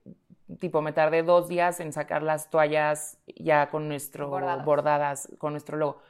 tipo, 0.59 0.81
me 0.81 0.91
tardé 0.91 1.23
dos 1.23 1.47
días 1.47 1.79
en 1.79 1.93
sacar 1.93 2.23
las 2.23 2.49
toallas 2.49 3.17
ya 3.37 3.69
con 3.69 3.87
nuestro, 3.87 4.29
bordadas, 4.29 4.65
bordadas 4.65 5.29
con 5.37 5.53
nuestro 5.53 5.77
logo. 5.77 6.01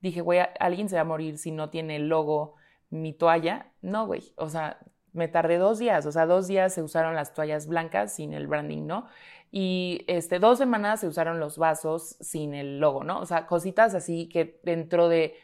Dije, 0.00 0.20
güey, 0.20 0.40
alguien 0.60 0.88
se 0.88 0.96
va 0.96 1.02
a 1.02 1.04
morir 1.04 1.38
si 1.38 1.50
no 1.50 1.70
tiene 1.70 1.96
el 1.96 2.08
logo 2.08 2.55
mi 2.90 3.12
toalla, 3.12 3.72
no, 3.82 4.06
güey, 4.06 4.32
o 4.36 4.48
sea, 4.48 4.78
me 5.12 5.28
tardé 5.28 5.58
dos 5.58 5.78
días, 5.78 6.06
o 6.06 6.12
sea, 6.12 6.26
dos 6.26 6.46
días 6.46 6.74
se 6.74 6.82
usaron 6.82 7.14
las 7.14 7.32
toallas 7.34 7.66
blancas 7.66 8.14
sin 8.14 8.34
el 8.34 8.46
branding, 8.46 8.86
¿no? 8.86 9.06
Y 9.50 10.04
este, 10.08 10.38
dos 10.38 10.58
semanas 10.58 11.00
se 11.00 11.08
usaron 11.08 11.40
los 11.40 11.58
vasos 11.58 12.16
sin 12.20 12.54
el 12.54 12.80
logo, 12.80 13.04
¿no? 13.04 13.20
O 13.20 13.26
sea, 13.26 13.46
cositas 13.46 13.94
así 13.94 14.28
que 14.28 14.60
dentro 14.62 15.08
de 15.08 15.36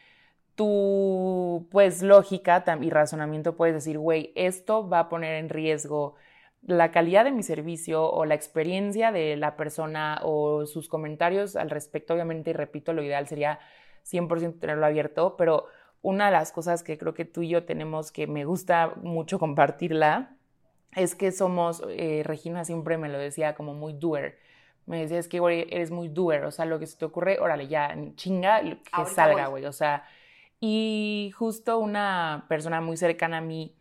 tu, 0.55 1.67
pues, 1.71 2.03
lógica 2.03 2.63
y 2.81 2.89
razonamiento 2.89 3.55
puedes 3.55 3.75
decir, 3.75 3.97
güey, 3.97 4.31
esto 4.35 4.87
va 4.87 4.99
a 4.99 5.09
poner 5.09 5.35
en 5.35 5.49
riesgo 5.49 6.15
la 6.61 6.91
calidad 6.91 7.25
de 7.25 7.31
mi 7.31 7.43
servicio 7.43 8.09
o 8.09 8.25
la 8.25 8.35
experiencia 8.35 9.11
de 9.11 9.35
la 9.35 9.55
persona 9.57 10.19
o 10.23 10.65
sus 10.65 10.87
comentarios 10.87 11.55
al 11.55 11.69
respecto. 11.69 12.13
Obviamente, 12.13 12.51
y 12.51 12.53
repito, 12.53 12.93
lo 12.93 13.03
ideal 13.03 13.27
sería 13.27 13.59
100% 14.03 14.59
tenerlo 14.59 14.85
abierto, 14.85 15.35
pero 15.37 15.67
una 16.03 16.27
de 16.27 16.31
las 16.33 16.51
cosas 16.51 16.83
que 16.83 16.97
creo 16.99 17.15
que 17.15 17.25
tú 17.25 17.41
y 17.41 17.49
yo 17.49 17.65
tenemos 17.65 18.11
que 18.11 18.27
me 18.27 18.45
gusta 18.45 18.93
mucho 19.01 19.39
compartirla 19.39 20.35
es 20.95 21.15
que 21.15 21.31
somos, 21.31 21.81
eh, 21.89 22.21
Regina 22.23 22.65
siempre 22.65 22.97
me 22.97 23.09
lo 23.09 23.17
decía 23.17 23.55
como 23.55 23.73
muy 23.73 23.93
doer. 23.93 24.37
Me 24.85 25.01
decía, 25.01 25.17
es 25.17 25.29
que, 25.29 25.39
güey, 25.39 25.65
eres 25.71 25.91
muy 25.91 26.09
doer, 26.09 26.43
o 26.43 26.51
sea, 26.51 26.65
lo 26.65 26.77
que 26.77 26.87
se 26.87 26.97
te 26.97 27.05
ocurre, 27.05 27.39
órale, 27.39 27.67
ya, 27.67 27.95
chinga, 28.15 28.61
que 28.61 29.05
salga, 29.15 29.47
güey, 29.47 29.65
o 29.65 29.71
sea. 29.71 30.03
Y 30.59 31.31
justo 31.37 31.79
una 31.79 32.45
persona 32.49 32.81
muy 32.81 32.97
cercana 32.97 33.37
a 33.37 33.41
mí, 33.41 33.73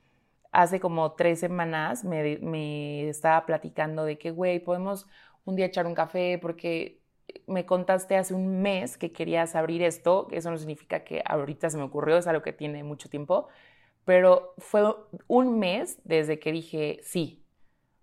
hace 0.52 0.78
como 0.80 1.12
tres 1.12 1.40
semanas, 1.40 2.04
me, 2.04 2.38
me 2.38 3.08
estaba 3.08 3.44
platicando 3.46 4.04
de 4.04 4.16
que, 4.16 4.30
güey, 4.30 4.60
podemos 4.60 5.08
un 5.44 5.56
día 5.56 5.66
echar 5.66 5.86
un 5.86 5.94
café 5.94 6.38
porque 6.40 7.01
me 7.46 7.66
contaste 7.66 8.16
hace 8.16 8.34
un 8.34 8.62
mes 8.62 8.96
que 8.96 9.12
querías 9.12 9.54
abrir 9.54 9.82
esto, 9.82 10.28
eso 10.30 10.50
no 10.50 10.58
significa 10.58 11.04
que 11.04 11.22
ahorita 11.24 11.70
se 11.70 11.76
me 11.76 11.84
ocurrió, 11.84 12.16
es 12.16 12.26
algo 12.26 12.42
que 12.42 12.52
tiene 12.52 12.82
mucho 12.84 13.08
tiempo, 13.08 13.48
pero 14.04 14.54
fue 14.58 14.82
un 15.28 15.58
mes 15.58 15.98
desde 16.04 16.38
que 16.38 16.52
dije 16.52 17.00
sí. 17.02 17.38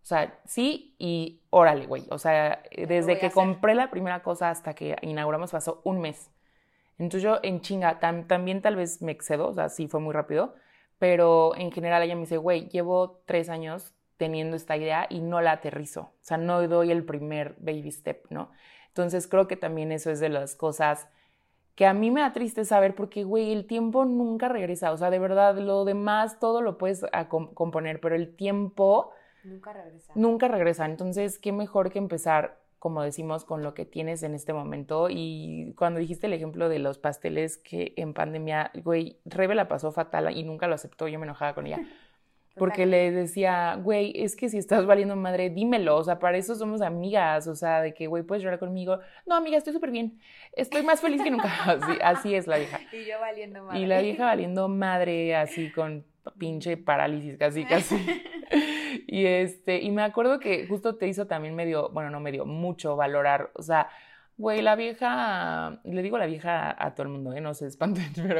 O 0.01 0.05
sea, 0.09 0.39
sí 0.45 0.95
y 0.97 1.41
órale, 1.49 1.85
güey. 1.85 2.05
O 2.09 2.17
sea, 2.17 2.63
desde 2.87 3.19
que 3.19 3.29
compré 3.29 3.75
la 3.75 3.91
primera 3.91 4.23
cosa 4.23 4.49
hasta 4.49 4.73
que 4.73 4.95
inauguramos 5.01 5.51
pasó 5.51 5.81
un 5.83 6.01
mes. 6.01 6.31
Entonces 6.97 7.21
yo 7.21 7.39
en 7.43 7.61
chinga 7.61 7.99
también 7.99 8.61
tal 8.61 8.75
vez 8.75 9.01
me 9.01 9.11
excedo, 9.11 9.49
o 9.49 9.53
sea, 9.53 9.69
sí 9.69 9.87
fue 9.87 9.99
muy 9.99 10.13
rápido, 10.13 10.55
pero 10.97 11.55
en 11.55 11.71
general 11.71 12.03
ella 12.03 12.15
me 12.15 12.21
dice, 12.21 12.37
güey, 12.37 12.67
llevo 12.69 13.21
tres 13.25 13.49
años 13.49 13.93
teniendo 14.17 14.57
esta 14.57 14.75
idea 14.75 15.07
y 15.09 15.21
no 15.21 15.41
la 15.41 15.53
aterrizo. 15.53 16.01
O 16.01 16.17
sea, 16.21 16.37
no 16.37 16.67
doy 16.67 16.91
el 16.91 17.05
primer 17.05 17.55
baby 17.59 17.91
step, 17.91 18.25
¿no? 18.29 18.51
Entonces 18.89 19.27
creo 19.27 19.47
que 19.47 19.55
también 19.55 19.91
eso 19.91 20.11
es 20.11 20.19
de 20.19 20.29
las 20.29 20.55
cosas 20.55 21.07
que 21.79 21.85
a 21.85 21.93
mí 21.93 22.11
me 22.11 22.19
da 22.19 22.33
triste 22.33 22.65
saber 22.65 22.93
porque, 22.93 23.23
güey, 23.23 23.53
el 23.53 23.65
tiempo 23.65 24.03
nunca 24.03 24.49
regresa. 24.49 24.91
O 24.91 24.97
sea, 24.97 25.09
de 25.09 25.17
verdad, 25.17 25.57
lo 25.57 25.85
demás 25.85 26.37
todo 26.37 26.61
lo 26.61 26.77
puedes 26.77 27.05
componer, 27.53 28.01
pero 28.01 28.15
el 28.15 28.35
tiempo... 28.35 29.11
Nunca 29.45 29.71
regresa. 29.71 30.11
Nunca 30.13 30.47
regresa. 30.49 30.85
Entonces, 30.85 31.39
qué 31.39 31.53
mejor 31.53 31.89
que 31.89 31.97
empezar, 31.97 32.59
como 32.79 33.01
decimos, 33.01 33.45
con 33.45 33.63
lo 33.63 33.73
que 33.75 33.85
tienes 33.85 34.23
en 34.23 34.35
este 34.35 34.51
momento. 34.51 35.07
Y 35.09 35.73
cuando 35.77 36.01
dijiste 36.01 36.27
el 36.27 36.33
ejemplo 36.33 36.67
de 36.67 36.79
los 36.79 36.97
pasteles 36.97 37.57
que 37.57 37.93
en 37.95 38.13
pandemia, 38.13 38.71
güey, 38.83 39.17
Rebe 39.23 39.55
la 39.55 39.69
pasó 39.69 39.93
fatal 39.93 40.35
y 40.35 40.43
nunca 40.43 40.67
lo 40.67 40.75
aceptó, 40.75 41.07
yo 41.07 41.17
me 41.17 41.27
enojaba 41.27 41.53
con 41.53 41.65
ella. 41.65 41.79
Porque 42.59 42.85
le 42.85 43.11
decía, 43.11 43.75
güey, 43.81 44.13
es 44.15 44.35
que 44.35 44.49
si 44.49 44.57
estás 44.57 44.85
valiendo 44.85 45.15
madre, 45.15 45.49
dímelo, 45.49 45.97
o 45.97 46.03
sea, 46.03 46.19
para 46.19 46.37
eso 46.37 46.53
somos 46.53 46.81
amigas, 46.81 47.47
o 47.47 47.55
sea, 47.55 47.81
de 47.81 47.93
que, 47.93 48.05
güey, 48.05 48.23
puedes 48.23 48.43
llorar 48.43 48.59
conmigo. 48.59 48.99
No, 49.25 49.35
amiga, 49.35 49.57
estoy 49.57 49.73
súper 49.73 49.89
bien, 49.89 50.19
estoy 50.53 50.83
más 50.83 51.01
feliz 51.01 51.23
que 51.23 51.31
nunca. 51.31 51.49
Así, 52.03 52.35
es 52.35 52.45
la 52.45 52.57
vieja. 52.57 52.79
Y 52.91 53.05
yo 53.05 53.19
valiendo 53.19 53.63
madre. 53.63 53.79
Y 53.79 53.85
la 53.85 54.01
vieja 54.01 54.25
valiendo 54.25 54.67
madre, 54.67 55.35
así 55.35 55.71
con 55.71 56.05
pinche 56.37 56.77
parálisis, 56.77 57.37
casi, 57.37 57.65
casi. 57.65 57.95
y 59.07 59.25
este, 59.25 59.81
y 59.81 59.89
me 59.91 60.03
acuerdo 60.03 60.39
que 60.39 60.67
justo 60.67 60.95
te 60.95 61.07
hizo 61.07 61.27
también 61.27 61.55
medio, 61.55 61.89
bueno, 61.89 62.09
no 62.09 62.19
medio, 62.19 62.45
mucho 62.45 62.95
valorar, 62.95 63.51
o 63.55 63.63
sea, 63.63 63.89
Güey, 64.39 64.61
la 64.61 64.77
vieja, 64.77 65.81
le 65.83 66.01
digo 66.01 66.17
la 66.17 66.25
vieja 66.25 66.73
a 66.81 66.95
todo 66.95 67.03
el 67.03 67.09
mundo, 67.09 67.33
¿eh? 67.33 67.41
no 67.41 67.53
se 67.53 67.67
espanten, 67.67 68.09
pero 68.15 68.39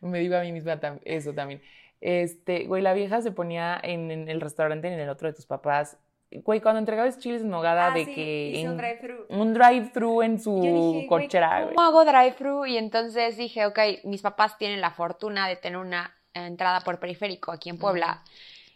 me 0.00 0.20
digo 0.20 0.36
a 0.36 0.40
mí 0.42 0.52
misma 0.52 0.78
eso 1.04 1.34
también. 1.34 1.60
Este, 2.00 2.66
güey, 2.66 2.82
la 2.82 2.92
vieja 2.92 3.20
se 3.20 3.32
ponía 3.32 3.80
en, 3.82 4.28
el 4.28 4.40
restaurante 4.40 4.86
en 4.86 5.00
el 5.00 5.08
otro 5.08 5.26
de 5.26 5.34
tus 5.34 5.44
papás. 5.44 5.98
Güey, 6.30 6.60
cuando 6.60 6.78
entregabas 6.78 7.18
chiles 7.18 7.42
en 7.42 7.50
nogada 7.50 7.88
ah, 7.88 7.94
de 7.94 8.06
que. 8.06 8.64
un 8.64 8.76
drive-thru. 8.76 9.26
Un 9.28 9.54
drive-thru 9.54 10.22
en 10.22 10.38
su 10.38 11.04
cochera, 11.08 11.64
güey. 11.64 11.74
¿Cómo 11.74 11.88
hago 11.88 12.04
drive-thru? 12.04 12.66
Y 12.66 12.76
entonces 12.76 13.36
dije, 13.36 13.66
ok, 13.66 13.78
mis 14.04 14.22
papás 14.22 14.56
tienen 14.56 14.80
la 14.80 14.92
fortuna 14.92 15.48
de 15.48 15.56
tener 15.56 15.78
una 15.78 16.14
entrada 16.32 16.82
por 16.82 17.00
periférico 17.00 17.50
aquí 17.50 17.70
en 17.70 17.78
Puebla. 17.78 18.22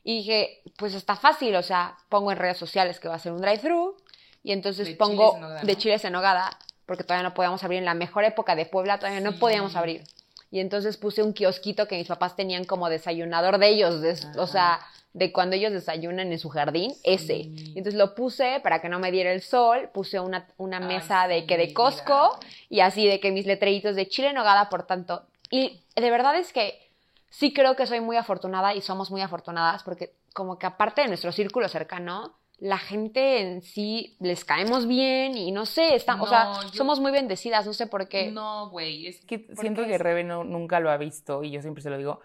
Y 0.03 0.17
dije, 0.19 0.63
pues 0.77 0.95
está 0.95 1.15
fácil, 1.15 1.55
o 1.55 1.63
sea, 1.63 1.99
pongo 2.09 2.33
en 2.33 2.39
redes 2.39 2.57
sociales 2.57 2.99
que 2.99 3.07
va 3.07 3.15
a 3.15 3.21
ser 3.21 3.31
un 3.31 3.43
drive-thru. 3.43 3.95
Y 4.43 4.53
entonces 4.53 4.89
pongo 4.97 5.39
de 5.63 5.77
chiles 5.77 6.05
en 6.05 6.13
nogada, 6.13 6.57
porque 6.87 7.05
todavía 7.05 7.29
no 7.29 7.35
podíamos 7.35 7.63
abrir 7.65 7.79
en 7.79 7.85
la 7.85 7.95
mejor 7.95 8.25
época 8.25 8.55
de 8.57 8.67
Puebla, 8.67 8.99
todavía 8.99 9.21
no 9.21 9.39
podíamos 9.39 9.77
abrir. 9.77 10.05
Y 10.51 10.61
entonces 10.61 10.97
puse 10.97 11.23
un 11.23 11.35
kiosquito 11.35 11.87
que 11.87 11.97
mis 11.97 12.09
papás 12.09 12.35
tenían 12.37 12.65
como 12.65 12.89
desayunador 12.89 13.59
de 13.59 13.69
ellos, 13.69 14.25
o 14.37 14.47
sea, 14.47 14.81
de 15.13 15.33
cuando 15.33 15.57
ellos 15.57 15.73
desayunan 15.73 16.33
en 16.33 16.39
su 16.39 16.49
jardín, 16.49 16.95
ese. 17.03 17.37
Y 17.37 17.75
entonces 17.77 17.95
lo 17.95 18.15
puse 18.15 18.61
para 18.63 18.81
que 18.81 18.89
no 18.89 18.99
me 18.99 19.11
diera 19.11 19.33
el 19.33 19.43
sol, 19.43 19.91
puse 19.93 20.21
una, 20.21 20.47
una 20.57 20.81
mesa 20.81 21.29
de 21.29 21.45
que 21.45 21.57
de 21.57 21.75
Costco 21.75 22.39
y 22.69 22.81
así 22.81 23.07
de 23.07 23.21
que 23.21 23.33
mis 23.33 23.47
letreritos 23.47 23.97
de 23.97 24.09
chile 24.09 24.33
nogada, 24.33 24.69
por 24.69 24.85
tanto. 24.85 25.27
Y 25.51 25.81
de 25.97 26.11
verdad 26.11 26.37
es 26.37 26.53
que 26.53 26.79
sí 27.31 27.53
creo 27.53 27.77
que 27.77 27.87
soy 27.87 28.01
muy 28.01 28.17
afortunada 28.17 28.75
y 28.75 28.81
somos 28.81 29.11
muy 29.11 29.21
afortunadas 29.21 29.83
porque 29.83 30.15
como 30.33 30.59
que 30.59 30.67
aparte 30.67 31.03
de 31.03 31.09
nuestro 31.09 31.33
círculo 31.33 31.69
cercano, 31.69 32.38
la 32.59 32.79
gente 32.79 33.41
en 33.41 33.63
sí 33.63 34.17
les 34.19 34.45
caemos 34.45 34.89
bien 34.89 35.37
y 35.37 35.53
no 35.53 35.65
sé, 35.65 35.95
están, 35.95 36.21
o 36.21 36.27
sea, 36.27 36.55
somos 36.73 36.99
muy 36.99 37.13
bendecidas, 37.13 37.65
no 37.67 37.73
sé 37.73 37.87
por 37.87 38.09
qué. 38.09 38.33
No, 38.33 38.69
güey, 38.71 39.07
es 39.07 39.25
que 39.25 39.47
siento 39.61 39.87
que 39.87 39.97
Rebe 39.97 40.25
no, 40.25 40.43
nunca 40.43 40.81
lo 40.81 40.91
ha 40.91 40.97
visto 40.97 41.45
y 41.45 41.53
yo 41.53 41.63
siempre 41.63 41.83
se 41.83 41.91
lo 41.91 41.99
digo. 41.99 42.21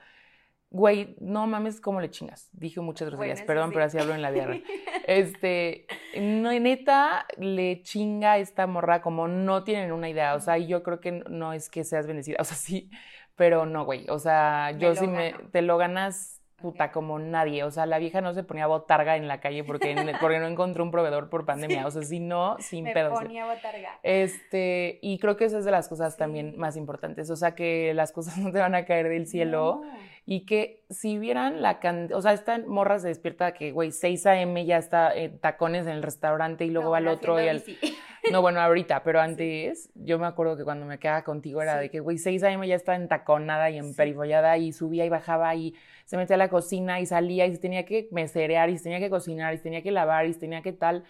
Güey, 0.72 1.16
no 1.20 1.46
mames, 1.46 1.80
¿cómo 1.80 2.02
le 2.02 2.10
chingas? 2.10 2.50
Dije 2.52 2.82
muchas 2.82 3.08
groserías, 3.10 3.44
perdón, 3.44 3.70
pero 3.72 3.86
así 3.86 4.00
hablo 4.00 4.16
en 4.16 4.24
la 4.24 4.32
vida. 4.32 4.48
este, 5.08 5.86
no, 6.20 6.52
neta, 6.52 7.28
le 7.38 7.84
chinga 7.84 8.40
esta 8.40 8.66
morra 8.66 9.04
como 9.04 9.28
no 9.28 9.64
tienen 9.64 9.92
una 9.92 10.10
idea. 10.10 10.34
O 10.34 10.40
sea, 10.40 10.58
yo 10.58 10.82
creo 10.82 11.00
que 11.00 11.12
no 11.30 11.54
es 11.54 11.70
que 11.70 11.84
seas 11.84 12.08
bendecida, 12.08 12.38
o 12.42 12.44
sea, 12.44 12.58
sí, 12.58 12.90
pero 13.36 13.68
no, 13.68 13.86
güey. 13.86 14.10
O 14.10 14.18
sea, 14.18 14.72
yo 14.72 14.96
sí 14.96 15.06
me, 15.06 15.34
te 15.52 15.62
lo 15.62 15.78
ganas 15.78 16.43
puta, 16.64 16.94
como 16.94 17.20
nadie. 17.20 17.66
O 17.66 17.72
sea, 17.72 17.86
la 17.86 18.00
vieja 18.00 18.22
no 18.22 18.34
se 18.34 18.44
ponía 18.44 18.68
botarga 18.68 19.18
en 19.18 19.28
la 19.28 19.42
calle 19.42 19.66
porque, 19.66 19.94
porque 20.22 20.40
no 20.40 20.48
encontró 20.48 20.82
un 20.84 20.92
proveedor 20.92 21.30
por 21.30 21.46
pandemia. 21.46 21.86
O 21.86 21.92
sea, 21.92 22.04
si 22.04 22.22
no, 22.22 22.56
sin 22.60 22.86
me 22.86 22.94
pedos. 22.94 23.20
ponía 23.20 23.46
botarga. 23.46 24.00
Este, 24.02 24.98
y 25.02 25.20
creo 25.20 25.36
que 25.36 25.44
esa 25.44 25.60
es 25.60 25.66
de 25.66 25.72
las 25.72 25.90
cosas 25.90 26.16
también 26.16 26.58
más 26.58 26.78
importantes. 26.78 27.30
O 27.30 27.36
sea, 27.36 27.54
que 27.54 27.94
las 27.94 28.14
cosas 28.14 28.38
no 28.40 28.54
te 28.54 28.60
van 28.60 28.76
a 28.76 28.86
caer 28.86 29.10
del 29.10 29.28
cielo. 29.28 29.84
Y 30.26 30.46
que 30.46 30.86
si 30.90 31.18
vieran 31.18 31.62
la 31.62 31.82
cantidad, 31.82 32.18
o 32.18 32.22
sea, 32.22 32.32
esta 32.32 32.58
morra 32.60 32.98
se 32.98 33.10
despierta 33.10 33.54
que, 33.54 33.74
güey, 33.74 33.92
6 33.92 34.26
a.m. 34.26 34.66
ya 34.66 34.78
está 34.78 35.14
en 35.14 35.38
tacones 35.38 35.86
en 35.86 35.92
el 35.92 36.02
restaurante 36.02 36.64
y 36.64 36.70
luego 36.70 36.92
va 36.92 37.00
al 37.00 37.10
otro 37.10 37.44
y 37.44 37.50
al... 37.50 37.62
No, 38.32 38.42
bueno, 38.42 38.62
ahorita, 38.62 39.04
pero 39.04 39.20
antes, 39.20 39.90
yo 39.96 40.18
me 40.18 40.26
acuerdo 40.26 40.56
que 40.56 40.64
cuando 40.64 40.86
me 40.86 40.98
quedaba 40.98 41.24
contigo 41.24 41.62
era 41.62 41.78
de 41.78 41.90
que, 41.90 42.00
güey, 42.00 42.18
6 42.18 42.44
a.m. 42.44 42.66
ya 42.66 42.76
estaba 42.76 42.96
en 42.96 43.10
taconada 43.10 43.70
y 43.70 43.78
en 43.78 43.94
perifollada 43.96 44.58
y 44.58 44.72
subía 44.72 45.06
y 45.06 45.10
bajaba 45.10 45.54
y 45.56 45.76
se 46.14 46.18
metía 46.18 46.36
a 46.36 46.38
la 46.38 46.50
cocina 46.50 47.00
y 47.00 47.08
salía 47.08 47.48
y 47.48 47.54
se 47.54 47.58
tenía 47.58 47.86
que 47.86 48.08
meserear 48.12 48.70
y 48.70 48.78
se 48.78 48.84
tenía 48.84 49.00
que 49.00 49.10
cocinar 49.10 49.56
y 49.56 49.58
se 49.58 49.64
tenía 49.64 49.82
que 49.82 49.90
lavar 49.90 50.28
y 50.28 50.34
se 50.34 50.40
tenía 50.42 50.62
que 50.62 50.72
tal. 50.72 51.06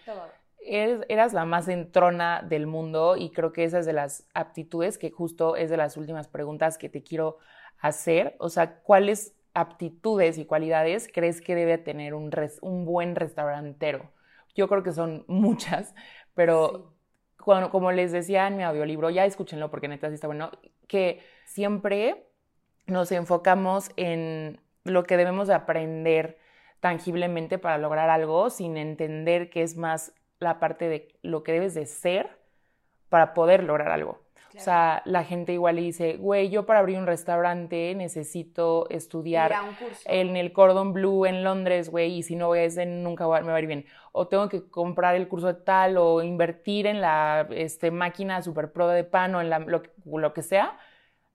eras 0.61 1.33
la 1.33 1.43
más 1.43 1.67
entrona 1.67 2.41
del 2.41 2.67
mundo 2.67 3.17
y 3.17 3.31
creo 3.31 3.51
que 3.51 3.65
esa 3.65 3.79
es 3.79 3.85
de 3.85 3.91
las 3.91 4.25
aptitudes 4.33 4.97
que 4.97 5.11
justo 5.11 5.57
es 5.57 5.69
de 5.69 5.75
las 5.75 5.97
últimas 5.97 6.29
preguntas 6.29 6.77
que 6.77 6.87
te 6.87 7.03
quiero 7.03 7.37
hacer. 7.79 8.37
O 8.39 8.47
sea, 8.47 8.79
¿cuáles 8.79 9.35
aptitudes 9.53 10.37
y 10.37 10.45
cualidades 10.45 11.09
crees 11.13 11.41
que 11.41 11.53
debe 11.53 11.77
tener 11.77 12.13
un, 12.13 12.31
un 12.61 12.85
buen 12.85 13.17
restaurantero? 13.17 14.09
Yo 14.55 14.69
creo 14.69 14.83
que 14.83 14.93
son 14.93 15.25
muchas, 15.27 15.93
pero 16.33 16.93
como 17.35 17.91
les 17.91 18.13
decía 18.13 18.47
en 18.47 18.55
mi 18.55 18.63
audiolibro, 18.63 19.09
ya 19.09 19.25
escúchenlo 19.25 19.69
porque 19.69 19.89
neta 19.89 20.07
sí 20.07 20.13
está 20.13 20.27
bueno, 20.27 20.49
que 20.87 21.19
siempre 21.43 22.25
nos 22.87 23.11
enfocamos 23.11 23.91
en 23.97 24.62
lo 24.83 25.03
que 25.03 25.17
debemos 25.17 25.47
de 25.47 25.53
aprender 25.53 26.37
tangiblemente 26.79 27.57
para 27.57 27.77
lograr 27.77 28.09
algo 28.09 28.49
sin 28.49 28.77
entender 28.77 29.49
que 29.49 29.63
es 29.63 29.77
más 29.77 30.13
la 30.39 30.59
parte 30.59 30.89
de 30.89 31.15
lo 31.21 31.43
que 31.43 31.53
debes 31.53 31.73
de 31.73 31.85
ser 31.85 32.37
para 33.09 33.33
poder 33.33 33.63
lograr 33.63 33.89
algo. 33.91 34.23
O 34.55 34.59
sea, 34.59 35.01
la 35.05 35.23
gente 35.23 35.53
igual 35.53 35.77
dice, 35.77 36.17
güey, 36.17 36.49
yo 36.49 36.67
para 36.67 36.79
abrir 36.79 36.99
un 36.99 37.07
restaurante 37.07 37.95
necesito 37.95 38.87
estudiar 38.89 39.51
en 40.05 40.35
el 40.35 40.53
Cordon 40.53 40.93
Blue 40.93 41.25
en 41.25 41.43
Londres, 41.43 41.89
güey, 41.89 42.17
y 42.17 42.23
si 42.23 42.35
no 42.35 42.47
voy 42.47 42.59
a 42.59 42.63
ese 42.63 42.85
nunca 42.85 43.25
me 43.25 43.51
va 43.51 43.55
a 43.55 43.59
ir 43.59 43.67
bien. 43.67 43.85
O 44.11 44.27
tengo 44.27 44.49
que 44.49 44.69
comprar 44.69 45.15
el 45.15 45.27
curso 45.27 45.47
de 45.47 45.55
tal 45.55 45.97
o 45.97 46.21
invertir 46.21 46.85
en 46.85 47.01
la 47.01 47.47
este, 47.49 47.89
máquina 47.89 48.43
super 48.43 48.71
pro 48.71 48.87
de 48.89 49.03
pan 49.03 49.33
o 49.33 49.41
en 49.41 49.49
la, 49.49 49.59
lo, 49.59 49.81
lo 50.05 50.33
que 50.33 50.43
sea 50.43 50.77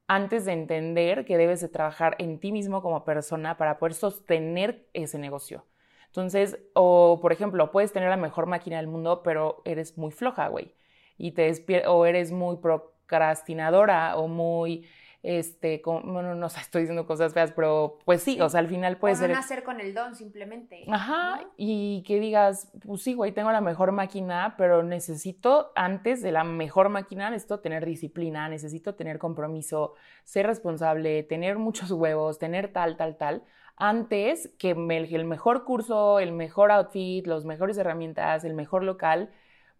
antes 0.08 0.46
de 0.46 0.52
entender 0.52 1.24
que 1.24 1.36
debes 1.36 1.60
de 1.60 1.68
trabajar 1.68 2.16
en 2.18 2.40
ti 2.40 2.50
mismo 2.50 2.82
como 2.82 3.04
persona 3.04 3.56
para 3.58 3.78
poder 3.78 3.94
sostener 3.94 4.88
ese 4.94 5.18
negocio. 5.18 5.66
Entonces, 6.06 6.58
o 6.72 7.18
por 7.20 7.32
ejemplo, 7.32 7.70
puedes 7.70 7.92
tener 7.92 8.08
la 8.08 8.16
mejor 8.16 8.46
máquina 8.46 8.78
del 8.78 8.88
mundo, 8.88 9.22
pero 9.22 9.62
eres 9.66 9.98
muy 9.98 10.10
floja, 10.10 10.48
güey. 10.48 10.74
Y 11.18 11.32
te 11.32 11.52
o 11.86 12.06
eres 12.06 12.32
muy 12.32 12.56
procrastinadora 12.56 14.16
o 14.16 14.28
muy 14.28 14.86
este, 15.22 15.82
bueno, 15.84 16.34
no 16.34 16.48
sé, 16.48 16.60
estoy 16.60 16.82
diciendo 16.82 17.06
cosas 17.06 17.34
feas, 17.34 17.52
pero 17.52 17.98
pues 18.04 18.22
sí, 18.22 18.40
o 18.40 18.48
sea, 18.48 18.60
al 18.60 18.68
final 18.68 18.98
puede 18.98 19.16
ser... 19.16 19.30
no 19.30 19.36
nacer 19.36 19.64
con 19.64 19.80
el 19.80 19.94
don 19.94 20.14
simplemente. 20.14 20.84
Ajá, 20.88 21.40
y 21.56 22.02
que 22.06 22.20
digas, 22.20 22.70
pues 22.84 23.02
sí, 23.02 23.14
güey, 23.14 23.32
tengo 23.32 23.50
la 23.52 23.60
mejor 23.60 23.92
máquina, 23.92 24.54
pero 24.56 24.82
necesito, 24.82 25.72
antes 25.74 26.22
de 26.22 26.32
la 26.32 26.44
mejor 26.44 26.88
máquina, 26.88 27.30
necesito 27.30 27.60
tener 27.60 27.84
disciplina, 27.84 28.48
necesito 28.48 28.94
tener 28.94 29.18
compromiso, 29.18 29.94
ser 30.24 30.46
responsable, 30.46 31.22
tener 31.22 31.58
muchos 31.58 31.90
huevos, 31.90 32.38
tener 32.38 32.72
tal, 32.72 32.96
tal, 32.96 33.16
tal, 33.16 33.44
antes 33.78 34.50
que 34.58 34.70
el 34.70 35.24
mejor 35.24 35.64
curso, 35.64 36.18
el 36.18 36.32
mejor 36.32 36.72
outfit, 36.72 37.24
las 37.26 37.44
mejores 37.44 37.78
herramientas, 37.78 38.44
el 38.44 38.54
mejor 38.54 38.82
local, 38.82 39.30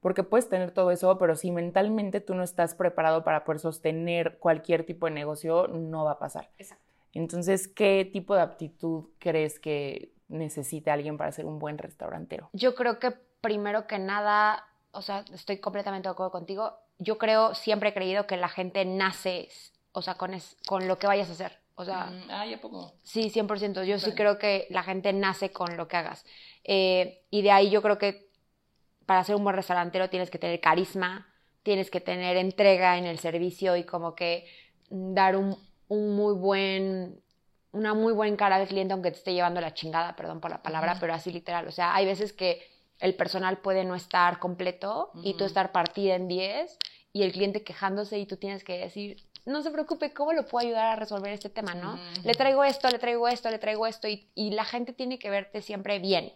porque 0.01 0.23
puedes 0.23 0.49
tener 0.49 0.71
todo 0.71 0.91
eso, 0.91 1.19
pero 1.19 1.37
si 1.37 1.51
mentalmente 1.51 2.21
tú 2.21 2.35
no 2.35 2.43
estás 2.43 2.75
preparado 2.75 3.25
para 3.25 3.45
poder 3.45 3.61
sostener 3.61 4.39
cualquier 4.39 4.85
tipo 4.85 5.07
de 5.07 5.13
negocio, 5.13 5.69
no 5.69 6.05
va 6.05 6.13
a 6.13 6.19
pasar. 6.19 6.51
Exacto. 6.59 6.85
Entonces, 7.13 7.69
¿qué 7.69 8.09
tipo 8.11 8.35
de 8.35 8.43
aptitud 8.43 9.07
crees 9.19 9.59
que 9.59 10.13
necesita 10.29 10.93
alguien 10.93 11.17
para 11.17 11.33
ser 11.33 11.47
un 11.47 11.59
buen 11.59 11.79
restaurantero? 11.79 12.51
Yo 12.53 12.75
creo 12.75 12.99
que 12.99 13.13
primero 13.41 13.87
que 13.87 13.99
nada, 13.99 14.65
o 14.93 15.03
sea, 15.03 15.25
estoy 15.33 15.59
completamente 15.59 16.09
de 16.09 16.13
acuerdo 16.13 16.31
contigo. 16.31 16.79
Yo 16.99 17.19
creo, 17.19 17.55
siempre 17.55 17.91
he 17.91 17.95
creído 17.95 18.27
que 18.27 18.37
la 18.37 18.49
gente 18.49 18.85
nace, 18.85 19.49
o 19.93 20.03
sea, 20.03 20.15
con, 20.15 20.33
con 20.67 20.87
lo 20.87 20.99
que 20.99 21.07
vayas 21.07 21.29
a 21.31 21.33
hacer. 21.33 21.59
O 21.75 21.85
sea, 21.85 22.07
mm, 22.07 22.31
ah, 22.31 22.47
ya 22.47 22.61
poco. 22.61 22.93
Sí, 23.05 23.31
100%. 23.31 23.85
Yo 23.85 23.99
sí 24.01 24.13
creo 24.13 24.37
que 24.37 24.67
la 24.69 24.83
gente 24.83 25.13
nace 25.13 25.53
con 25.53 25.77
lo 25.77 25.87
que 25.87 25.97
hagas. 25.97 26.25
Eh, 26.65 27.23
y 27.31 27.43
de 27.43 27.53
ahí 27.53 27.71
yo 27.71 27.83
creo 27.83 27.99
que 27.99 28.28
para 29.09 29.25
ser 29.25 29.37
un 29.37 29.43
buen 29.43 29.57
restaurantero 29.57 30.11
tienes 30.11 30.29
que 30.29 30.39
tener 30.39 30.61
carisma, 30.61 31.27
tienes 31.63 31.91
que 31.91 31.99
tener 31.99 32.37
entrega 32.37 32.99
en 32.99 33.07
el 33.07 33.19
servicio 33.19 33.75
y 33.75 33.85
como 33.85 34.15
que 34.15 34.47
dar 34.91 35.35
un, 35.35 35.57
un 35.89 36.15
muy 36.15 36.35
buen, 36.35 37.19
una 37.73 37.95
muy 37.95 38.13
buena 38.13 38.37
cara 38.37 38.57
al 38.57 38.69
cliente 38.69 38.93
aunque 38.93 39.11
te 39.11 39.17
esté 39.17 39.33
llevando 39.33 39.63
la 39.63 39.73
chingada, 39.73 40.15
perdón 40.15 40.43
por 40.43 40.51
la 40.51 40.63
palabra, 40.63 40.99
pero 41.01 41.15
así 41.15 41.33
literal. 41.33 41.67
O 41.67 41.73
sea, 41.73 41.95
hay 41.95 42.05
veces 42.05 42.35
que 42.35 42.61
el 42.99 43.15
personal 43.15 43.57
puede 43.57 43.83
no 43.87 43.95
estar 43.95 44.39
completo 44.41 45.11
y 45.23 45.33
tú 45.39 45.47
estar 45.47 45.73
partida 45.73 46.15
en 46.15 46.29
10 46.29 46.77
y 47.15 47.23
el 47.23 47.33
cliente 47.33 47.65
quejándose 47.65 48.19
y 48.19 48.27
tú 48.27 48.37
tienes 48.37 48.63
que 48.63 48.77
decir, 48.77 49.25
no 49.47 49.63
se 49.63 49.71
preocupe, 49.71 50.13
¿cómo 50.13 50.35
lo 50.35 50.45
puedo 50.47 50.67
ayudar 50.67 50.89
a 50.89 50.97
resolver 50.97 51.33
este 51.33 51.49
tema, 51.49 51.75
no? 51.75 51.99
Le 52.25 52.35
traigo 52.35 52.63
esto, 52.63 52.91
le 52.91 52.99
traigo 52.99 53.27
esto, 53.27 53.51
le 53.51 53.59
traigo 53.59 53.87
esto, 53.87 54.07
y, 54.07 54.29
y 54.35 54.51
la 54.51 54.67
gente 54.67 54.93
tiene 54.93 55.19
que 55.19 55.31
verte 55.31 55.63
siempre 55.63 55.99
bien. 55.99 56.35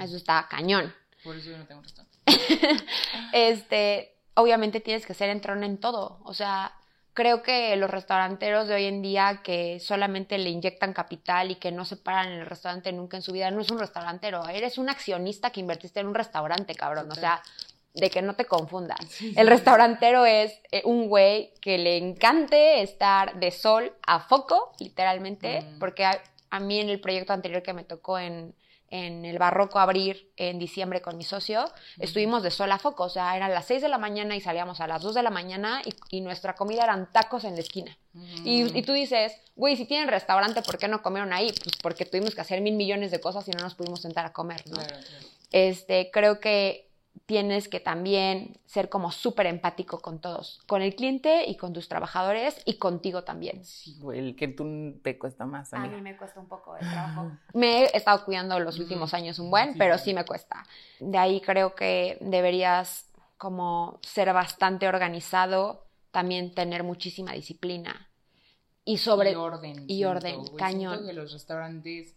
Eso 0.00 0.16
está 0.16 0.46
cañón. 0.48 0.94
Por 1.24 1.36
eso 1.36 1.50
yo 1.50 1.58
no 1.58 1.66
tengo 1.66 1.82
restaurante. 1.82 2.18
este, 3.32 4.14
obviamente 4.34 4.80
tienes 4.80 5.06
que 5.06 5.14
ser 5.14 5.30
entrón 5.30 5.64
en 5.64 5.78
todo. 5.78 6.20
O 6.24 6.34
sea, 6.34 6.74
creo 7.14 7.42
que 7.42 7.74
los 7.76 7.90
restauranteros 7.90 8.68
de 8.68 8.74
hoy 8.74 8.84
en 8.84 9.00
día 9.00 9.40
que 9.42 9.80
solamente 9.80 10.36
le 10.36 10.50
inyectan 10.50 10.92
capital 10.92 11.50
y 11.50 11.54
que 11.56 11.72
no 11.72 11.84
se 11.84 11.96
paran 11.96 12.32
en 12.32 12.40
el 12.40 12.46
restaurante 12.46 12.92
nunca 12.92 13.16
en 13.16 13.22
su 13.22 13.32
vida, 13.32 13.50
no 13.50 13.60
es 13.60 13.70
un 13.70 13.78
restaurantero, 13.78 14.46
eres 14.48 14.78
un 14.78 14.90
accionista 14.90 15.50
que 15.50 15.60
invertiste 15.60 16.00
en 16.00 16.08
un 16.08 16.14
restaurante, 16.14 16.74
cabrón. 16.74 17.10
O 17.10 17.14
sea, 17.14 17.42
de 17.94 18.10
que 18.10 18.22
no 18.22 18.34
te 18.34 18.44
confundas. 18.44 18.98
El 19.36 19.46
restaurantero 19.46 20.26
es 20.26 20.60
eh, 20.72 20.82
un 20.84 21.08
güey 21.08 21.54
que 21.60 21.78
le 21.78 21.96
encante 21.96 22.82
estar 22.82 23.38
de 23.38 23.50
sol 23.50 23.92
a 24.06 24.20
foco, 24.20 24.72
literalmente, 24.80 25.62
mm. 25.62 25.78
porque 25.78 26.04
a, 26.04 26.60
mí 26.60 26.80
en 26.80 26.88
el 26.88 27.00
proyecto 27.00 27.32
anterior 27.32 27.62
que 27.62 27.72
me 27.72 27.84
tocó 27.84 28.18
en, 28.18 28.54
en 28.94 29.24
el 29.24 29.40
Barroco 29.40 29.80
abrir 29.80 30.30
en 30.36 30.60
diciembre 30.60 31.02
con 31.02 31.16
mi 31.16 31.24
socio, 31.24 31.64
estuvimos 31.98 32.44
de 32.44 32.52
sol 32.52 32.70
a 32.70 32.78
foco, 32.78 33.02
o 33.02 33.08
sea, 33.08 33.36
eran 33.36 33.52
las 33.52 33.66
6 33.66 33.82
de 33.82 33.88
la 33.88 33.98
mañana 33.98 34.36
y 34.36 34.40
salíamos 34.40 34.80
a 34.80 34.86
las 34.86 35.02
2 35.02 35.16
de 35.16 35.22
la 35.24 35.30
mañana 35.30 35.82
y, 36.10 36.20
nuestra 36.20 36.54
comida 36.54 36.84
eran 36.84 37.10
tacos 37.10 37.42
en 37.42 37.54
la 37.54 37.60
esquina. 37.60 37.98
Y, 38.44 38.82
tú 38.82 38.92
dices, 38.92 39.32
güey, 39.56 39.76
si 39.76 39.84
tienen 39.84 40.06
restaurante, 40.06 40.62
¿por 40.62 40.78
qué 40.78 40.86
no 40.86 41.02
comieron 41.02 41.32
ahí? 41.32 41.52
Pues 41.64 41.74
porque 41.82 42.06
tuvimos 42.06 42.36
que 42.36 42.40
hacer 42.40 42.60
mil 42.60 42.76
millones 42.76 43.10
de 43.10 43.20
cosas 43.20 43.48
y 43.48 43.50
no 43.50 43.64
nos 43.64 43.74
pudimos 43.74 44.00
sentar 44.00 44.26
a 44.26 44.32
comer, 44.32 44.62
¿no? 44.68 44.80
Este, 45.50 46.10
creo 46.12 46.38
que 46.38 46.88
tienes 47.26 47.68
que 47.68 47.80
también 47.80 48.58
ser 48.66 48.88
como 48.88 49.10
súper 49.10 49.46
empático 49.46 50.00
con 50.00 50.20
todos, 50.20 50.60
con 50.66 50.82
el 50.82 50.94
cliente 50.94 51.48
y 51.48 51.56
con 51.56 51.72
tus 51.72 51.88
trabajadores 51.88 52.60
y 52.64 52.78
contigo 52.78 53.24
también. 53.24 53.64
Sí, 53.64 53.96
güey, 53.98 54.18
el 54.18 54.36
que 54.36 54.48
tú 54.48 54.98
te 55.02 55.18
cuesta 55.18 55.46
más. 55.46 55.72
A 55.72 55.78
mí 55.80 56.00
me 56.00 56.16
cuesta 56.16 56.40
un 56.40 56.48
poco 56.48 56.74
de 56.74 56.80
trabajo. 56.80 57.32
me 57.54 57.84
he 57.84 57.96
estado 57.96 58.24
cuidando 58.24 58.58
los 58.60 58.78
últimos 58.78 59.14
años 59.14 59.38
un 59.38 59.50
buen, 59.50 59.76
pero 59.78 59.96
sí 59.98 60.12
me 60.12 60.24
cuesta. 60.24 60.64
De 61.00 61.16
ahí 61.18 61.40
creo 61.40 61.74
que 61.74 62.18
deberías 62.20 63.10
como 63.38 63.98
ser 64.02 64.32
bastante 64.32 64.86
organizado, 64.86 65.86
también 66.10 66.54
tener 66.54 66.82
muchísima 66.82 67.32
disciplina. 67.32 68.08
Y 68.84 68.98
sobre... 68.98 69.32
Y 69.32 69.34
orden. 69.34 69.84
Y 69.88 70.04
orden, 70.04 70.44
cañón. 70.56 71.06
de 71.06 71.14
los 71.14 71.32
restaurantes 71.32 72.14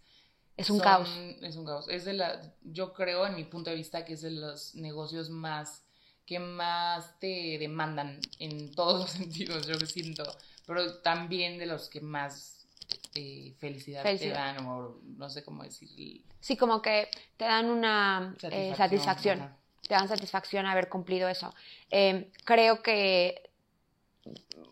es 0.58 0.70
un 0.70 0.80
caos. 0.80 1.08
Es 1.40 1.56
un 1.56 1.64
caos. 1.64 1.88
Es 1.88 2.04
de 2.04 2.12
la, 2.12 2.42
yo 2.64 2.92
creo, 2.92 3.26
en 3.26 3.36
mi 3.36 3.44
punto 3.44 3.70
de 3.70 3.76
vista, 3.76 4.04
que 4.04 4.14
es 4.14 4.22
de 4.22 4.32
los 4.32 4.74
negocios 4.74 5.30
más 5.30 5.84
que 6.26 6.38
más 6.38 7.18
te 7.20 7.56
demandan 7.58 8.20
en 8.38 8.74
todos 8.74 9.00
los 9.00 9.10
sentidos, 9.22 9.66
yo 9.66 9.78
siento, 9.86 10.24
pero 10.66 10.96
también 10.98 11.58
de 11.58 11.64
los 11.64 11.88
que 11.88 12.02
más 12.02 12.66
eh, 13.14 13.54
felicidad, 13.58 14.02
te 14.02 14.28
dan, 14.28 14.66
o 14.66 15.00
no 15.16 15.30
sé 15.30 15.42
cómo 15.42 15.62
decir. 15.62 16.22
Sí, 16.40 16.56
como 16.58 16.82
que 16.82 17.08
te 17.38 17.46
dan 17.46 17.70
una 17.70 18.34
eh, 18.42 18.74
satisfacción, 18.76 19.48
te 19.86 19.94
dan 19.94 20.06
satisfacción 20.06 20.66
haber 20.66 20.90
cumplido 20.90 21.30
eso. 21.30 21.54
Em, 21.88 22.30
creo 22.44 22.82
que, 22.82 23.50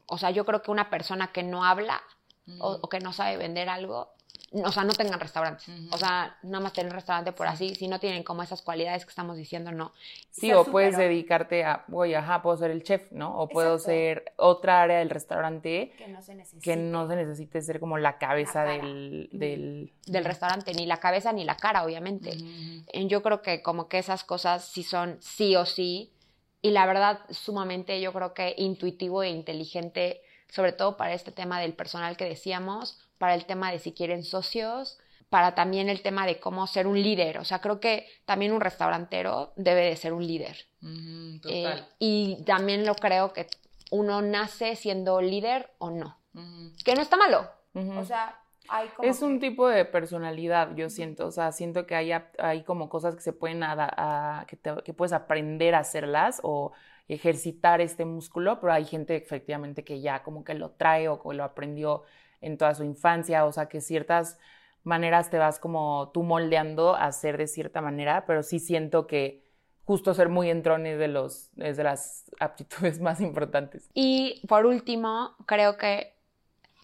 o 0.05 0.18
sea, 0.18 0.32
yo 0.32 0.45
creo 0.45 0.61
que 0.61 0.70
una 0.70 0.91
persona 0.91 1.32
que 1.32 1.43
no 1.43 1.64
habla 1.64 2.03
o, 2.59 2.87
que 2.89 3.01
no 3.01 3.14
sabe 3.14 3.39
vender 3.39 3.70
algo, 3.70 4.12
o 4.53 4.72
sea, 4.72 4.84
no 4.84 4.92
tengan 4.92 5.18
restaurantes. 5.18 5.68
O 5.90 5.99
sea, 5.99 6.36
nada 6.42 6.61
más 6.61 6.72
tener 6.72 6.92
restaurante 6.92 7.32
por 7.32 7.47
así, 7.47 7.74
si 7.74 7.88
no 7.88 7.99
tienen 7.99 8.22
como 8.22 8.42
esas 8.42 8.62
cualidades 8.62 9.05
que 9.05 9.11
estamos 9.11 9.36
diciendo, 9.36 9.72
no. 9.72 9.92
Sí, 10.30 10.53
o 10.53 10.64
puedes 10.64 10.97
dedicarte 10.97 11.64
a, 11.64 11.84
voy, 11.88 12.14
ajá, 12.14 12.42
puedo 12.42 12.57
ser 12.57 12.70
el 12.70 12.82
chef, 12.82 13.11
¿no? 13.11 13.36
O 13.38 13.49
puedo 13.49 13.78
ser 13.78 14.32
otra 14.36 14.82
área 14.82 14.99
del 14.99 15.11
restaurante 15.11 15.92
que 15.99 16.09
no 16.09 16.22
se 16.22 16.34
necesite, 16.34 16.62
que 16.62 16.76
no 16.76 17.09
se 17.09 17.16
necesite 17.16 17.61
ser 17.61 17.80
como 17.80 17.99
la 17.99 18.18
cabeza 18.18 18.64
del, 18.64 19.28
del... 19.32 19.92
del... 20.07 20.24
restaurante, 20.24 20.72
ni 20.74 20.86
la 20.86 20.99
cabeza 20.99 21.32
ni 21.32 21.44
la 21.44 21.57
cara, 21.57 21.84
obviamente. 21.84 22.36
Yo 23.07 23.22
creo 23.22 23.42
que 23.42 23.62
como 23.62 23.88
que 23.88 23.99
esas 23.99 24.24
cosas 24.24 24.64
sí 24.64 24.82
son 24.82 25.18
sí 25.20 25.57
o 25.57 25.66
sí, 25.66 26.12
y 26.62 26.70
la 26.70 26.86
verdad, 26.86 27.20
sumamente 27.30 28.01
yo 28.01 28.12
creo 28.12 28.32
que 28.34 28.55
intuitivo 28.59 29.22
e 29.22 29.28
inteligente, 29.28 30.22
sobre 30.49 30.72
todo 30.72 30.97
para 30.97 31.14
este 31.14 31.32
tema 31.32 31.61
del 31.61 31.74
personal 31.74 32.16
que 32.16 32.24
decíamos, 32.24 33.05
para 33.18 33.34
el 33.34 33.46
tema 33.46 33.70
de 33.72 33.78
si 33.78 33.92
quieren 33.92 34.24
socios, 34.24 34.98
para 35.28 35.54
también 35.54 35.88
el 35.88 36.02
tema 36.02 36.26
de 36.26 36.38
cómo 36.38 36.66
ser 36.66 36.86
un 36.86 37.02
líder. 37.02 37.38
O 37.38 37.44
sea, 37.44 37.60
creo 37.60 37.80
que 37.80 38.06
también 38.24 38.52
un 38.52 38.60
restaurantero 38.60 39.52
debe 39.56 39.86
de 39.86 39.96
ser 39.96 40.12
un 40.12 40.26
líder. 40.26 40.56
total. 41.42 41.78
Eh, 41.78 41.84
y 41.98 42.44
también 42.44 42.86
lo 42.86 42.94
creo 42.94 43.32
que 43.32 43.46
uno 43.90 44.22
nace 44.22 44.76
siendo 44.76 45.20
líder 45.20 45.70
o 45.78 45.90
no. 45.90 46.18
Que 46.84 46.94
no 46.94 47.00
está 47.00 47.16
malo. 47.16 47.48
O 47.98 48.04
sea, 48.04 48.40
hay 48.68 48.88
como 48.88 49.08
Es 49.08 49.22
un 49.22 49.40
tipo 49.40 49.68
de 49.68 49.84
personalidad, 49.84 50.74
yo 50.76 50.90
siento. 50.90 51.26
O 51.26 51.30
sea, 51.30 51.52
siento 51.52 51.86
que 51.86 51.94
hay, 51.94 52.12
hay 52.38 52.62
como 52.62 52.88
cosas 52.88 53.14
que 53.14 53.22
se 53.22 53.32
pueden, 53.32 53.62
a, 53.62 54.44
que, 54.48 54.58
que 54.84 54.94
puedes 54.94 55.12
aprender 55.12 55.74
a 55.74 55.80
hacerlas 55.80 56.40
o 56.42 56.72
ejercitar 57.08 57.80
este 57.80 58.04
músculo, 58.04 58.60
pero 58.60 58.72
hay 58.72 58.84
gente 58.84 59.16
efectivamente 59.16 59.84
que 59.84 60.00
ya 60.00 60.22
como 60.22 60.44
que 60.44 60.54
lo 60.54 60.70
trae 60.72 61.08
o 61.08 61.22
que 61.22 61.34
lo 61.34 61.44
aprendió 61.44 62.02
en 62.47 62.57
toda 62.57 62.74
su 62.74 62.84
infancia, 62.84 63.44
o 63.44 63.53
sea 63.53 63.66
que 63.66 63.80
ciertas 63.80 64.38
maneras 64.84 65.30
te 65.30 65.38
vas 65.38 65.59
como 65.59 66.11
tú 66.14 66.22
moldeando 66.22 66.94
a 66.94 67.11
ser 67.11 67.36
de 67.36 67.49
cierta 67.49 67.80
manera, 67.80 68.24
pero 68.24 68.42
sí 68.42 68.61
siento 68.61 69.07
que 69.07 69.44
justo 69.84 70.14
ser 70.14 70.28
muy 70.28 70.49
entrón 70.49 70.86
es 70.86 70.99
de, 70.99 71.09
los, 71.09 71.51
es 71.57 71.76
de 71.76 71.84
las 71.84 72.24
aptitudes 72.40 73.01
más 73.01 73.20
importantes. 73.20 73.90
Y 73.94 74.42
por 74.47 74.64
último, 74.64 75.34
creo 75.47 75.76
que 75.76 76.14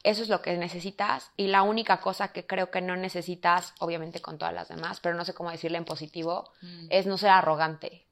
eso 0.03 0.23
es 0.23 0.29
lo 0.29 0.43
que 0.43 0.57
necesitas 0.57 1.31
y 1.37 1.47
la 1.47 1.63
única 1.63 2.01
cosa 2.01 2.33
que 2.33 2.45
creo 2.45 2.73
que 2.73 2.81
no 2.81 2.97
necesitas, 2.97 3.73
obviamente 3.79 4.21
con 4.21 4.37
todas 4.37 4.53
las 4.53 4.69
demás, 4.69 4.99
pero 4.99 5.15
no 5.15 5.25
sé 5.25 5.33
cómo 5.33 5.53
decirle 5.53 5.79
en 5.79 5.85
positivo, 5.85 6.51
mm. 6.61 6.87
es 6.91 7.07
no 7.07 7.17
ser 7.19 7.31
arrogante. 7.31 8.09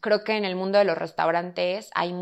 Creo 0.00 0.24
que 0.24 0.36
en 0.36 0.44
el 0.44 0.56
mundo 0.56 0.78
de 0.78 0.84
los 0.84 0.98
restaurantes 0.98 1.90
hay, 1.94 2.14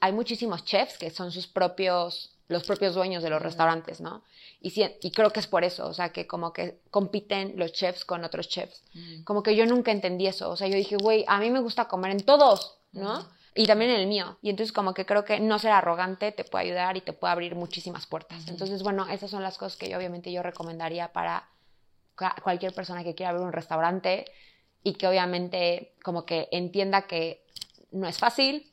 hay 0.00 0.12
muchísimos 0.12 0.64
chefs 0.64 0.96
que 0.96 1.10
son 1.10 1.30
sus 1.32 1.46
propios 1.46 2.31
los 2.48 2.64
propios 2.64 2.94
dueños 2.94 3.22
de 3.22 3.30
los 3.30 3.40
restaurantes, 3.40 4.00
¿no? 4.00 4.22
Y, 4.60 4.72
y 5.00 5.10
creo 5.10 5.30
que 5.30 5.40
es 5.40 5.46
por 5.46 5.64
eso, 5.64 5.86
o 5.86 5.94
sea, 5.94 6.10
que 6.10 6.26
como 6.26 6.52
que 6.52 6.80
compiten 6.90 7.54
los 7.56 7.72
chefs 7.72 8.04
con 8.04 8.24
otros 8.24 8.48
chefs. 8.48 8.82
Como 9.24 9.42
que 9.42 9.56
yo 9.56 9.66
nunca 9.66 9.90
entendí 9.90 10.26
eso, 10.26 10.50
o 10.50 10.56
sea, 10.56 10.68
yo 10.68 10.76
dije, 10.76 10.96
güey, 10.96 11.24
a 11.28 11.38
mí 11.38 11.50
me 11.50 11.60
gusta 11.60 11.86
comer 11.86 12.12
en 12.12 12.24
todos, 12.24 12.78
¿no? 12.92 13.26
Y 13.54 13.66
también 13.66 13.90
en 13.90 14.00
el 14.00 14.06
mío. 14.06 14.38
Y 14.40 14.50
entonces 14.50 14.72
como 14.72 14.94
que 14.94 15.04
creo 15.04 15.24
que 15.24 15.38
no 15.38 15.58
ser 15.58 15.72
arrogante 15.72 16.32
te 16.32 16.44
puede 16.44 16.66
ayudar 16.66 16.96
y 16.96 17.02
te 17.02 17.12
puede 17.12 17.32
abrir 17.32 17.54
muchísimas 17.54 18.06
puertas. 18.06 18.48
Entonces, 18.48 18.82
bueno, 18.82 19.06
esas 19.08 19.30
son 19.30 19.42
las 19.42 19.58
cosas 19.58 19.78
que 19.78 19.90
yo 19.90 19.98
obviamente 19.98 20.32
yo 20.32 20.42
recomendaría 20.42 21.12
para 21.12 21.48
cualquier 22.42 22.72
persona 22.72 23.04
que 23.04 23.14
quiera 23.14 23.30
abrir 23.30 23.44
un 23.44 23.52
restaurante 23.52 24.24
y 24.82 24.94
que 24.94 25.06
obviamente 25.06 25.94
como 26.02 26.24
que 26.24 26.48
entienda 26.50 27.02
que 27.02 27.44
no 27.90 28.08
es 28.08 28.18
fácil, 28.18 28.71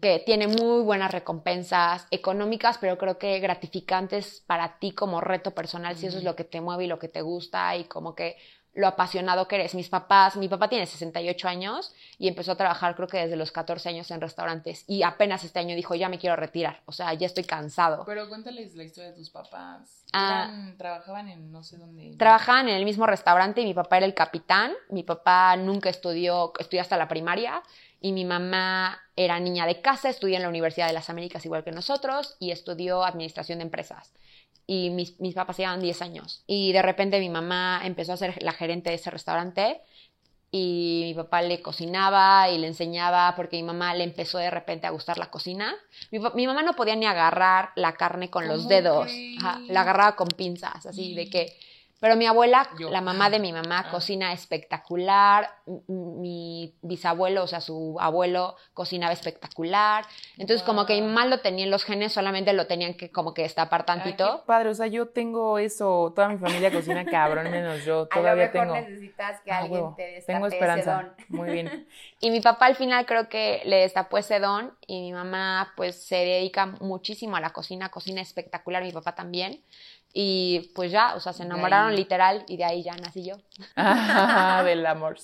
que 0.00 0.22
tiene 0.24 0.46
muy 0.46 0.82
buenas 0.82 1.10
recompensas 1.10 2.06
económicas, 2.10 2.78
pero 2.78 2.96
creo 2.98 3.18
que 3.18 3.40
gratificantes 3.40 4.44
para 4.46 4.78
ti 4.78 4.92
como 4.92 5.20
reto 5.20 5.52
personal, 5.52 5.96
si 5.96 6.06
eso 6.06 6.18
es 6.18 6.24
lo 6.24 6.36
que 6.36 6.44
te 6.44 6.60
mueve 6.60 6.84
y 6.84 6.88
lo 6.88 7.00
que 7.00 7.08
te 7.08 7.22
gusta 7.22 7.76
y 7.76 7.84
como 7.84 8.14
que 8.14 8.36
lo 8.76 8.86
apasionado 8.86 9.48
que 9.48 9.56
eres. 9.56 9.74
Mis 9.74 9.88
papás, 9.88 10.36
mi 10.36 10.48
papá 10.48 10.68
tiene 10.68 10.86
68 10.86 11.48
años 11.48 11.94
y 12.18 12.28
empezó 12.28 12.52
a 12.52 12.56
trabajar 12.56 12.94
creo 12.94 13.08
que 13.08 13.18
desde 13.18 13.36
los 13.36 13.50
14 13.50 13.88
años 13.88 14.10
en 14.10 14.20
restaurantes 14.20 14.84
y 14.86 15.02
apenas 15.02 15.42
este 15.44 15.58
año 15.58 15.74
dijo, 15.74 15.94
ya 15.94 16.08
me 16.08 16.18
quiero 16.18 16.36
retirar, 16.36 16.82
o 16.84 16.92
sea, 16.92 17.12
ya 17.14 17.26
estoy 17.26 17.44
cansado. 17.44 18.04
Pero 18.06 18.28
cuéntales 18.28 18.76
la 18.76 18.84
historia 18.84 19.10
de 19.10 19.16
tus 19.16 19.30
papás. 19.30 20.04
Ah, 20.12 20.72
trabajaban 20.76 21.28
en 21.28 21.50
no 21.50 21.62
sé 21.62 21.78
dónde. 21.78 22.14
Trabajaban 22.18 22.68
en 22.68 22.76
el 22.76 22.84
mismo 22.84 23.06
restaurante 23.06 23.62
y 23.62 23.64
mi 23.64 23.74
papá 23.74 23.96
era 23.96 24.06
el 24.06 24.14
capitán, 24.14 24.74
mi 24.90 25.02
papá 25.02 25.56
nunca 25.56 25.88
estudió, 25.88 26.52
estudió 26.58 26.82
hasta 26.82 26.98
la 26.98 27.08
primaria 27.08 27.62
y 28.00 28.12
mi 28.12 28.26
mamá 28.26 29.00
era 29.16 29.40
niña 29.40 29.66
de 29.66 29.80
casa, 29.80 30.10
estudió 30.10 30.36
en 30.36 30.42
la 30.42 30.50
Universidad 30.50 30.86
de 30.86 30.92
las 30.92 31.08
Américas 31.08 31.46
igual 31.46 31.64
que 31.64 31.72
nosotros 31.72 32.36
y 32.38 32.50
estudió 32.50 33.04
administración 33.04 33.58
de 33.58 33.64
empresas 33.64 34.12
y 34.66 34.90
mis, 34.90 35.20
mis 35.20 35.34
papás 35.34 35.56
llevaban 35.56 35.80
10 35.80 36.02
años. 36.02 36.42
Y 36.46 36.72
de 36.72 36.82
repente 36.82 37.20
mi 37.20 37.28
mamá 37.28 37.80
empezó 37.84 38.12
a 38.12 38.16
ser 38.16 38.42
la 38.42 38.52
gerente 38.52 38.90
de 38.90 38.96
ese 38.96 39.10
restaurante 39.10 39.80
y 40.50 41.02
mi 41.04 41.14
papá 41.14 41.42
le 41.42 41.60
cocinaba 41.60 42.48
y 42.50 42.58
le 42.58 42.66
enseñaba 42.66 43.34
porque 43.36 43.56
mi 43.56 43.62
mamá 43.62 43.94
le 43.94 44.04
empezó 44.04 44.38
de 44.38 44.50
repente 44.50 44.86
a 44.86 44.90
gustar 44.90 45.18
la 45.18 45.30
cocina. 45.30 45.74
Mi, 46.10 46.18
mi 46.34 46.46
mamá 46.46 46.62
no 46.62 46.74
podía 46.74 46.96
ni 46.96 47.06
agarrar 47.06 47.70
la 47.76 47.94
carne 47.94 48.30
con 48.30 48.48
los 48.48 48.68
dedos, 48.68 49.10
la 49.68 49.80
agarraba 49.80 50.16
con 50.16 50.28
pinzas, 50.28 50.86
así 50.86 51.14
de 51.14 51.28
que 51.28 51.56
pero 52.00 52.16
mi 52.16 52.26
abuela, 52.26 52.68
la 52.78 53.00
mamá 53.00 53.30
de 53.30 53.38
mi 53.38 53.52
mamá, 53.52 53.84
ah. 53.86 53.90
cocina 53.90 54.32
espectacular. 54.32 55.50
Mi 55.88 56.74
bisabuelo, 56.82 57.42
o 57.42 57.46
sea, 57.46 57.60
su 57.60 57.96
abuelo 58.00 58.56
cocinaba 58.74 59.12
espectacular. 59.12 60.04
Entonces, 60.38 60.64
como 60.64 60.86
que 60.86 61.00
mamá 61.00 61.26
lo 61.26 61.40
tenía 61.40 61.64
en 61.64 61.70
los 61.70 61.84
genes, 61.84 62.12
solamente 62.12 62.52
lo 62.52 62.66
tenían 62.66 62.94
que 62.94 63.10
como 63.10 63.34
que 63.34 63.42
destapar 63.42 63.84
tantito. 63.84 64.44
padre, 64.46 64.70
o 64.70 64.74
sea, 64.74 64.86
yo 64.86 65.08
tengo 65.08 65.58
eso, 65.58 66.12
toda 66.14 66.28
mi 66.28 66.38
familia 66.38 66.70
cocina 66.70 67.04
cabrón, 67.04 67.50
menos 67.50 67.84
yo. 67.84 68.06
Todavía 68.14 68.50
tengo. 68.52 68.74
necesitas 68.74 69.40
que 69.40 69.52
ah, 69.52 69.58
alguien 69.58 69.94
te 69.96 70.02
destape 70.02 70.32
Tengo 70.32 70.46
esperanza. 70.46 71.14
Muy 71.28 71.50
bien. 71.50 71.88
y 72.20 72.30
mi 72.30 72.40
papá 72.40 72.66
al 72.66 72.76
final 72.76 73.06
creo 73.06 73.28
que 73.28 73.62
le 73.64 73.76
destapó 73.76 74.18
ese 74.18 74.40
don 74.40 74.72
y 74.86 75.00
mi 75.00 75.12
mamá 75.12 75.72
pues 75.76 76.06
se 76.06 76.16
dedica 76.16 76.66
muchísimo 76.66 77.36
a 77.36 77.40
la 77.40 77.50
cocina, 77.50 77.88
cocina 77.88 78.20
espectacular, 78.20 78.82
mi 78.82 78.92
papá 78.92 79.14
también. 79.14 79.62
Y 80.18 80.72
pues 80.74 80.90
ya, 80.90 81.14
o 81.14 81.20
sea, 81.20 81.34
se 81.34 81.42
enamoraron 81.42 81.94
literal 81.94 82.42
y 82.48 82.56
de 82.56 82.64
ahí 82.64 82.82
ya 82.82 82.96
nací 82.96 83.22
yo. 83.26 83.36
del 84.64 84.86
amor. 84.86 85.18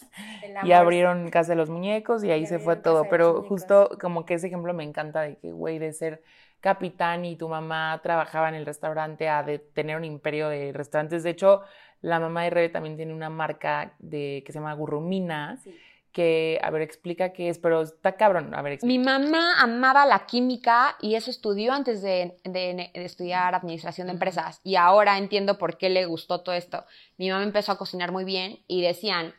Y 0.65 0.73
abrieron 0.73 1.31
Casa 1.31 1.53
de 1.53 1.57
los 1.57 1.71
Muñecos 1.71 2.25
y 2.25 2.31
ahí 2.31 2.47
se 2.47 2.59
fue 2.59 2.77
todo. 2.77 3.09
Pero 3.09 3.43
justo 3.43 3.91
como 4.01 4.25
que 4.25 4.35
ese 4.35 4.49
ejemplo 4.49 4.75
me 4.75 4.85
encanta 4.85 5.23
de 5.23 5.37
que, 5.37 5.53
güey, 5.53 5.79
de 5.79 5.93
ser 5.93 6.23
capitán 6.61 7.25
y 7.25 7.37
tu 7.37 7.49
mamá 7.49 8.01
trabajaba 8.03 8.49
en 8.49 8.55
el 8.55 8.65
restaurante 8.65 9.29
a 9.29 9.43
de 9.43 9.59
tener 9.59 9.97
un 9.97 10.05
imperio 10.05 10.49
de 10.49 10.73
restaurantes. 10.73 11.23
De 11.23 11.31
hecho, 11.31 11.63
la 12.01 12.21
mamá 12.21 12.45
de 12.45 12.51
Rebe 12.51 12.69
también 12.69 12.97
tiene 12.97 13.15
una 13.15 13.31
marca 13.31 13.95
de, 13.99 14.43
que 14.47 14.53
se 14.53 14.59
llama 14.59 14.75
Gurrumina. 14.75 15.57
Sí 15.63 15.77
que, 16.13 16.61
a 16.63 16.71
ver, 16.71 16.83
explica 16.83 17.33
qué 17.33 17.49
es, 17.49 17.59
pero 17.59 17.83
está 17.83 18.17
cabrón. 18.17 18.55
A 18.55 18.63
ver, 18.63 18.79
Mi 18.83 18.99
mamá 18.99 19.61
amaba 19.61 20.07
la 20.07 20.27
química 20.27 20.97
y 21.01 21.15
eso 21.15 21.31
estudió 21.31 21.73
antes 21.73 22.03
de, 22.03 22.37
estudiar 22.95 23.55
administración 23.55 24.07
de 24.07 24.13
empresas 24.13 24.61
y 24.63 24.77
ahora 24.77 25.19
entiendo 25.19 25.59
por 25.59 25.79
qué 25.79 25.89
le 25.89 26.05
gustó 26.05 26.43
todo 26.43 26.55
esto. 26.55 26.85
Mi 27.17 27.31
mamá 27.31 27.43
empezó 27.43 27.73
a 27.73 27.79
cocinar 27.79 28.13
muy 28.13 28.25
bien 28.25 28.61
y 28.69 28.83
decían, 28.83 29.35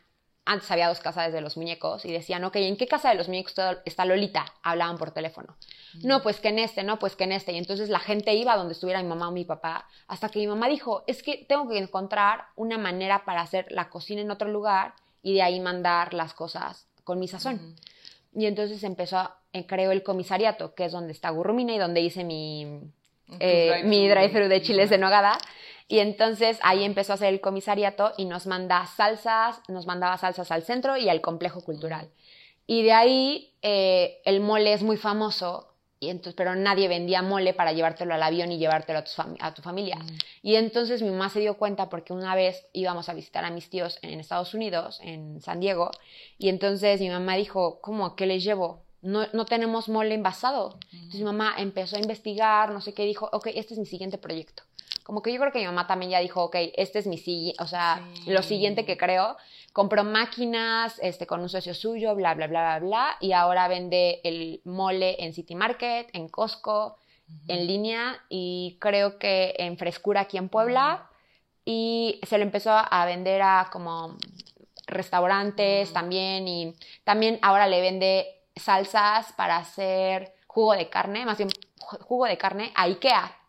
antes 0.46 0.70
había 0.70 0.88
dos 0.88 1.00
casas 1.00 1.32
de 1.32 1.40
los 1.40 1.56
muñecos 1.56 2.04
y 2.04 2.12
decían, 2.12 2.44
ok, 2.44 2.56
¿en 2.56 2.76
qué 2.76 2.86
casa 2.86 3.08
de 3.08 3.14
los 3.14 3.28
muñecos 3.28 3.54
está 3.84 4.04
Lolita? 4.04 4.44
Hablaban 4.62 4.98
por 4.98 5.10
teléfono. 5.10 5.56
No, 6.02 6.22
pues 6.22 6.40
que 6.40 6.48
en 6.48 6.58
este, 6.58 6.82
no, 6.82 6.98
pues 6.98 7.16
que 7.16 7.24
en 7.24 7.32
este. 7.32 7.52
Y 7.52 7.56
entonces 7.56 7.88
la 7.88 7.98
gente 7.98 8.34
iba 8.34 8.56
donde 8.56 8.74
estuviera 8.74 9.02
mi 9.02 9.08
mamá 9.08 9.28
o 9.28 9.32
mi 9.32 9.44
papá, 9.44 9.88
hasta 10.06 10.28
que 10.28 10.40
mi 10.40 10.46
mamá 10.46 10.68
dijo, 10.68 11.02
es 11.06 11.22
que 11.22 11.46
tengo 11.48 11.68
que 11.68 11.78
encontrar 11.78 12.46
una 12.56 12.76
manera 12.76 13.24
para 13.24 13.40
hacer 13.40 13.66
la 13.70 13.88
cocina 13.88 14.20
en 14.20 14.30
otro 14.30 14.48
lugar 14.48 14.94
y 15.22 15.34
de 15.34 15.42
ahí 15.42 15.60
mandar 15.60 16.12
las 16.12 16.34
cosas 16.34 16.86
con 17.04 17.18
mi 17.18 17.28
sazón. 17.28 17.76
Y 18.34 18.46
entonces 18.46 18.82
empezó, 18.82 19.30
eh, 19.52 19.66
creo, 19.66 19.92
el 19.92 20.02
comisariato, 20.02 20.74
que 20.74 20.86
es 20.86 20.92
donde 20.92 21.12
está 21.12 21.30
Gurrumina 21.30 21.74
y 21.74 21.78
donde 21.78 22.00
hice 22.00 22.24
mi, 22.24 22.80
eh, 23.38 23.82
mi 23.84 24.08
drive-thru 24.08 24.48
de 24.48 24.60
chiles 24.60 24.90
de 24.90 24.98
nogada. 24.98 25.38
Y 25.86 25.98
entonces 25.98 26.58
ahí 26.62 26.84
empezó 26.84 27.12
a 27.12 27.16
hacer 27.16 27.32
el 27.32 27.40
comisariato 27.40 28.12
y 28.16 28.24
nos 28.24 28.46
manda 28.46 28.86
salsas, 28.86 29.60
nos 29.68 29.86
mandaba 29.86 30.16
salsas 30.18 30.50
al 30.50 30.62
centro 30.62 30.96
y 30.96 31.08
al 31.08 31.20
complejo 31.20 31.60
cultural. 31.60 32.08
Y 32.66 32.82
de 32.82 32.92
ahí 32.92 33.52
eh, 33.62 34.22
el 34.24 34.40
mole 34.40 34.72
es 34.72 34.82
muy 34.82 34.96
famoso 34.96 35.74
entonces, 36.10 36.34
pero 36.34 36.54
nadie 36.54 36.88
vendía 36.88 37.22
mole 37.22 37.54
para 37.54 37.72
llevártelo 37.72 38.14
al 38.14 38.22
avión 38.22 38.52
y 38.52 38.58
llevártelo 38.58 39.00
a 39.00 39.04
tu, 39.04 39.10
a 39.40 39.54
tu 39.54 39.62
familia. 39.62 39.96
Mm. 39.96 40.16
Y 40.42 40.56
entonces 40.56 41.02
mi 41.02 41.10
mamá 41.10 41.28
se 41.28 41.40
dio 41.40 41.56
cuenta 41.56 41.88
porque 41.88 42.12
una 42.12 42.34
vez 42.34 42.66
íbamos 42.72 43.08
a 43.08 43.14
visitar 43.14 43.44
a 43.44 43.50
mis 43.50 43.68
tíos 43.70 43.98
en 44.02 44.20
Estados 44.20 44.54
Unidos, 44.54 44.98
en 45.02 45.40
San 45.40 45.60
Diego, 45.60 45.90
y 46.38 46.48
entonces 46.48 47.00
mi 47.00 47.10
mamá 47.10 47.36
dijo, 47.36 47.80
¿cómo? 47.80 48.16
¿Qué 48.16 48.26
les 48.26 48.44
llevo? 48.44 48.82
No, 49.02 49.26
no 49.32 49.44
tenemos 49.44 49.88
mole 49.88 50.14
envasado. 50.14 50.78
Entonces 50.92 51.20
mi 51.20 51.26
mamá 51.26 51.54
empezó 51.58 51.96
a 51.96 52.00
investigar, 52.00 52.70
no 52.70 52.80
sé 52.80 52.94
qué, 52.94 53.04
dijo, 53.04 53.28
ok, 53.32 53.48
este 53.54 53.74
es 53.74 53.80
mi 53.80 53.86
siguiente 53.86 54.18
proyecto 54.18 54.62
como 55.04 55.20
que 55.20 55.32
yo 55.32 55.38
creo 55.38 55.52
que 55.52 55.60
mi 55.60 55.66
mamá 55.66 55.86
también 55.86 56.10
ya 56.10 56.18
dijo, 56.18 56.42
ok, 56.44 56.56
este 56.76 56.98
es 56.98 57.06
mi 57.06 57.18
siguiente, 57.18 57.62
o 57.62 57.66
sea, 57.66 58.02
lo 58.26 58.42
siguiente 58.42 58.86
que 58.86 58.96
creo, 58.96 59.36
compró 59.74 60.02
máquinas 60.02 60.98
este, 61.02 61.26
con 61.26 61.40
un 61.40 61.50
socio 61.50 61.74
suyo, 61.74 62.14
bla, 62.14 62.34
bla, 62.34 62.46
bla, 62.46 62.78
bla, 62.78 62.78
bla, 62.78 63.16
y 63.20 63.32
ahora 63.32 63.68
vende 63.68 64.22
el 64.24 64.62
mole 64.64 65.22
en 65.22 65.34
City 65.34 65.54
Market, 65.54 66.08
en 66.14 66.28
Costco, 66.28 66.96
en 67.48 67.66
línea, 67.66 68.18
y 68.30 68.78
creo 68.80 69.18
que 69.18 69.54
en 69.58 69.76
Frescura 69.76 70.22
aquí 70.22 70.38
en 70.38 70.48
Puebla, 70.48 71.10
y 71.66 72.18
se 72.26 72.38
lo 72.38 72.44
empezó 72.44 72.72
a 72.72 73.04
vender 73.04 73.42
a 73.42 73.68
como 73.70 74.16
restaurantes 74.86 75.92
también, 75.92 76.48
y 76.48 76.74
también 77.04 77.38
ahora 77.42 77.66
le 77.66 77.82
vende 77.82 78.26
salsas 78.56 79.34
para 79.34 79.58
hacer 79.58 80.34
jugo 80.46 80.72
de 80.72 80.88
carne, 80.88 81.26
más 81.26 81.36
bien 81.36 81.50
jugo 81.78 82.24
de 82.24 82.38
carne 82.38 82.72
a 82.74 82.84
Ikea. 82.84 83.43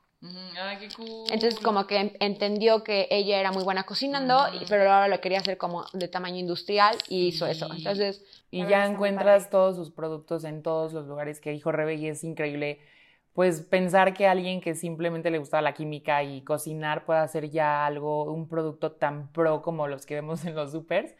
Entonces 1.30 1.60
como 1.60 1.88
que 1.88 2.16
entendió 2.20 2.84
que 2.84 3.08
ella 3.12 3.40
era 3.40 3.52
muy 3.52 3.64
buena 3.64 3.84
cocinando, 3.84 4.46
pero 4.70 4.92
ahora 4.92 5.08
lo 5.08 5.22
quería 5.22 5.40
hacer 5.40 5.58
como 5.58 5.86
de 5.94 6.08
tamaño 6.08 6.38
industrial 6.38 6.96
y 7.10 7.28
hizo 7.28 7.46
eso. 7.48 7.68
Entonces... 7.74 8.24
Y 8.52 8.66
ya 8.68 8.86
encuentras 8.86 9.50
todos 9.50 9.76
sus 9.76 9.92
productos 9.92 10.46
en 10.46 10.64
todos 10.64 10.94
los 10.94 11.08
lugares 11.08 11.42
que 11.42 11.52
dijo 11.52 11.72
Rebe 11.74 11.96
y 11.96 12.08
es 12.08 12.24
increíble 12.24 12.80
pues 13.36 13.62
pensar 13.62 14.14
que 14.14 14.28
alguien 14.28 14.62
que 14.62 14.76
simplemente 14.76 15.30
le 15.30 15.40
gustaba 15.40 15.62
la 15.62 15.74
química 15.74 16.24
y 16.24 16.42
cocinar 16.44 17.04
pueda 17.04 17.22
hacer 17.22 17.50
ya 17.50 17.86
algo, 17.86 18.32
un 18.32 18.48
producto 18.48 18.94
tan 18.94 19.30
pro 19.34 19.62
como 19.62 19.90
los 19.90 20.06
que 20.06 20.16
vemos 20.16 20.46
en 20.46 20.56
los 20.56 20.72
supers. 20.72 21.14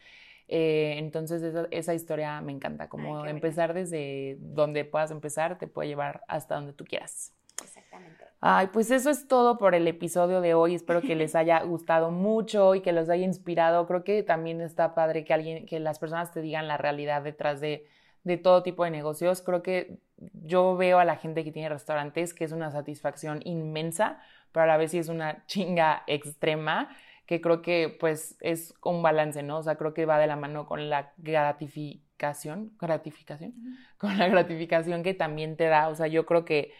Eh, 0.48 0.94
entonces 0.96 1.42
esa, 1.70 1.92
historia 1.92 2.40
me 2.40 2.52
encanta, 2.52 2.88
como 2.88 3.26
empezar 3.26 3.74
desde 3.74 4.38
donde 4.40 4.84
puedas 4.86 5.10
empezar 5.10 5.58
te 5.58 5.66
puede 5.66 5.88
llevar 5.88 6.22
hasta 6.26 6.54
donde 6.54 6.72
tú 6.72 6.86
quieras. 6.86 7.34
Exactamente. 7.62 8.25
Ay, 8.40 8.68
pues 8.72 8.90
eso 8.90 9.10
es 9.10 9.28
todo 9.28 9.58
por 9.58 9.74
el 9.74 9.88
episodio 9.88 10.40
de 10.40 10.54
hoy. 10.54 10.74
Espero 10.74 11.00
que 11.00 11.16
les 11.16 11.34
haya 11.34 11.62
gustado 11.62 12.10
mucho 12.10 12.74
y 12.74 12.80
que 12.82 12.92
los 12.92 13.08
haya 13.08 13.24
inspirado. 13.24 13.86
Creo 13.86 14.04
que 14.04 14.22
también 14.22 14.60
está 14.60 14.94
padre 14.94 15.24
que 15.24 15.32
alguien, 15.32 15.66
que 15.66 15.80
las 15.80 15.98
personas 15.98 16.32
te 16.32 16.42
digan 16.42 16.68
la 16.68 16.76
realidad 16.76 17.22
detrás 17.22 17.60
de, 17.60 17.86
de 18.24 18.36
todo 18.36 18.62
tipo 18.62 18.84
de 18.84 18.90
negocios. 18.90 19.42
Creo 19.42 19.62
que 19.62 19.98
yo 20.44 20.76
veo 20.76 20.98
a 20.98 21.04
la 21.04 21.16
gente 21.16 21.44
que 21.44 21.52
tiene 21.52 21.68
restaurantes 21.68 22.34
que 22.34 22.44
es 22.44 22.52
una 22.52 22.70
satisfacción 22.70 23.40
inmensa, 23.44 24.20
pero 24.52 24.64
a 24.64 24.66
la 24.66 24.76
vez 24.76 24.90
sí 24.90 24.98
es 24.98 25.08
una 25.08 25.44
chinga 25.46 26.04
extrema 26.06 26.94
que 27.26 27.40
creo 27.40 27.60
que 27.60 27.96
pues 27.98 28.36
es 28.40 28.74
un 28.84 29.02
balance, 29.02 29.42
¿no? 29.42 29.58
O 29.58 29.62
sea, 29.62 29.76
creo 29.76 29.94
que 29.94 30.06
va 30.06 30.18
de 30.18 30.26
la 30.28 30.36
mano 30.36 30.66
con 30.66 30.88
la 30.88 31.12
gratificación, 31.18 32.72
gratificación, 32.78 33.54
con 33.98 34.16
la 34.18 34.28
gratificación 34.28 35.02
que 35.02 35.14
también 35.14 35.56
te 35.56 35.64
da. 35.64 35.88
O 35.88 35.94
sea, 35.94 36.06
yo 36.06 36.24
creo 36.26 36.44
que 36.44 36.72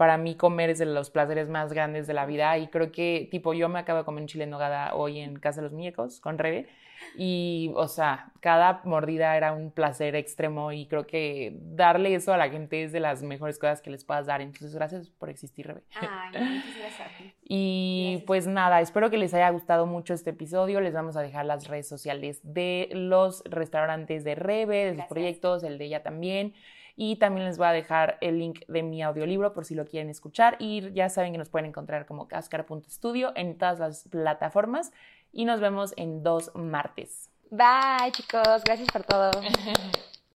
para 0.00 0.16
mí 0.16 0.34
comer 0.34 0.70
es 0.70 0.78
de 0.78 0.86
los 0.86 1.10
placeres 1.10 1.50
más 1.50 1.74
grandes 1.74 2.06
de 2.06 2.14
la 2.14 2.24
vida 2.24 2.56
y 2.56 2.68
creo 2.68 2.90
que, 2.90 3.28
tipo, 3.30 3.52
yo 3.52 3.68
me 3.68 3.80
acabo 3.80 3.98
de 3.98 4.06
comer 4.06 4.22
un 4.22 4.28
chile 4.28 4.44
en 4.44 4.50
nogada 4.50 4.94
hoy 4.94 5.18
en 5.18 5.38
Casa 5.38 5.60
de 5.60 5.64
los 5.64 5.74
Muñecos 5.74 6.20
con 6.20 6.38
Rebe 6.38 6.70
y, 7.18 7.70
o 7.74 7.86
sea, 7.86 8.32
cada 8.40 8.80
mordida 8.84 9.36
era 9.36 9.52
un 9.52 9.70
placer 9.70 10.16
extremo 10.16 10.72
y 10.72 10.86
creo 10.86 11.06
que 11.06 11.54
darle 11.60 12.14
eso 12.14 12.32
a 12.32 12.38
la 12.38 12.48
gente 12.48 12.82
es 12.82 12.92
de 12.92 13.00
las 13.00 13.22
mejores 13.22 13.58
cosas 13.58 13.82
que 13.82 13.90
les 13.90 14.02
puedas 14.02 14.24
dar. 14.24 14.40
Entonces, 14.40 14.74
gracias 14.74 15.10
por 15.10 15.28
existir, 15.28 15.66
Rebe. 15.66 15.82
Ay, 16.00 16.08
muchas 16.48 16.78
gracias 16.78 17.00
a 17.00 17.18
ti. 17.18 17.34
Y 17.52 18.24
pues 18.26 18.46
nada, 18.46 18.80
espero 18.80 19.10
que 19.10 19.18
les 19.18 19.34
haya 19.34 19.50
gustado 19.50 19.84
mucho 19.84 20.14
este 20.14 20.30
episodio. 20.30 20.80
Les 20.80 20.94
vamos 20.94 21.18
a 21.18 21.20
dejar 21.20 21.44
las 21.44 21.68
redes 21.68 21.86
sociales 21.86 22.40
de 22.42 22.88
los 22.92 23.42
restaurantes 23.44 24.24
de 24.24 24.34
Rebe, 24.34 24.86
de 24.86 24.96
sus 24.96 25.04
proyectos, 25.04 25.62
el 25.62 25.76
de 25.76 25.84
ella 25.84 26.02
también. 26.02 26.54
Y 26.96 27.16
también 27.16 27.46
les 27.46 27.58
voy 27.58 27.66
a 27.66 27.72
dejar 27.72 28.18
el 28.20 28.38
link 28.38 28.60
de 28.68 28.82
mi 28.82 29.02
audiolibro 29.02 29.52
por 29.52 29.64
si 29.64 29.74
lo 29.74 29.86
quieren 29.86 30.10
escuchar. 30.10 30.56
Y 30.58 30.92
ya 30.92 31.08
saben 31.08 31.32
que 31.32 31.38
nos 31.38 31.48
pueden 31.48 31.66
encontrar 31.66 32.06
como 32.06 32.28
cascar.studio 32.28 33.32
en 33.36 33.58
todas 33.58 33.78
las 33.78 34.08
plataformas. 34.08 34.92
Y 35.32 35.44
nos 35.44 35.60
vemos 35.60 35.94
en 35.96 36.22
dos 36.22 36.50
martes. 36.54 37.30
Bye 37.50 38.12
chicos, 38.12 38.62
gracias 38.64 38.88
por 38.92 39.02
todo. 39.02 39.30